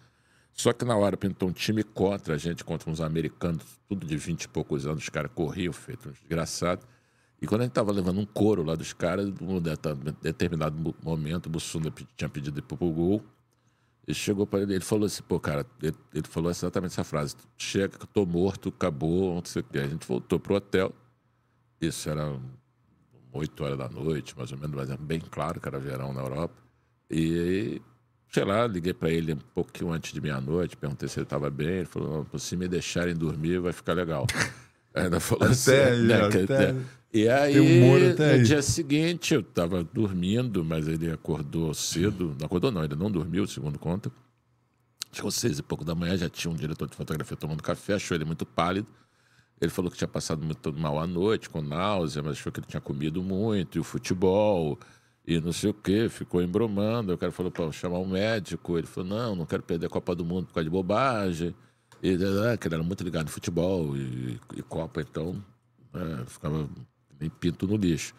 [0.52, 4.16] Só que na hora pintou um time contra a gente, contra uns americanos, tudo de
[4.16, 6.84] 20 e poucos anos, os caras corriam, feito uns desgraçados.
[7.40, 10.96] E quando a gente tava levando um couro lá dos caras, num deta- determinado mo-
[11.00, 13.22] momento, o Bussunda tinha pedido ir pro gol.
[14.06, 17.34] Ele chegou para ele, ele falou assim, pô, cara, ele, ele falou exatamente essa frase:
[17.56, 19.78] chega que eu tô morto, acabou, não sei o quê.
[19.78, 20.94] A gente voltou pro hotel.
[21.80, 22.38] Isso era
[23.32, 26.22] 8 horas da noite, mais ou menos, mas é bem claro que era verão na
[26.22, 26.54] Europa.
[27.10, 27.82] E,
[28.30, 31.68] sei lá, liguei para ele um pouquinho antes de meia-noite, perguntei se ele estava bem.
[31.68, 34.26] Ele falou: "Não, se me deixarem dormir, vai ficar legal.
[34.96, 35.72] Ainda falou assim.
[35.72, 36.74] aí, né, até-
[37.12, 38.42] E aí, um até no aí.
[38.42, 42.34] dia seguinte, eu estava dormindo, mas ele acordou cedo.
[42.38, 44.10] Não acordou, não, ele não dormiu, segundo conta.
[45.12, 48.14] Chegou seis e pouco da manhã, já tinha um diretor de fotografia tomando café, achou
[48.14, 48.86] ele muito pálido.
[49.58, 52.66] Ele falou que tinha passado muito mal à noite, com náusea, mas achou que ele
[52.66, 54.78] tinha comido muito, e o futebol,
[55.26, 57.14] e não sei o quê, ficou embromando.
[57.14, 58.76] O cara falou para chamar um médico.
[58.76, 61.54] Ele falou: não, não quero perder a Copa do Mundo por causa de bobagem.
[62.02, 65.42] E ah, que ele era muito ligado no futebol e, e Copa, então
[65.94, 66.68] é, ficava
[67.18, 68.14] nem pinto no lixo.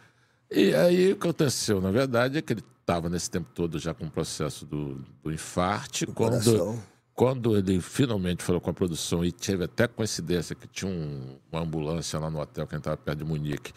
[0.50, 3.94] E aí o que aconteceu, na verdade, é que ele estava nesse tempo todo já
[3.94, 6.06] com o processo do, do infarte.
[6.08, 6.84] Quando, coração.
[7.14, 11.62] quando ele finalmente falou com a produção e teve até coincidência que tinha um- uma
[11.62, 13.74] ambulância lá no hotel que a gente estava perto de Munique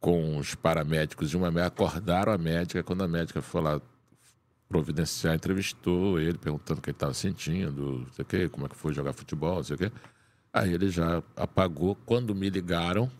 [0.00, 2.82] com os paramédicos e uma médica, acordaram a médica.
[2.82, 3.80] Quando a médica foi lá
[4.70, 8.76] providenciar, entrevistou ele, perguntando o que ele estava sentindo, sei o quê, como é que
[8.76, 9.90] foi jogar futebol, não sei o quê.
[10.52, 11.96] Aí ele já apagou.
[12.06, 13.10] Quando me ligaram,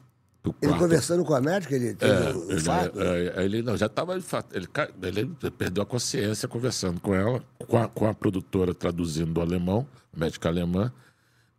[0.42, 3.00] do Ele quarto, conversando com a médica, ele teve é, o ele, infarto?
[3.00, 4.14] é, ele não, já estava.
[4.14, 4.66] Ele,
[5.02, 9.86] ele perdeu a consciência conversando com ela, com a, com a produtora traduzindo do alemão,
[10.16, 10.92] médica alemã.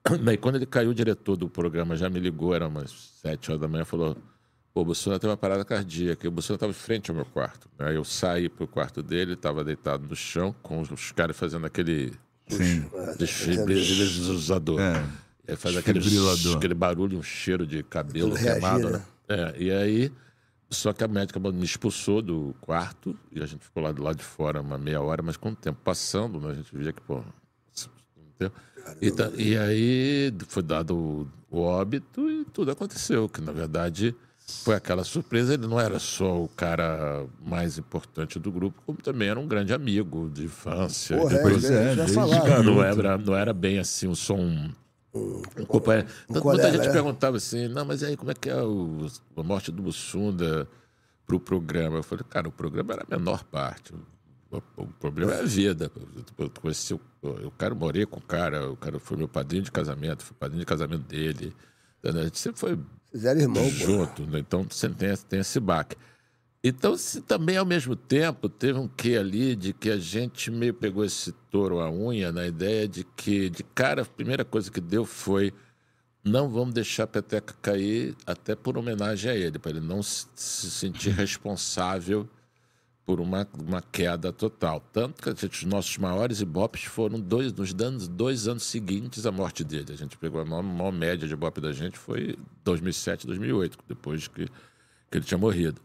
[0.24, 2.92] Daí, quando ele caiu, o diretor do programa já me ligou, era umas
[3.22, 4.18] sete horas da manhã, falou:
[4.74, 6.26] o Bussuna teve uma parada cardíaca.
[6.26, 7.68] E o Bussuna estava em frente ao meu quarto.
[7.78, 12.14] Aí eu saí pro quarto dele, estava deitado no chão, com os, caras fazendo aquele.
[13.18, 14.80] Desfibrilador.
[14.80, 15.06] É.
[15.48, 16.00] Aí faz aquele,
[16.56, 18.98] aquele barulho, um cheiro de cabelo queimado, né?
[18.98, 19.06] né?
[19.28, 20.12] É, e aí,
[20.70, 24.18] só que a médica me expulsou do quarto e a gente ficou lá do lado
[24.18, 27.02] de fora uma meia hora, mas com o tempo passando, né, a gente via que,
[27.02, 27.22] pô.
[29.02, 34.16] E, tá- e aí foi dado o, o óbito e tudo aconteceu, que na verdade
[34.64, 35.54] foi aquela surpresa.
[35.54, 39.74] Ele não era só o cara mais importante do grupo, como também era um grande
[39.74, 41.18] amigo de infância.
[41.18, 42.64] Porra, é, é, é, já falaram.
[42.64, 44.70] Não era, não era bem assim, um som.
[45.14, 46.08] Um companheiro.
[46.28, 46.92] Tanto- muita gente né?
[46.94, 50.68] perguntava assim: não, mas e aí, como é que é o- a morte do Bussunda
[51.26, 51.98] pro programa?
[51.98, 53.94] Eu falei, cara, o programa era a menor parte.
[54.50, 55.92] O, o problema é a vida.
[56.38, 59.72] Eu, conheci, o- eu quero morrer com o cara, o cara foi meu padrinho de
[59.72, 61.54] casamento, foi padrinho de casamento dele.
[62.04, 62.80] A gente sempre foi
[63.12, 64.40] Fizeram irmão, junto, né?
[64.40, 65.98] então você tem, tem esse baque.
[66.64, 70.74] Então, se também ao mesmo tempo teve um quê ali de que a gente meio
[70.74, 74.80] pegou esse touro à unha na ideia de que, de cara, a primeira coisa que
[74.80, 75.52] deu foi
[76.24, 80.70] não vamos deixar a peteca cair, até por homenagem a ele, para ele não se
[80.70, 82.30] sentir responsável
[83.12, 84.80] por uma, uma queda total.
[84.94, 89.66] Tanto que os nossos maiores ibopes foram dois, nos anos, dois anos seguintes à morte
[89.66, 89.92] dele.
[89.92, 94.30] A gente pegou a maior, maior média de ibope da gente foi 2007, 2008, depois
[94.30, 95.82] que, que ele tinha morrido.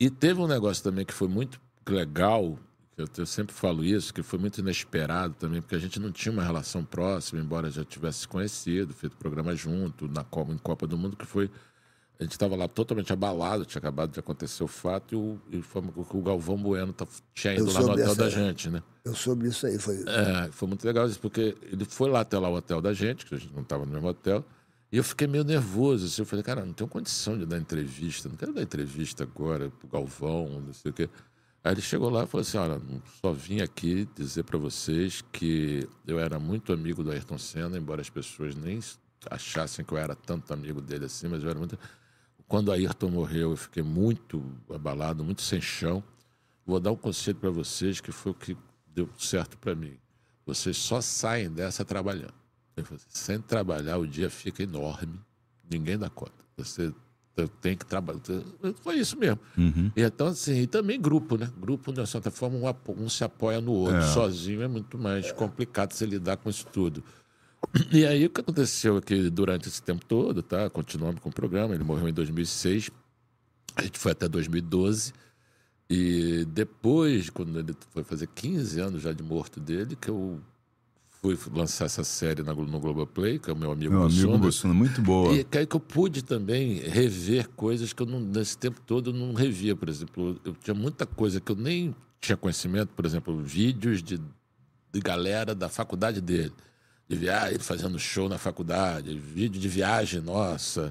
[0.00, 2.58] E teve um negócio também que foi muito legal,
[2.96, 6.32] eu, eu sempre falo isso, que foi muito inesperado também, porque a gente não tinha
[6.32, 10.86] uma relação próxima, embora já tivesse se conhecido, feito programa junto, na Copa, em Copa
[10.86, 11.50] do Mundo, que foi.
[12.22, 15.60] A gente estava lá totalmente abalado, tinha acabado de acontecer o fato, e o, e
[15.62, 18.82] foi o Galvão Bueno tá- tinha ido Eu lá no hotel da dessa- gente, né?
[19.04, 19.78] Eu soube disso aí.
[19.78, 19.96] Foi...
[20.06, 23.26] É, foi muito legal isso, porque ele foi lá até lá o hotel da gente,
[23.26, 24.44] que a gente não estava no mesmo hotel,
[24.92, 26.04] E eu fiquei meio nervoso.
[26.06, 29.70] Assim, eu falei, cara, não tenho condição de dar entrevista, não quero dar entrevista agora
[29.78, 31.08] pro Galvão, não sei o quê.
[31.64, 32.78] Aí ele chegou lá e falou assim: olha,
[33.20, 38.02] só vim aqui dizer para vocês que eu era muito amigo do Ayrton Senna, embora
[38.02, 38.80] as pessoas nem
[39.30, 41.78] achassem que eu era tanto amigo dele assim, mas eu era muito.
[42.52, 46.04] Quando Ayrton morreu, eu fiquei muito abalado, muito sem chão.
[46.66, 48.54] Vou dar um conselho para vocês que foi o que
[48.94, 49.94] deu certo para mim.
[50.44, 52.34] Vocês só saem dessa trabalhando.
[52.76, 55.18] Falou assim, sem trabalhar, o dia fica enorme,
[55.70, 56.44] ninguém dá conta.
[56.58, 56.92] Você
[57.62, 58.20] tem que trabalhar.
[58.82, 59.40] Foi isso mesmo.
[59.96, 61.50] E então, assim, e também grupo, né?
[61.58, 64.02] Grupo, de certa forma, um, um se apoia no outro.
[64.02, 67.02] Sozinho é muito mais complicado você lidar com isso tudo.
[67.90, 70.68] E aí, o que aconteceu é que durante esse tempo todo, tá?
[70.68, 72.90] Continuamos com o programa, ele morreu em 2006,
[73.76, 75.12] a gente foi até 2012.
[75.88, 80.40] E depois, quando ele foi fazer 15 anos já de morto dele, que eu
[81.22, 84.38] fui lançar essa série na, no Globoplay, que é o meu amigo Meu amigo Bussunda.
[84.38, 85.34] Bussunda, muito boa.
[85.34, 89.10] E que aí que eu pude também rever coisas que eu não, nesse tempo todo
[89.10, 89.76] eu não revia.
[89.76, 94.18] Por exemplo, eu tinha muita coisa que eu nem tinha conhecimento, por exemplo, vídeos de,
[94.18, 96.52] de galera da faculdade dele.
[97.12, 100.90] De viagem, fazendo show na faculdade, vídeo de viagem nossa,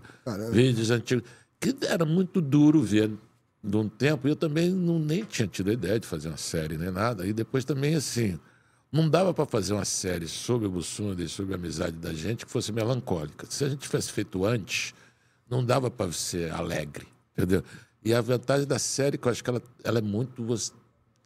[0.52, 1.28] vídeos antigos.
[1.60, 3.12] Que era muito duro ver
[3.64, 4.28] de um tempo.
[4.28, 7.26] E eu também não, nem tinha tido a ideia de fazer uma série nem nada.
[7.26, 8.40] E depois também, assim,
[8.92, 12.46] não dava para fazer uma série sobre o Bussunda e sobre a amizade da gente
[12.46, 13.48] que fosse melancólica.
[13.50, 14.94] Se a gente tivesse feito antes,
[15.50, 17.64] não dava para ser alegre, entendeu?
[18.06, 20.44] E a vantagem da série, que eu acho que ela, ela é muito.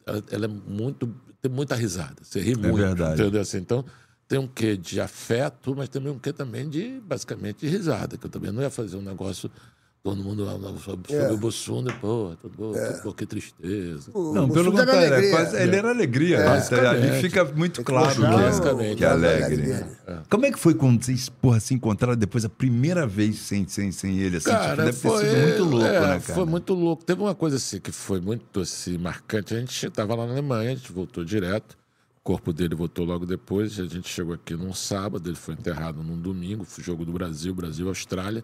[0.05, 1.13] Ela, ela é muito.
[1.41, 2.15] tem muita risada.
[2.21, 2.77] Você ri muito.
[2.77, 3.21] verdade.
[3.21, 3.41] Entendeu?
[3.41, 3.83] Assim, então,
[4.27, 8.17] tem um quê de afeto, mas também um quê também de, basicamente, de risada.
[8.17, 9.49] Que eu também não ia fazer um negócio.
[10.03, 11.31] Todo mundo lá sobre, sobre É.
[11.31, 14.11] o Bussunda, pô, tudo, pô, que tristeza.
[14.13, 16.37] O Não, pelo Bussunda era contrário, é ele era alegria.
[16.37, 16.45] né?
[16.45, 17.07] Basicamente.
[17.11, 18.97] Ali fica muito claro que é, Basicamente.
[18.97, 19.57] que é o- alegre.
[19.57, 19.85] dele.
[20.29, 23.91] Como é que foi quando vocês porra, se encontraram depois a primeira vez sem, sem,
[23.91, 24.37] sem ele?
[24.37, 26.19] Assim, tipo, Cara, deve foi, ter sido muito louco, é, né, cara?
[26.19, 27.03] Foi muito louco.
[27.03, 29.55] Teve uma coisa assim que foi muito assim, marcante.
[29.55, 31.75] A gente estava lá na Alemanha, a gente voltou direto.
[32.25, 33.79] O corpo dele voltou logo depois.
[33.79, 37.53] A gente chegou aqui num sábado, ele foi enterrado num domingo, foi jogo do Brasil,
[37.53, 38.43] Brasil-Austrália.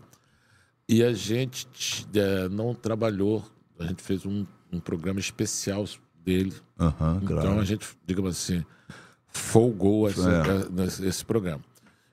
[0.88, 1.68] E a gente
[2.14, 3.44] eh, não trabalhou,
[3.80, 5.84] a gente fez um, um programa especial
[6.24, 6.54] dele.
[6.78, 7.20] Claro.
[7.24, 8.64] Então a gente, digamos assim,
[9.30, 10.70] folgou essa- É.
[10.70, 11.62] nesse- esse programa.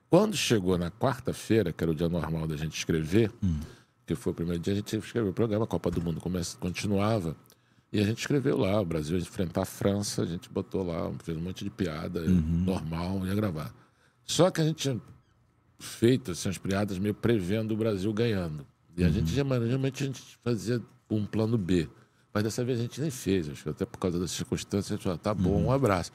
[0.09, 3.61] Quando chegou na quarta-feira, que era o dia normal da gente escrever, Hum.
[4.07, 6.57] que foi o primeiro dia, a gente escreveu o programa, a Copa do Mundo começa,
[6.57, 7.37] continuava.
[7.93, 11.11] E a gente escreveu lá, o Brasil ia enfrentar a França, a gente botou lá,
[11.25, 12.65] fez um monte de piada, Uhum.
[12.67, 13.75] normal, ia gravar.
[14.25, 15.01] Só que a gente tinha
[15.79, 18.67] feito assim, as piadas meio prevendo o Brasil ganhando.
[18.97, 21.89] E a gente geralmente a gente fazia um plano B.
[22.35, 24.95] Mas dessa vez a gente nem fez, acho que até por causa das circunstâncias, a
[24.97, 26.13] gente falou, tá bom, um abraço.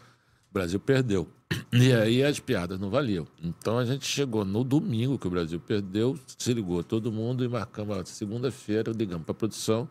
[0.51, 1.27] O Brasil perdeu.
[1.73, 3.25] E aí as piadas não valiam.
[3.41, 7.47] Então a gente chegou no domingo que o Brasil perdeu, se ligou todo mundo e
[7.47, 9.89] marcamos a segunda-feira, ligamos para a produção.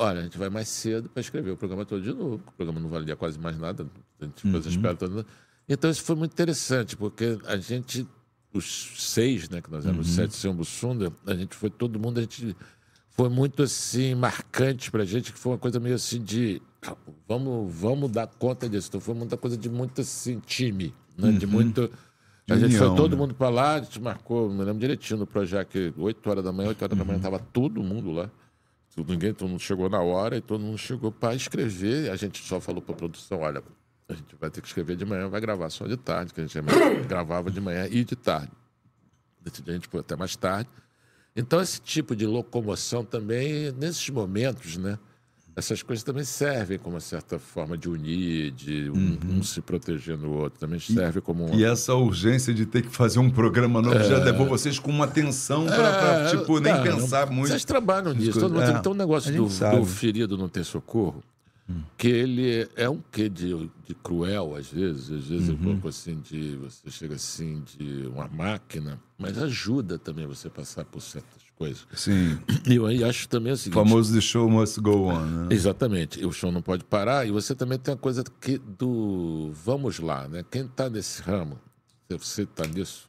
[0.00, 2.36] Olha, a gente vai mais cedo para escrever o programa todo de novo.
[2.36, 3.84] O programa não valia quase mais nada,
[4.20, 5.24] a gente as piadas todas.
[5.68, 8.06] Então isso foi muito interessante, porque a gente,
[8.54, 12.18] os seis, né, que nós éramos sete sem o Bussunda, a gente foi todo mundo,
[12.18, 12.56] a gente
[13.10, 16.62] foi muito assim marcante pra gente, que foi uma coisa meio assim de
[17.26, 18.86] vamos, vamos dar conta disso.
[18.86, 21.32] Então foi muita coisa de muito assim, time, né?
[21.32, 21.90] De muito.
[22.48, 23.18] A gente união, foi todo né?
[23.18, 26.68] mundo pra lá, a gente marcou, me lembro direitinho no Projac, 8 horas da manhã,
[26.68, 28.30] 8 horas da manhã tava todo mundo lá.
[28.98, 32.10] Tudo- Ninguém, todo mundo chegou na hora e todo mundo chegou para escrever.
[32.10, 33.62] A gente só falou para a produção: olha,
[34.08, 36.44] a gente vai ter que escrever de manhã, vai gravar só de tarde, que a
[36.46, 36.58] gente
[37.06, 38.50] gravava de manhã e de tarde.
[39.66, 40.68] A gente foi até mais tarde.
[41.36, 44.98] Então, esse tipo de locomoção também, nesses momentos, né?
[45.58, 50.16] Essas coisas também servem como uma certa forma de unir, de um, um se proteger
[50.16, 50.60] no outro.
[50.60, 51.54] Também serve como um.
[51.58, 55.08] E essa urgência de ter que fazer um programa novo já levou vocês com uma
[55.08, 57.48] tensão pra, pra, É, tipo, nem não, pensar muito.
[57.48, 58.38] Vocês trabalham nisso.
[58.38, 61.24] Todo mundo, É, tem um negócio do, do ferido não ter socorro,
[61.96, 63.48] que ele é um quê de,
[63.84, 65.10] de cruel, às vezes.
[65.10, 65.72] Às vezes é um Uhum.
[65.72, 66.56] pouco assim de...
[66.58, 71.86] Você chega assim de uma máquina, mas ajuda também você passar por certas coisas.
[71.92, 72.38] Sim.
[72.66, 73.74] E eu aí acho também o O seguinte...
[73.74, 75.48] famoso The Show Must Go On, né?
[75.50, 76.24] Exatamente.
[76.24, 77.26] O show não pode parar.
[77.26, 80.44] E você também tem a coisa que do vamos lá, né?
[80.48, 81.58] Quem está nesse ramo,
[82.08, 83.06] se você está nisso,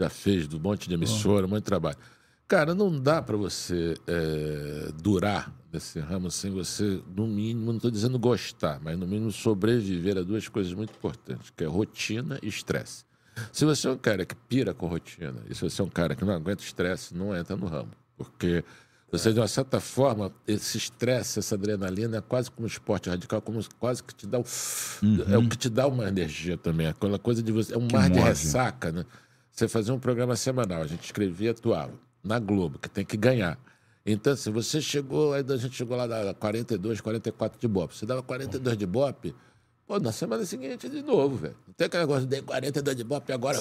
[0.00, 1.98] já fez do monte de emissora, um monte de trabalho.
[2.46, 7.90] Cara, não dá para você é, durar nesse ramo sem você, no mínimo, não estou
[7.90, 12.48] dizendo gostar, mas no mínimo sobreviver a duas coisas muito importantes, que é rotina e
[12.48, 13.04] estresse.
[13.52, 16.14] Se você é um cara que pira com rotina, e se você é um cara
[16.14, 17.90] que não aguenta estresse, não entra no ramo.
[18.16, 18.64] Porque
[19.10, 23.42] você, de uma certa forma, esse estresse, essa adrenalina é quase como um esporte radical,
[23.42, 24.44] como quase que te dá o,
[25.28, 26.86] é o que te dá uma energia também.
[26.86, 27.74] Aquela coisa de você.
[27.74, 29.04] É um mar de ressaca, né?
[29.50, 31.92] Você fazia um programa semanal, a gente escrevia e atuava.
[32.22, 33.58] Na Globo, que tem que ganhar.
[34.06, 37.94] Então, se você chegou, aí a gente chegou lá da 42, 44 de Bop.
[37.94, 39.34] Você dava 42 de Bop,
[39.90, 41.56] pô, na semana seguinte de novo, velho.
[41.66, 43.58] Não tem aquele negócio de 42 de Bop e agora.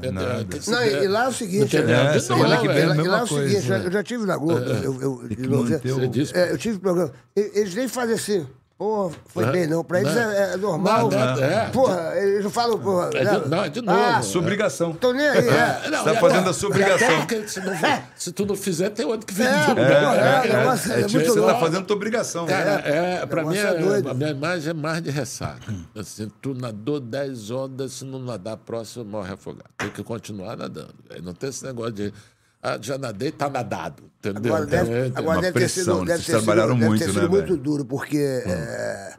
[0.00, 0.46] É, nada.
[0.68, 1.76] Não, e, lá é o seguinte.
[1.76, 3.82] É, É, semana que vem é lá é o coisa, seguinte, né?
[3.84, 7.12] eu já tive na Globo, eu, eu, disse, é, eu tive programa.
[7.34, 8.46] Eles nem fazem assim.
[8.78, 9.52] Pô, foi Aham.
[9.52, 9.82] bem, não.
[9.82, 10.22] Pra eles Não.
[10.30, 11.10] é, é normal.
[11.10, 11.68] Não, não, é.
[11.70, 13.10] Porra, eles não falam, porra.
[13.12, 13.98] É de- não, é de novo.
[14.00, 14.92] Ah, Sua obrigação.
[14.92, 15.80] tô nem aí, é.
[15.86, 17.08] É, não, Você tá fazendo a sua obrigação.
[17.48, 17.72] se, não-
[18.14, 19.48] se tu não fizer, tem outro que vem.
[19.48, 22.46] É, é, é, é, é tipo, você tá fazendo tua obrigação.
[22.46, 23.68] Cara, é, pra mim, é
[24.10, 25.74] a minha imagem é mais de ressaca.
[25.98, 29.68] Assim, tu nadou 10 ondas, se não nadar a próxima, morre afogado.
[29.76, 30.94] Tem que continuar nadando.
[31.10, 32.14] Aí Não tem esse negócio de.
[32.62, 34.04] Ah, já nadei, tá nadado.
[34.18, 34.52] Entendeu?
[34.54, 36.04] Agora deve, é- agora deve ter pressão, sido, né?
[36.06, 37.56] deve ter sido, trabalharam deve muito, ter né, sido muito velho?
[37.56, 39.14] duro, porque é,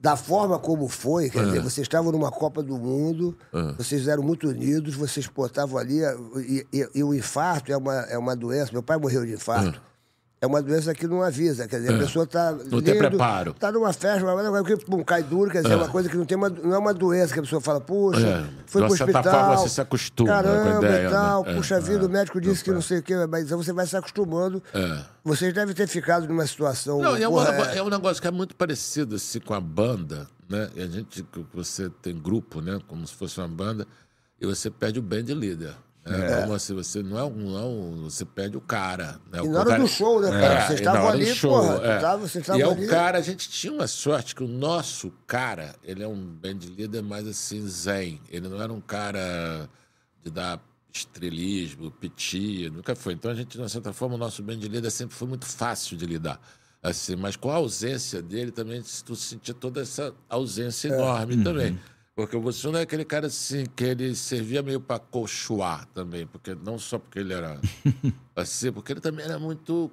[0.00, 3.36] da forma como foi, quer dizer, vocês estavam numa Copa do Mundo,
[3.76, 6.00] vocês eram muito unidos, vocês portavam ali,
[6.38, 9.80] e, e- e o infarto é uma, é uma doença, meu pai morreu de infarto.
[10.42, 12.52] É uma doença que não avisa, quer dizer, a pessoa está.
[12.52, 13.52] tem preparo.
[13.52, 16.24] Está numa festa, mas que pum, cai duro, quer dizer, é uma coisa que não,
[16.26, 18.96] tem uma, não é uma doença que a pessoa fala, puxa, É, foi pro uma
[18.96, 19.40] certa hospital.
[19.40, 21.52] forma você se acostuma com a caramba ideia, e tal, né?
[21.52, 23.96] É, puxa vida, o médico disse que não sei o quê, mas você vai se
[23.96, 24.60] acostumando.
[24.74, 25.04] É.
[25.22, 27.00] Vocês devem ter ficado numa situação.
[27.00, 29.38] Não, e é, um, porra, nego- é- é um negócio que é muito parecido assim,
[29.38, 30.68] com a banda, né?
[30.74, 31.24] E a gente,
[31.54, 32.80] você tem grupo, né?
[32.88, 33.86] Como se fosse uma banda,
[34.40, 35.72] e você perde o band líder.
[36.04, 36.40] É.
[36.42, 39.20] Como assim, você não é um, não é Você perde o cara.
[39.30, 39.38] Né?
[39.44, 40.54] E na hora cara- do show, né, cara?
[40.54, 41.86] É, Vocês e na estavam hora do ali, show, porra.
[41.86, 41.98] é.
[42.00, 42.84] tava- vocês E estavam é ali.
[42.86, 46.58] o cara, a gente tinha uma sorte que o nosso cara, ele é um band
[46.76, 48.20] líder mais assim, zen.
[48.28, 49.68] Ele não era um cara
[50.24, 50.60] de dar
[50.92, 53.12] estrelismo, pitia, nunca foi.
[53.14, 55.96] Então a gente, de uma certa forma, o nosso band líder sempre foi muito fácil
[55.96, 56.40] de lidar.
[56.82, 61.78] Assim, mas com a ausência dele também, tu sentia toda essa ausência enorme também.
[62.14, 66.54] Porque o Bolsonaro é aquele cara assim, que ele servia meio para cochoar também, porque
[66.54, 67.58] não só porque ele era
[68.36, 69.90] assim, porque ele também era muito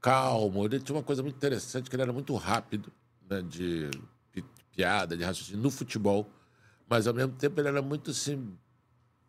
[0.00, 0.64] calmo.
[0.64, 2.92] Ele tinha uma coisa muito interessante, que ele era muito rápido,
[3.28, 3.90] né, de
[4.30, 6.30] pi- piada, de raciocínio no futebol,
[6.88, 8.56] mas ao mesmo tempo ele era muito assim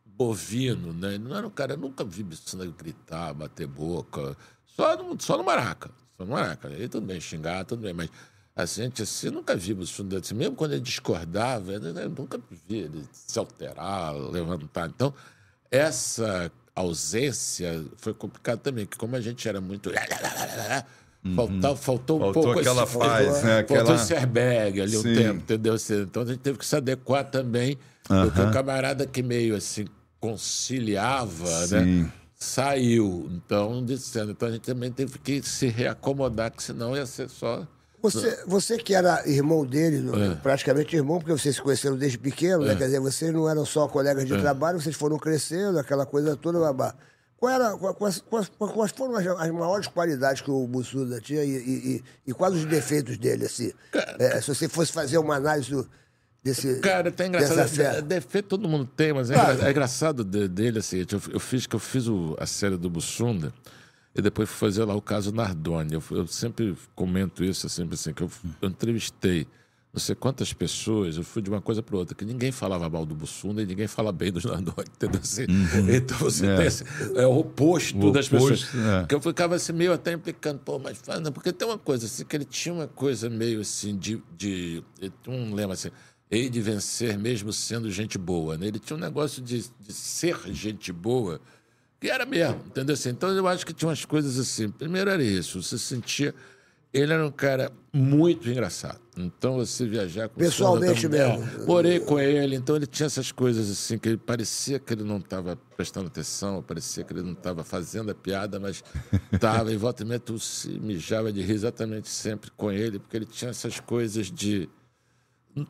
[0.05, 1.15] bovino, né?
[1.15, 5.38] Ele não era um cara, eu nunca vi Bissuna gritar, bater boca, só no, só
[5.38, 6.68] no Maraca, só no Maraca.
[6.68, 8.09] Aí tudo bem, xingar, tudo bem, mas
[8.58, 12.78] a gente assim, nunca vi Bissuna assim, mesmo quando ele discordava, eu, eu nunca vi
[12.78, 14.90] ele se alterar, levantar.
[14.90, 15.14] Então,
[15.70, 19.92] essa ausência foi complicado também, que como a gente era muito
[21.36, 23.58] Faltou, faltou um Faltou pouco aquela esse, paz, né?
[23.58, 25.14] Faltou Aquela- esse airbag ali um Sim.
[25.14, 25.74] tempo, entendeu?
[25.74, 29.86] Assim, Então a gente teve que se adequar também, porque o camarada que meio assim
[30.20, 31.84] conciliava, né?
[31.84, 32.12] Sim.
[32.40, 33.30] Saiu.
[33.34, 37.68] Então, dizendo, então a gente também teve que se reacomodar, que senão ia ser só.
[38.12, 40.36] Você, você que era irmão dele, É.
[40.36, 42.76] praticamente irmão, porque vocês se conheceram desde pequeno, né?
[42.76, 44.26] Quer dizer, vocês não eram só colegas É.
[44.26, 46.96] de trabalho, vocês foram crescendo, aquela coisa toda, babá.
[47.38, 51.50] Qual era, quais, quais- quais foram as, as maiores qualidades que o Bussuda tinha e,
[51.52, 53.72] e- e- e quais os defeitos dele, assim?
[54.18, 55.88] É, se você fosse fazer uma análise do-
[56.44, 57.68] desse, Cara, tá engraçado.
[57.68, 58.02] fera.
[58.02, 59.62] de- Defeito todo mundo tem, mas é, Claro.
[59.66, 60.98] é engraçado de- dele assim.
[61.12, 63.54] Eu, eu fiz que eu fiz o- a série do Bussunda
[64.18, 65.94] e depois fui fazer lá o caso Nardoni.
[65.94, 68.31] Eu, eu sempre comento isso, sempre assim, que eu,
[68.61, 69.48] eu entrevistei
[69.94, 73.03] não sei quantas pessoas, eu fui de uma coisa para outra, que ninguém falava mal
[73.03, 75.19] do Bussunda e ninguém fala bem dos Nardoni, entendeu?
[75.23, 75.45] Assim,
[75.91, 76.56] Então você É.
[76.57, 76.84] tem esse,
[77.15, 78.85] é o oposto O das oposto, pessoas.
[78.85, 78.99] é.
[78.99, 82.06] Porque eu ficava assim, meio até implicando, pô, mas fala, não, porque tem uma coisa
[82.06, 84.22] assim, que ele tinha uma coisa meio assim de.
[84.38, 84.84] de
[85.27, 85.89] um lema assim,
[86.30, 88.56] hei de vencer mesmo sendo gente boa.
[88.56, 88.68] Né?
[88.68, 91.41] Ele tinha um negócio de, de ser gente boa,
[91.99, 92.94] que era mesmo, entendeu?
[92.94, 94.69] Assim, então eu acho que tinha umas coisas assim.
[94.69, 96.34] Primeiro era isso, você sentia.
[96.94, 98.99] Ele era um cara muito engraçado.
[99.18, 101.64] Então você viajar com Pessoalmente também- mesmo.
[101.64, 105.03] É, morei com ele, então ele tinha essas coisas assim, que ele parecia que ele
[105.03, 108.84] não estava prestando atenção, parecia que ele não estava fazendo a piada, mas
[109.32, 113.18] estava, e volta e meia tu se mijava de rir exatamente sempre com ele, porque
[113.18, 114.69] ele tinha essas coisas de.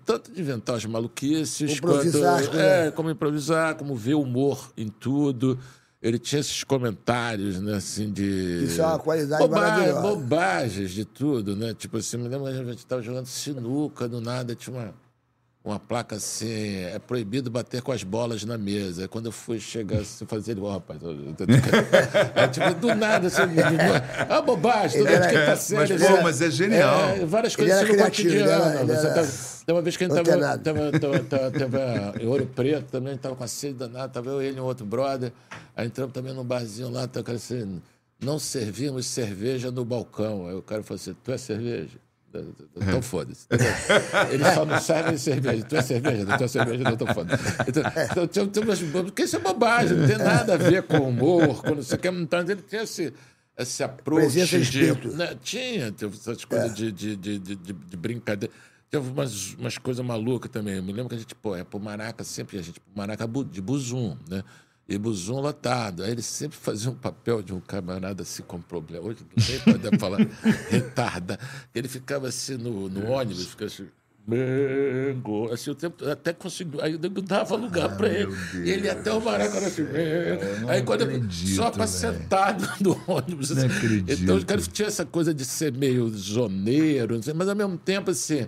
[0.06, 2.56] Tanto de inventar as maluquices, Improvisar, quanto.
[2.58, 2.88] né?
[2.88, 5.58] É, como improvisar, como ver humor em tudo.
[6.02, 8.64] Ele tinha esses comentários, né, assim, de.
[8.65, 10.02] Isso é uma qualidade Boba- maravilhosa.
[10.02, 11.74] Bobagens de tudo, né?
[11.74, 14.94] Tipo assim, me lembro que a gente estava jogando sinuca, do nada tinha uma,
[15.68, 19.02] uma placa assim, é proibido bater com as bolas na mesa.
[19.03, 21.48] Aí Quando eu fui chegar, assim, fazer ele, ó, rapaz, eu- eu tô- é,
[22.48, 25.98] tipo, do nada, assim, é uma bobagem, tudo era- quem tá mas, sério.
[25.99, 26.23] pô, assim.
[26.23, 26.99] mas é genial.
[27.10, 28.49] É, várias Ele coisas era assim no cotidiano.
[28.52, 29.31] era- ele Você era tá-
[29.65, 30.64] tem uma vez que a gente tava, antenado.
[30.64, 34.07] tava, tava, tava, tava em Ouro Preto também, a gente tava com a sede danada,
[34.10, 35.31] tava eu, ele e um outro brother.
[35.76, 37.81] Aí entramos também num barzinho lá, tava assim,
[38.23, 40.48] não servíamos cerveja no balcão.
[40.48, 41.98] Aí o cara falou assim, tu é cerveja?
[42.76, 43.48] Então foda-se.
[44.32, 45.64] Eles só não servem cerveja.
[45.66, 47.44] Tu é cerveja, não tu é cerveja, não, então foda-se.
[47.68, 50.98] Então, então tem, tem umas, porque isso é bobagem, não tem nada a ver com
[50.98, 52.08] humor, com não sei o que.
[52.08, 53.14] Então ele tem esse,
[53.58, 54.28] esse approach
[54.70, 54.80] de
[55.16, 58.54] né, tinha, essas coisas de, de, de, de, de- de brincadeira.
[58.90, 60.76] Teve umas, umas coisas malucas também.
[60.76, 63.28] Eu me lembro que a gente, pô, é pro Maraca sempre, a gente, pro Maraca
[63.52, 64.44] de Buzum, né?
[64.88, 66.04] E Buzum lotado.
[66.04, 69.06] Aí ele sempre fazia um papel de um camarada assim com problema.
[69.06, 70.20] Hoje não sei pode falar
[70.70, 71.38] retarda.
[71.76, 73.88] Ele ficava assim no, no ônibus, ficava assim.
[74.26, 76.82] Mengo, assim, o tempo até conseguiu.
[76.82, 78.34] Aí eu dava lugar para ele.
[78.56, 79.84] E ele até o Maraca era assim.
[79.84, 80.70] Mengo.
[80.70, 83.52] Aí quando eu, acredito, só para sentar no ônibus.
[83.52, 83.78] Não assim.
[83.78, 84.24] acredito.
[84.24, 88.48] Então os caras tinham essa coisa de ser meio zoneiro, mas ao mesmo tempo, assim.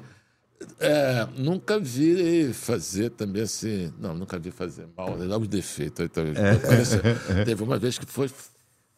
[0.79, 3.93] É, nunca vi fazer também assim.
[3.99, 5.17] Não, nunca vi fazer mal.
[5.17, 6.05] Dá os defeitos.
[6.05, 6.23] Então,
[6.65, 6.99] parece-
[7.45, 8.29] teve uma vez que foi.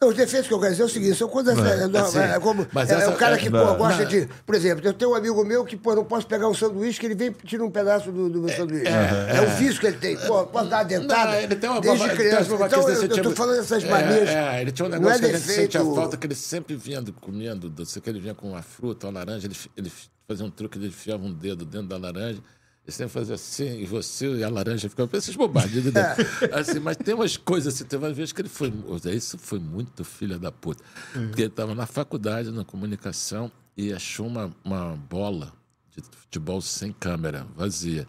[0.04, 1.56] Os defeitos que eu quero dizer é o seguinte, são coisas.
[1.60, 4.02] É, não, assim, é, como, mas é, essa- o cara é- que pô, não, gosta
[4.02, 4.10] não.
[4.10, 4.28] de.
[4.44, 7.06] Por exemplo, eu tenho um amigo meu que pô, não posso pegar um sanduíche, que
[7.06, 8.88] ele vem e tira um pedaço do, do meu sanduíche.
[8.88, 10.18] É, o vício que ele tem.
[10.18, 11.40] Pô, posso dar uma dentada.
[11.40, 12.56] Ele tem uma desde baba- criança.
[12.56, 14.30] umas Então, eu, eu tô falando dessas É, manias.
[14.30, 17.70] É, ele tinha um negócio é que gente sentia falta, que ele sempre vindo, comendo,
[17.70, 19.92] doce, que ele vinha com uma fruta, uma laranja, ele, ele
[20.28, 22.40] fazia um truque, ele enfiava um dedo dentro da laranja,
[22.86, 25.84] ele sempre assim, e você e a laranja essas bobagens.
[25.84, 26.26] de dentro.
[26.52, 28.74] assim, mas tem umas coisas, assim, teve uma vez que ele foi.
[29.14, 30.84] Isso foi muito filha da puta.
[31.14, 35.54] Porque ele estava na faculdade, na comunicação, e achou uma, uma bola
[35.96, 38.08] de futebol sem câmera, vazia.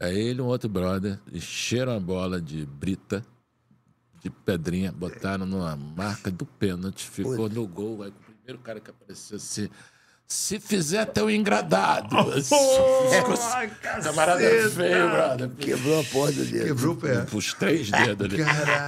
[0.00, 3.24] Aí ele e um outro brother encheram a bola de brita,
[4.22, 8.02] de pedrinha, botaram numa marca do pênalti, ficou no gol.
[8.02, 9.64] Aí o primeiro cara que apareceu assim.
[9.64, 9.70] Se
[10.28, 12.16] fizer até o engradado.
[12.32, 12.54] Assim,
[14.02, 15.48] camarada feio, brother.
[15.58, 16.64] Quebrou a porra do dedo.
[16.66, 17.24] Quebrou o pé.
[17.32, 18.42] Os três dedos ali.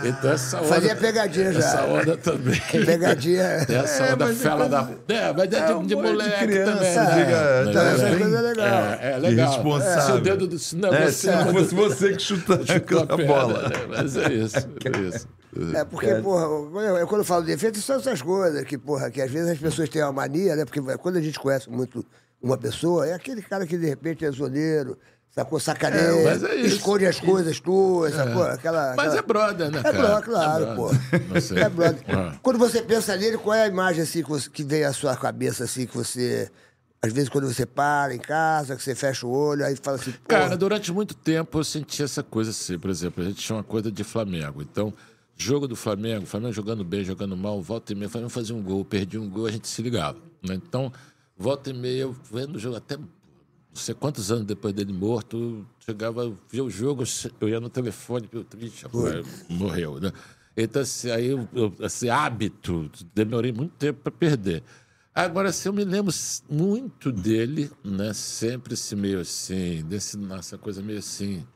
[0.08, 0.68] Então essa onda.
[0.68, 1.58] Fazia pegadinha já.
[1.60, 2.60] Essa onda também.
[2.84, 3.42] Pegadinha.
[3.68, 4.88] Essa onda fela da.
[5.08, 7.24] É, mas é de, um de de moleque criança, também.
[7.24, 7.72] diga, né?
[7.72, 8.66] tá, Mas essa é, coisa é legal.
[8.66, 9.52] É, é legal.
[9.52, 10.02] Irresponsável.
[10.02, 10.58] Se o dedo do.
[10.58, 12.56] Se não, É, você, se não fosse você que chutou
[13.08, 13.68] a bola.
[13.68, 13.76] né?
[13.88, 14.56] Mas é isso.
[14.58, 15.26] É isso.
[15.74, 19.10] É porque, porra, quando eu, quando eu falo de defeito, são essas coisas que, porra,
[19.10, 20.64] que às vezes as pessoas têm uma mania, né?
[20.64, 22.04] Porque quando a gente conhece muito
[22.40, 24.96] uma pessoa, é aquele cara que de repente é zoneiro,
[25.34, 28.42] sacou, sacaneia, É, é esconde as coisas tuas, sacou?
[28.44, 29.98] Aquela, Mas aquela- é brother, né, É cara?
[29.98, 30.88] brother, claro, É pô.
[30.88, 31.42] brother.
[31.42, 31.58] Sei.
[31.58, 32.02] É brother.
[32.08, 32.34] Ah.
[32.42, 35.16] Quando você pensa nele, qual é a imagem assim que, você- que vem à sua
[35.16, 36.50] cabeça, assim, que você.
[37.00, 40.10] Às vezes, quando você para em casa, que você fecha o olho, aí fala assim,
[40.10, 40.18] pô.
[40.28, 42.76] Cara, durante muito tempo eu senti essa coisa assim.
[42.76, 44.60] Por exemplo, a gente tinha uma coisa de Flamengo.
[44.62, 44.92] Então,
[45.38, 48.84] jogo do Flamengo, Flamengo jogando bem, jogando mal, volta e meia, Flamengo fazia um gol,
[48.84, 50.18] perdia um gol, a gente se ligava.
[50.42, 50.54] né?
[50.54, 50.92] Então,
[51.36, 53.06] volta e meia, eu vendo o jogo até não
[53.74, 57.04] sei quantos anos depois dele morto, chegava, via o jogo,
[57.40, 58.84] eu ia no telefone, eu triste,
[59.48, 60.12] morreu, né?
[60.56, 64.64] Então, assim, aí eu- esse hábito, demorei muito tempo para perder.
[65.14, 66.12] Agora, assim, eu me lembro
[66.50, 68.12] muito dele, né?
[68.12, 71.46] Sempre esse meio assim, desse, nossa coisa meio assim,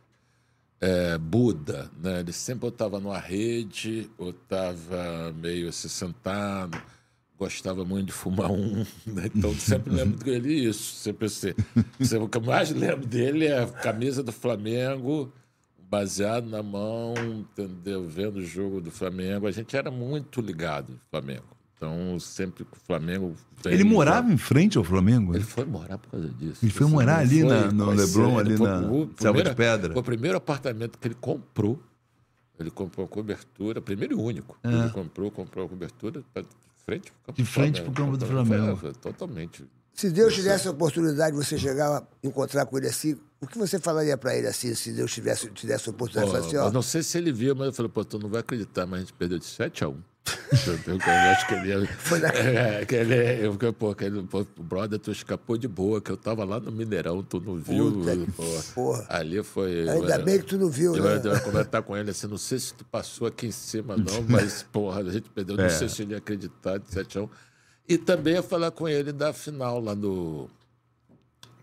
[0.82, 2.18] é, Buda, né?
[2.18, 6.76] Ele sempre estava numa rede, ou estava meio assim sentado,
[7.38, 9.30] gostava muito de fumar um, né?
[9.32, 11.54] então sempre lembro dele isso, sempre assim.
[12.20, 15.32] O que eu mais lembro dele é a camisa do Flamengo,
[15.78, 18.08] baseado na mão, entendeu?
[18.08, 21.51] Vendo o jogo do Flamengo, a gente era muito ligado no Flamengo.
[21.82, 23.34] Então, sempre que o Flamengo...
[23.64, 25.34] Ele morava em frente ao Flamengo?
[25.34, 26.60] ele foi morar por causa disso.
[26.64, 29.92] Ele foi morar ali na- no ele ali foi na o Selva de Pedra?
[29.92, 31.82] Foi o primeiro apartamento que ele comprou.
[32.58, 34.56] Ele comprou a cobertura, primeiro e único.
[34.62, 36.48] Ele comprou, comprou a cobertura pra- de
[36.84, 37.42] frente pro campo É.
[37.42, 37.94] De frente Flamengo.
[37.94, 38.76] pro campo do Foi- Flamengo.
[38.76, 39.64] foi totalmente.
[39.94, 43.58] Se Deus tivesse a oportunidade de você chegar a encontrar com ele assim, o que
[43.58, 46.56] você falaria pra ele assim, se Deus tivesse, tivesse a oportunidade de Pô, falar assim,
[46.56, 48.86] eu ó, não sei se ele viu, mas eu falei, pô, tu não vai acreditar,
[48.86, 49.96] mas a gente perdeu de 7 a 1.
[50.52, 50.98] Entendeu?
[51.06, 51.88] Eu acho que ele ia.
[52.80, 56.00] É, que ele é- eu, que, pô, que ele, pô, brother, tu escapou de boa,
[56.00, 57.92] que eu tava lá no Mineirão, tu não viu.
[58.36, 58.42] Pô.
[58.74, 59.06] porra.
[59.08, 59.88] Ali foi.
[59.88, 61.20] Ainda é, bem que tu não viu, Eu né?
[61.34, 64.62] ia comentar com ele assim, não sei se tu passou aqui em cima, não, mas,
[64.62, 65.62] porra, a gente perdeu, É.
[65.64, 67.28] não sei se ele ia acreditar de 7 a 1.
[67.88, 70.48] E também ia falar com ele da final lá no.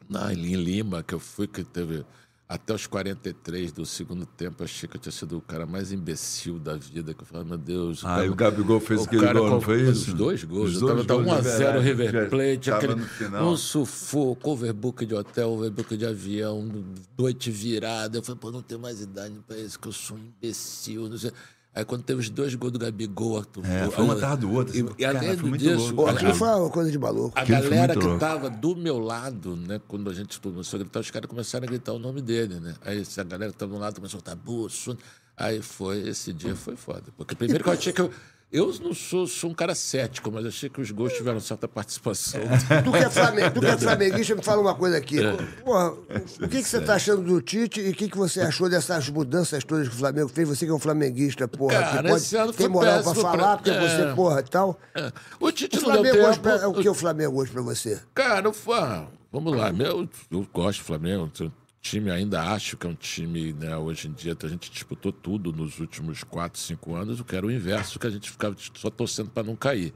[0.10, 2.04] Na, em Lima, que eu fui, que teve.
[2.52, 5.92] Até os 43 do segundo tempo, eu achei que eu tinha sido o cara mais
[5.92, 7.14] imbecil da vida.
[7.14, 8.02] Que eu falei, meu Deus.
[8.04, 10.16] Ah, e o Gabigol fez o aquele gol, não foi Os isso?
[10.16, 10.70] dois gols.
[10.72, 11.86] Os Eu dois gols, tava é 1x0 verdade.
[11.86, 12.96] River Plate, aquele,
[13.44, 16.68] um sufoco, overbook de hotel, overbook de avião,
[17.16, 18.18] noite virada.
[18.18, 21.08] Eu falei, pô, não tenho mais idade pra isso, que eu sou um imbecil.
[21.08, 21.32] Não sei.
[21.74, 23.46] Aí quando teve os dois gols do Gabigol...
[23.46, 26.08] tu- É, foi um atrás do outro, E, e cara, além foi muito disso, louco.
[26.08, 27.38] A- aquilo foi uma coisa de maluco.
[27.38, 28.20] a Aquilo galera que louco.
[28.20, 31.68] tava do meu lado, né, quando a gente começou a gritar, os caras começaram a
[31.68, 32.74] gritar o nome dele, né?
[32.82, 34.98] Aí essa galera que tava do meu lado começou a gritar.
[35.38, 37.04] Aí foi, esse dia foi foda.
[37.16, 38.12] Porque primeiro que eu achei que eu,
[38.52, 42.42] Eu não sou, sou um cara cético, mas achei que os gols tiveram certa participação.
[42.84, 45.18] Tu que é, flamengu, tu que é flamenguista, me fala uma coisa aqui.
[45.64, 48.68] Porra, o que, que você tá achando do Tite e o que, que você achou
[48.68, 50.50] dessas mudanças todas que o Flamengo fez?
[50.50, 53.80] Você que é um flamenguista, porra, Cara, que pode, foi moral pra falar, porque é.
[53.80, 54.80] você, porra, e tal.
[54.96, 55.12] É.
[55.40, 56.30] O Tite O não deu Flamengo tempo.
[56.30, 58.00] hoje, pra- o que é o Flamengo hoje pra você?
[58.16, 59.72] Cara, eu, ah, vamos lá.
[59.72, 61.32] Meu, eu gosto do Flamengo.
[61.80, 63.76] O time ainda acho que é um time, né?
[63.78, 67.20] Hoje em dia a gente disputou tudo nos últimos 4, 5 anos.
[67.20, 69.94] Eu quero o inverso, que a gente ficava só torcendo para não cair.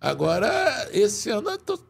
[0.00, 1.80] Agora, esse ano a, to-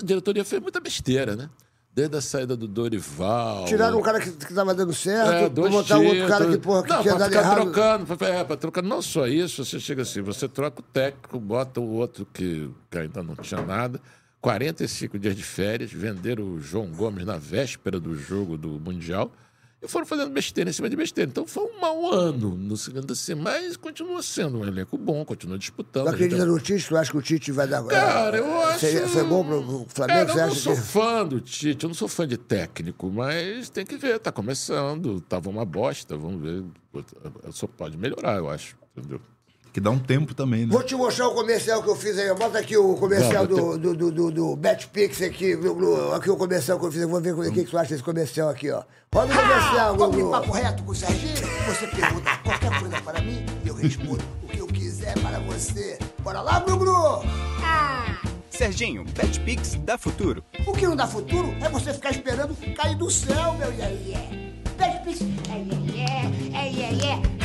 [0.00, 1.50] a diretoria fez muita besteira, né?
[1.94, 3.66] Desde a saída do Dorival.
[3.66, 6.82] Tiraram um cara que, que tava dando certo, É, dois botar outro cara que, porra,
[6.84, 7.60] que não, tinha dado errado.
[7.62, 8.16] trocando.
[8.16, 8.82] pra- É, pra trocar.
[8.82, 12.98] Não só isso, você chega assim, você troca o técnico, bota o outro que, que
[12.98, 14.00] ainda não tinha nada.
[14.40, 19.32] 45 dias de férias, venderam o João Gomes na véspera do jogo do Mundial
[19.80, 21.30] e foram fazendo besteira em cima de besteira.
[21.30, 25.58] Então foi um mau ano no segundo assim, mas continua sendo um elenco bom, continua
[25.58, 26.04] disputando.
[26.04, 26.88] Tu A gente- acredita no Tite?
[26.88, 27.84] Tu acha que o Tite vai dar...
[27.84, 28.80] Cara, eu acho.
[28.80, 30.32] Seria- foi bom pro Flamengo?
[30.32, 30.80] Você eu não sou que...
[30.82, 35.20] fã do Tite, eu não sou fã de técnico, mas tem que ver, tá começando,
[35.20, 36.64] tava uma bosta, vamos ver.
[37.52, 38.76] Só pode melhorar, eu acho.
[38.96, 39.20] Entendeu?
[39.78, 40.72] Que dá um tempo também, né?
[40.72, 42.28] Vou te mostrar o comercial que eu fiz aí.
[42.28, 42.34] ó.
[42.34, 45.56] Bota aqui o comercial Vamos, do, do, do, do, do BetPix aqui.
[46.16, 47.02] Aqui o comercial que eu fiz.
[47.02, 48.82] Eu vou ver o que, que tu acha desse comercial aqui, ó.
[49.14, 50.28] Roda o comercial, Vamos Glu-glu.
[50.28, 51.36] em papo reto com o Serginho?
[51.68, 55.96] Você pergunta qualquer coisa para mim e eu respondo o que eu quiser para você.
[56.24, 57.22] Bora lá, Glu-Glu!
[58.50, 60.42] Serginho, BetPix dá futuro.
[60.66, 65.20] O que não dá futuro é você ficar esperando cair do céu, meu iê Betpix,
[65.48, 67.37] é iê é iê Ha!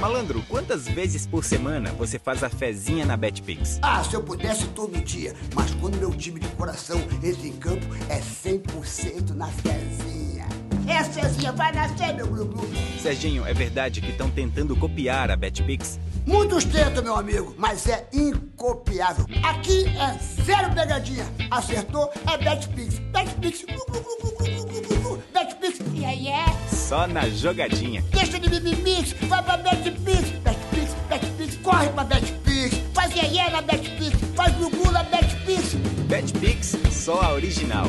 [0.00, 3.78] Malandro, quantas vezes por semana você faz a fezinha na Betpix?
[3.82, 7.86] Ah, se eu pudesse todo dia, mas quando meu time de coração entra em campo,
[8.08, 10.48] é 100% na fezinha.
[10.88, 12.66] É, Cezinha, vai nascer, meu glu-glu.
[13.00, 16.00] Serginho, é verdade que estão tentando copiar a Betpix?
[16.26, 19.26] Muitos tentam, meu amigo, mas é incopiável.
[19.42, 21.26] Aqui é zero pegadinha.
[21.50, 22.98] Acertou, é Betpix.
[22.98, 26.69] Betpix, glu, glu, glu, glu, glu, glu, glu, Betpix, yeah, yeah.
[26.90, 28.02] Só na jogadinha.
[28.10, 30.30] Deixa de mimimix, vai pra BetPix.
[30.42, 32.80] BetPix, BetPix, corre pra BetPix.
[32.92, 35.74] Faz yeah na BetPix, faz glu na BetPix.
[36.08, 37.86] BetPix, só a original.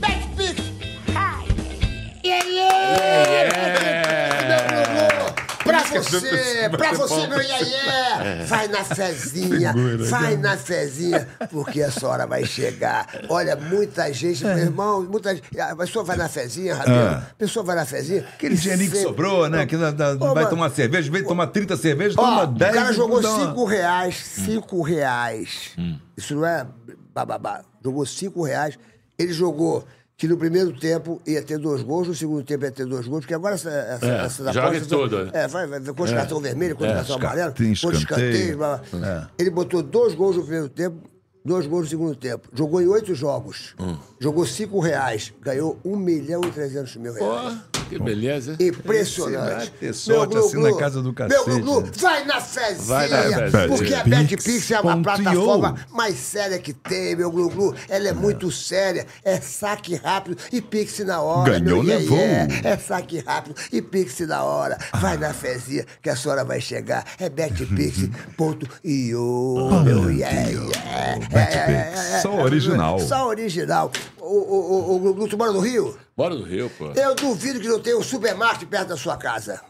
[0.00, 0.60] BetPix,
[1.14, 1.46] ai,
[2.24, 3.85] yeah, yeah.
[5.88, 6.20] Glu-glu.
[6.20, 9.74] Pra você, pra você, meu iê Vai na fezinha,
[10.08, 13.06] vai na fezinha, porque essa hora vai chegar.
[13.28, 15.58] Olha, muita gente, meu irmão, muita gente.
[15.60, 17.08] A pessoa vai na fezinha, Rabelo.
[17.30, 18.26] A pessoa vai na fezinha.
[18.34, 19.66] Aquele dinheirinho que sobrou, né?
[19.66, 22.46] Que dá- dá- Ô, vai mano, tomar cerveja, vem tomar 30 cervejas, Ó, toma o
[22.48, 25.70] 10 cara e jogou dá uma- 5 reais, 5 reais.
[26.16, 26.66] Isso não é
[27.14, 27.62] bababá.
[27.82, 28.78] Jogou 5 reais.
[29.18, 29.84] Ele jogou
[30.16, 33.20] que no primeiro tempo ia ter dois gols, no segundo tempo ia ter dois gols,
[33.20, 35.30] porque agora essa, essa, É, essas joga tudo.
[35.36, 37.96] É, vai, vai, com os cartão vermelho, com os cartão amarelo, os escanteio.
[37.98, 38.56] escanteios.
[38.56, 39.30] blá, blá.
[39.38, 40.96] Ele botou dois gols no primeiro tempo,
[41.46, 42.48] dois gols no segundo tempo.
[42.52, 43.74] Jogou em oito jogos.
[44.18, 45.32] Jogou 5 reais.
[45.40, 47.54] Ganhou 1 milhão e 300 mil reais.
[47.72, 48.56] Pô, que beleza.
[48.58, 49.70] Impressionante.
[49.78, 51.90] Ter sorte Meu assim na casa do Meu cacete, Glu-Glu, né?
[51.98, 52.84] vai na fezinha.
[52.84, 53.68] Vai na fezinha.
[53.68, 57.74] Porque a Betpix é uma plataforma mais séria que tem, meu Glu-Glu.
[57.88, 59.06] Ela é muito séria.
[59.22, 61.58] É saque rápido e Pix na hora.
[61.58, 62.18] Ganhou, meu levou.
[62.18, 62.60] iê-iê.
[62.64, 64.76] É saque rápido e Pix na hora.
[65.00, 67.04] Vai na fezinha que a senhora vai chegar.
[67.20, 68.10] É betpix.io,
[69.84, 71.35] meu iê-iê.
[71.38, 72.98] É, Betpix, só original.
[73.00, 73.90] Só original.
[74.18, 75.96] O, o, o, o Glu-Glu, tu mora no Rio?
[76.16, 76.92] Bora do Rio, pô.
[76.94, 79.60] Eu duvido que não tenha um supermarket perto da sua casa.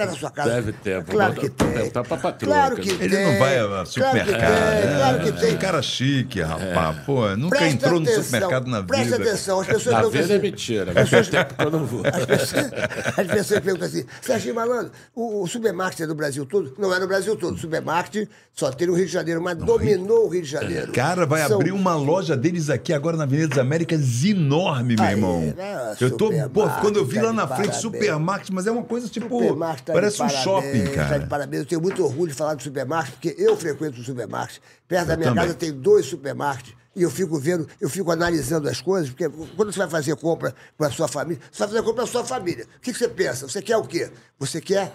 [0.00, 0.50] Perto da sua casa.
[0.50, 1.12] Deve ter, pô.
[1.12, 1.70] Claro que tem.
[1.72, 3.26] perguntar pra patroa, Claro que Ele tem.
[3.32, 4.80] não vai a Claro que supermercado.
[4.80, 5.50] tem, claro que tem.
[5.50, 6.96] É um cara chique, rapaz.
[7.04, 8.86] Pô, nunca Presta entrou no supermercado na vida.
[8.94, 11.84] Presta atenção, as pessoas Na vida é assim, mentira, mas faz tempo que eu não
[11.86, 12.02] vou.
[12.06, 12.70] As pessoas,
[13.16, 16.74] as pessoas perguntam assim, Serginho Malandro, o, o supermarket é do Brasil todo?
[16.78, 17.54] Não é no Brasil todo.
[17.54, 20.92] O supermarket só tem no Rio de Janeiro, mas dominou o Rio de Janeiro.
[20.92, 25.04] Cara, vai São- abrir uma loja deles aqui agora na Avenida das Américas enorme, meu
[25.04, 25.40] Aí, irmão.
[25.56, 28.82] né, Eu tô, pô, quando eu vi tá lá na frente, supermarket, mas é uma
[28.82, 29.28] coisa tipo.
[29.40, 31.26] Supermarket tá de parece um parabéns, shopping, Tá de cara.
[31.26, 31.60] parabéns.
[31.62, 34.58] Eu tenho muito orgulho de falar de supermarket, porque eu frequento o supermarket.
[34.88, 35.42] Perto da minha também.
[35.44, 36.74] casa tem dois supermarkets.
[36.96, 40.52] E eu fico vendo, eu fico analisando as coisas, porque quando você vai fazer compra
[40.76, 42.66] para a sua família, você vai fazer compra para a sua família.
[42.76, 43.48] O que, que você pensa?
[43.48, 44.10] Você quer o quê?
[44.40, 44.92] Você quer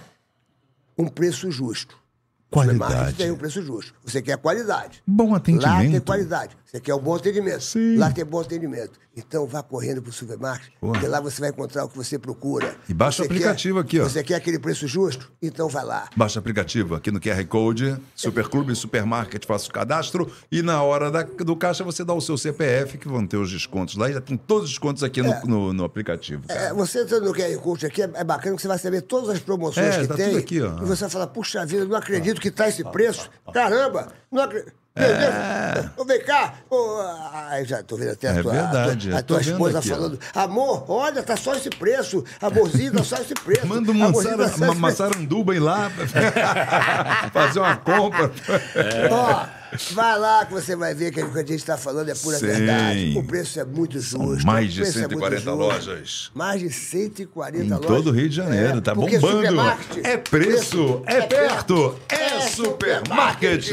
[0.97, 1.95] um preço justo.
[2.51, 2.83] O Qualidade.
[2.83, 3.93] supermarket tem um preço justo.
[4.03, 5.01] Você quer qualidade.
[5.07, 6.03] Bom Lá tem atendimento.
[6.05, 6.55] qualidade.
[6.75, 7.61] Você quer um bom atendimento.
[7.63, 7.95] Sim.
[7.95, 8.99] Lá tem bom atendimento.
[9.15, 12.75] Então vá correndo para o supermarket, porque lá você vai encontrar o que você procura.
[12.89, 14.03] E baixa o aplicativo quer- aqui, ó.
[14.09, 15.31] Você quer aquele preço justo?
[15.41, 16.09] Então vai lá.
[16.17, 21.09] Baixa o aplicativo aqui no QR Code, Superclube, Supermarket, faça o cadastro e na hora
[21.09, 24.09] da- do caixa você dá o seu CPF que vão ter os descontos lá.
[24.09, 26.59] E já tem todos os descontos aqui no, no- no aplicativo, cara.
[26.59, 29.29] É, você entrando no QR Code aqui, é é bacana que você vai saber todas
[29.29, 30.25] as promoções É, que tá tem.
[30.27, 30.75] tudo aqui, ó.
[30.81, 33.29] E você vai falar, puxa vida, não acredito que tá esse preço?
[33.53, 34.09] Caramba!
[34.29, 34.73] Não acredito.
[34.97, 36.53] Meu Deus, Ô, vem cá.
[37.49, 39.91] Ai, já tô vendo até a É tua, verdade, a tua, a tua esposa aqui,
[39.91, 39.95] ó.
[39.95, 40.19] falando.
[40.33, 42.23] Amor, olha, tá só esse preço.
[42.41, 43.67] Amorzinho, tá só esse preço.
[43.67, 45.91] Manda uma, tá uma esse maçaranduba ir lá
[47.33, 48.31] fazer uma compra.
[49.11, 49.45] Ó,
[49.93, 52.37] vai lá que você vai ver que o que a gente está falando é pura
[52.37, 52.45] Sim.
[52.47, 53.13] verdade.
[53.17, 54.45] O preço é muito justo.
[54.45, 55.55] mais o de preço é muito 140 justo.
[55.55, 56.31] lojas.
[56.33, 57.85] Mais de 140 Em lojas.
[57.87, 59.37] todo o Rio de Janeiro, tá porque bombando.
[59.47, 63.67] supermarket, É preço, é perto, é supermarket.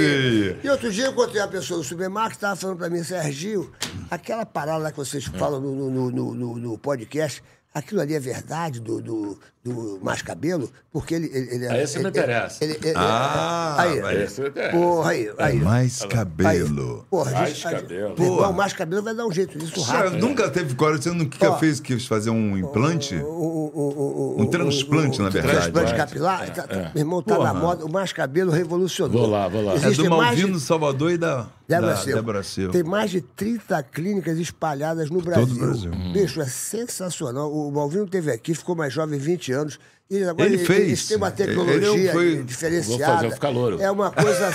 [0.62, 3.70] E outro dia eu encontrei uma pessoa no supermarket, estava falando para mim, Serginho,
[4.10, 7.42] aquela parada lá que vocês falam no, no, no, no- no podcast,
[7.74, 10.70] aquilo ali é verdade do, do, do Mais Cabelo?
[10.92, 11.30] Porque ele...
[11.32, 12.64] ele, ele Aí esse me interessa.
[12.64, 14.22] ele- ele- Ah, aí, vai.
[14.24, 14.76] Esse me interessa.
[14.76, 15.58] porra, aí, É aí.
[15.60, 17.06] mais Aí, cabelo.
[17.08, 18.12] porra, a Mais gente, cabelo.
[18.12, 18.52] Irmão, Porra.
[18.52, 20.20] mais cabelo vai dar um jeito nisso Cara, rápido.
[20.26, 21.58] nunca teve coragem, você nunca Ó.
[21.58, 23.14] fez quis fazer um implante?
[23.16, 25.56] O- o- o- o- Um transplante, o- na verdade.
[25.70, 25.96] Transplante É.
[25.96, 26.50] capilar.
[26.52, 27.52] tá- tá- Meu irmão, tá Porra.
[27.52, 27.84] na moda.
[27.86, 29.22] O mais cabelo revolucionou.
[29.22, 29.72] Vou lá, vou lá.
[29.72, 32.16] É Existem do mais de- Malvino Salvador e da Débora da Seco.
[32.16, 32.72] Débora Seco.
[32.72, 35.54] Tem mais de 30 clínicas espalhadas no Brasil.
[35.54, 35.90] o Brasil.
[36.12, 37.50] Bicho, é sensacional.
[37.50, 39.78] O Malvino teve aqui, ficou mais jovem, 20 anos.
[40.10, 40.80] E agora Ele fez.
[40.80, 42.98] Eles têm uma Ele- tecnologia ele foi- diferenciada.
[43.04, 43.80] Vou fazer, vou ficar louro.
[43.80, 44.54] É uma coisa.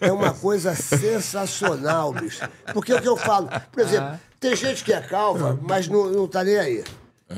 [0.00, 2.46] É uma coisa sensacional, bicho.
[2.72, 6.26] Porque o que eu falo, por exemplo, tem gente que é calva, mas não, não
[6.28, 6.84] tá nem aí.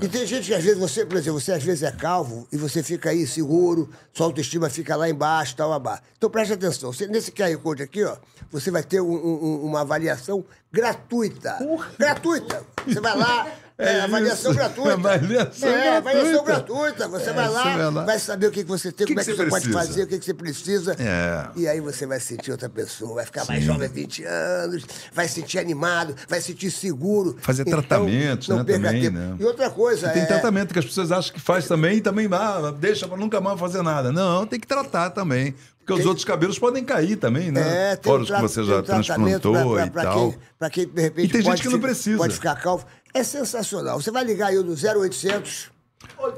[0.03, 2.57] E tem gente que às vezes você, por exemplo, você às vezes é calvo e
[2.57, 6.01] você fica aí seguro, sua autoestima fica lá embaixo, tal, abá.
[6.19, 8.17] Então preste atenção, você, nesse QR Code aqui, ó,
[8.51, 11.57] você vai ter um- um- uma avaliação gratuita.
[11.99, 12.63] Gratuita.
[12.87, 13.47] Você vai lá,
[13.79, 14.59] é, É avaliação isso.
[14.59, 14.93] gratuita.
[14.95, 17.07] Avaliação é, avaliação gratuita.
[17.07, 17.09] gratuita.
[17.09, 18.05] Você É, vai, lá, vai lá.
[18.05, 20.03] vai saber o que, que você tem, Que como é que que você pode fazer,
[20.05, 20.97] o que, que você precisa.
[20.99, 21.49] É.
[21.57, 25.59] E aí você vai sentir outra pessoa, vai ficar mais jovem, 20 anos, vai sentir
[25.59, 27.37] animado, vai sentir seguro.
[27.41, 29.37] Fazer Então, tratamentos, não né, perca também, né?
[29.39, 32.29] E outra coisa, Tem é, tratamento que as pessoas acham que faz também e também
[32.33, 34.11] ah, deixa pra nunca mais fazer nada.
[34.11, 35.55] Não, tem que tratar também.
[35.79, 37.93] Porque os Tem- outros cabelos podem cair também, né?
[37.93, 40.31] É, tem Fora os que você já transplantou pra- e pra tal.
[40.31, 42.19] Quem, pra quem, de repente, E tem gente que não precisa.
[42.19, 42.85] Pode ficar calvo.
[43.19, 44.01] É sensacional.
[44.01, 45.75] Você vai ligar aí no 0800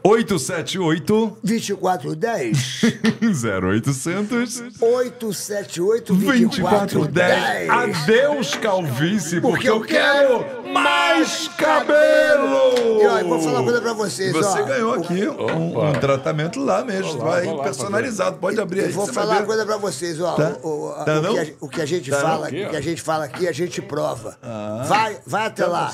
[0.02, 2.80] 878 2410
[3.20, 7.68] 0800 878 2410.
[7.68, 7.70] 2410.
[7.70, 13.02] Adeus, calvície, porque, Porque eu quero mais cabelo!
[13.02, 14.64] E ó, eu vou falar uma coisa pra vocês, Você ó.
[14.64, 18.38] ganhou aqui um, um tratamento lá mesmo, vai vou lá personalizado.
[18.38, 18.86] Pode abrir aí.
[18.86, 20.34] Eu vou vai falar uma coisa pra vocês, ó.
[20.34, 20.56] Tá.
[20.62, 22.80] O, o- Tá o que a, o que a gente Tá fala, o que a
[22.80, 24.38] gente fala aqui, a gente prova.
[24.86, 25.92] Vai, vai até lá.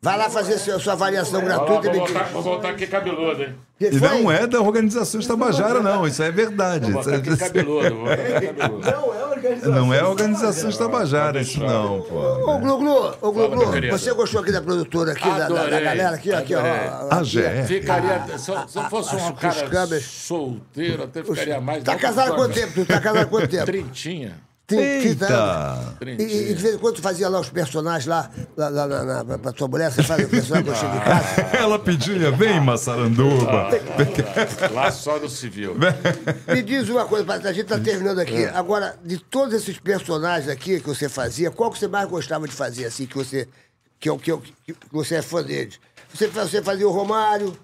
[0.00, 1.82] Vai lá fazer sua, sua avaliação lá, gratuita.
[1.82, 3.56] vou, e voltar, vou voltar aqui cabeludo, hein?
[3.76, 4.08] Que E foi?
[4.08, 6.06] não é da Organização Tabajara, não.
[6.06, 6.90] Isso é verdade.
[6.92, 7.94] Vou é- aqui cabeludo.
[7.96, 9.70] Vou voltar aqui cabeludo.
[9.70, 12.16] Não é a Organização Tabajara, isso não, pô.
[12.16, 15.80] Ô, Glu Glu, ô, Glu Glu, você gostou aqui da produtora aqui, da, da- da
[15.80, 16.58] galera aqui, aqui, ó.
[16.58, 16.88] adorei.
[16.88, 17.22] ó, Ah,
[17.58, 17.64] é?
[17.64, 20.04] Ficaria, se, eu- se eu fosse um cara câmeras.
[20.04, 21.82] solteiro, até ficaria mais.
[21.82, 22.72] Tá casado quanto tempo?
[22.72, 23.66] Tu tá casado há quanto tempo?
[23.66, 24.34] Trintinha.
[24.68, 25.34] Tem 30 Eita!
[25.34, 25.94] anos.
[26.18, 29.24] E, e de vez em quando fazia lá os personagens lá, lá, lá, lá, lá,
[29.24, 31.56] pra- pra tua mulher, você faz o personagem quando chega em casa.
[31.56, 33.70] Ela pediu, vem, Massaranduba.
[34.72, 35.74] Lá só no civil.
[36.46, 38.44] Me diz uma coisa, a gente tá terminando aqui.
[38.44, 42.52] Agora, de todos esses personagens aqui que você fazia, qual que você mais gostava de
[42.54, 43.48] fazer, assim, que você.
[43.98, 45.80] Que, é o- que, é o- que você é fã deles?
[46.12, 47.56] Você, você fazia o Romário,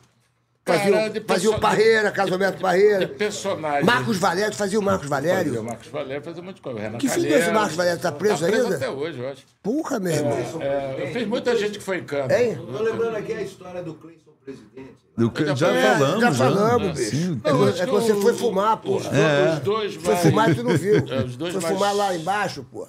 [0.65, 3.09] fazia, o- fazia o Parreira, Casamento Parreira.
[3.09, 3.85] Personagem.
[3.85, 5.65] Marcos Valério, tu fazia o Marcos Fazia o Valério?
[5.65, 6.81] Marcos Valério fazia um monte de coisa.
[6.81, 7.45] Renan Que fim deu Calheiros.
[7.47, 8.01] esse Marcos Valério?
[8.01, 8.77] Tá preso tá preso ainda?
[8.77, 9.43] até hoje, eu acho.
[9.63, 10.39] Porra, meu irmão.
[10.61, 12.39] É, fez muita gente que foi em cana.
[12.39, 12.57] Hein?
[12.57, 14.95] Tô lembrando aqui a história do Cleison presidente.
[15.17, 16.21] Do que- já É, falamos.
[16.21, 16.93] já falamos, já.
[16.95, 17.11] bicho.
[17.11, 17.41] Sim.
[17.45, 18.97] É, Não, que- é que que você o- foi fumar, pô.
[18.97, 19.53] Os, É.
[19.55, 20.97] os dois Foi mais, fumar e tu não viu.
[20.97, 22.87] É, os dois Foi mais- fumar lá embaixo, pô.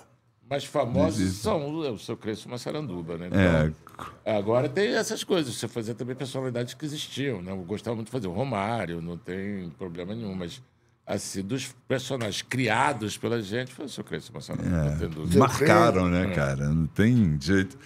[0.50, 3.30] Mais famosos são o seu Crespo Massaranduba, né?
[3.32, 3.68] É.
[3.68, 3.76] Então,
[4.26, 5.56] Agora tem essas coisas.
[5.56, 7.52] Você fazia também personalidades que existiam, né?
[7.52, 10.62] Eu gostava muito de fazer o Romário, não tem problema nenhum, mas
[11.08, 15.40] assim, dos personagens criados pela gente, foi o seu Crespo Massaranduba, não tem dúvida.
[15.40, 16.68] Marcaram, né, cara?
[16.70, 17.78] Não tem jeito.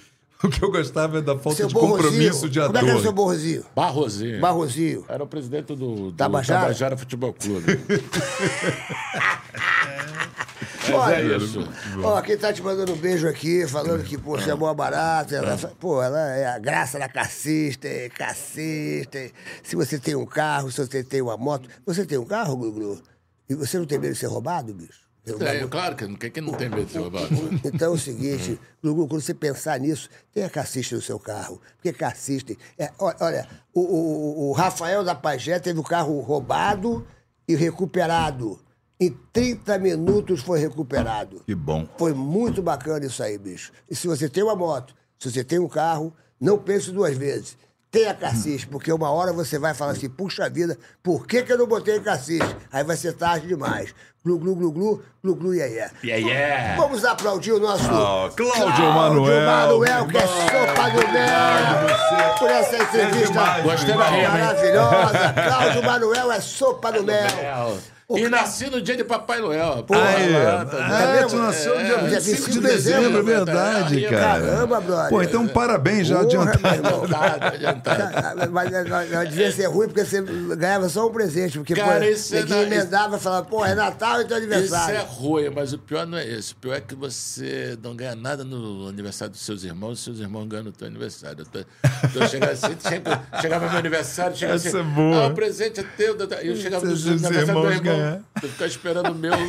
[0.42, 2.04] O que eu gostava é da falta Seu de Borrozinho.
[2.04, 3.14] compromisso de Como é que era o seu ator.
[3.14, 3.66] Borrozinho?
[3.76, 4.40] Barrozinho.
[4.40, 5.06] Barrozinho.
[5.10, 6.62] Era o presidente do, do Tabajara?
[6.62, 7.78] Tabajara Futebol Clube.
[10.62, 11.60] Mas Olha, é isso.
[12.04, 15.36] Ó, quem tá te mandando um beijo aqui, falando que, pô, você é boa barata.
[15.36, 17.88] Ela, fa- pô, ela é a graça da cacista,
[18.18, 19.20] cacista.
[19.64, 21.70] Se você tem um carro, se você tem uma moto.
[21.86, 23.02] Você tem um carro, Glu?
[23.50, 25.08] E você não tem medo de ser roubado, bicho?
[25.42, 27.28] É, claro que quem que não tem medo de ser roubado?
[27.64, 31.62] Então é o seguinte, Gugu, quando você pensar nisso, tenha cassista no seu carro.
[31.76, 32.54] Porque cassista.
[32.78, 37.06] É, olha, o, o- o Rafael da Pajé teve o carro roubado
[37.48, 38.60] e recuperado.
[39.00, 41.42] Em 30 minutos foi recuperado.
[41.46, 41.88] Que bom.
[41.98, 43.72] Foi muito bacana isso aí, bicho.
[43.90, 47.58] E se você tem uma moto, se você tem um carro, não pense duas vezes.
[47.92, 51.58] tenha cassis, porque uma hora você vai falar assim, puxa vida, por que, que eu
[51.58, 52.40] não botei cassis?
[52.72, 53.96] Aí vai ser tarde demais.
[54.24, 55.94] Glu, glu, glu, glu, glu, glu, yeah, yeah.
[56.04, 56.76] Yeah, yeah.
[56.82, 59.46] Vamos aplaudir o nosso Ah, Cláudio Manuel.
[59.46, 65.34] Manuel, que é sopa do mel, por essa entrevista demais, Gostei da maravilhosa.
[65.34, 67.78] Cláudio Manuel é sopa do mel.
[68.12, 69.84] E nasci no dia de Papai Noel.
[69.84, 71.30] Pô, Aí, lá, tá é, vendo?
[71.30, 74.16] tu nasceu no dia É, 25 de 25 de dezembro, é dezembro, verdade, verdade.
[74.24, 74.42] cara.
[74.48, 75.10] Caramba, brother.
[75.10, 76.82] Pô, então parabéns já Porra, adiantado.
[76.82, 77.04] meu.
[77.04, 78.52] Adiantado, adiantado.
[78.52, 81.60] Mas mas- mas devia ser ruim porque você ganhava só um presente.
[81.60, 84.44] Porque Cara, pô, isso é na- emendava e falava, pô, é Natal e teu Isso
[84.44, 85.02] é aniversário.
[85.06, 86.54] ruim, mas o pior não é esse.
[86.54, 90.20] O pior é que você não ganha nada no aniversário dos seus irmãos, e seus
[90.20, 91.42] irmãos ganham no teu aniversário.
[91.42, 95.26] Eu tô, tô chegando assim, sempre, chegava meu aniversário, chegava Essa assim, é boa.
[95.26, 96.18] ah, o presente é teu.
[96.44, 98.26] E eu chegava no Seus aniversário do meu irmãos irmão, ganham.
[98.42, 99.32] eu ficava esperando o meu.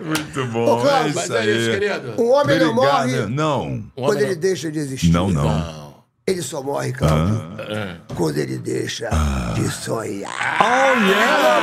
[0.00, 1.78] Muito bom, Ô, Cláudio, é Mas isso é isso, aí.
[1.80, 2.14] querido.
[2.22, 2.74] Um homem não Obrigado.
[2.74, 5.10] morre Não, quando homem ele deixa de existir.
[5.12, 5.92] não, não.
[6.26, 7.96] Ele só morre, Cláudio, Ah.
[8.14, 9.08] quando ele deixa
[9.54, 10.32] de sonhar.
[10.60, 11.62] Oh, yeah!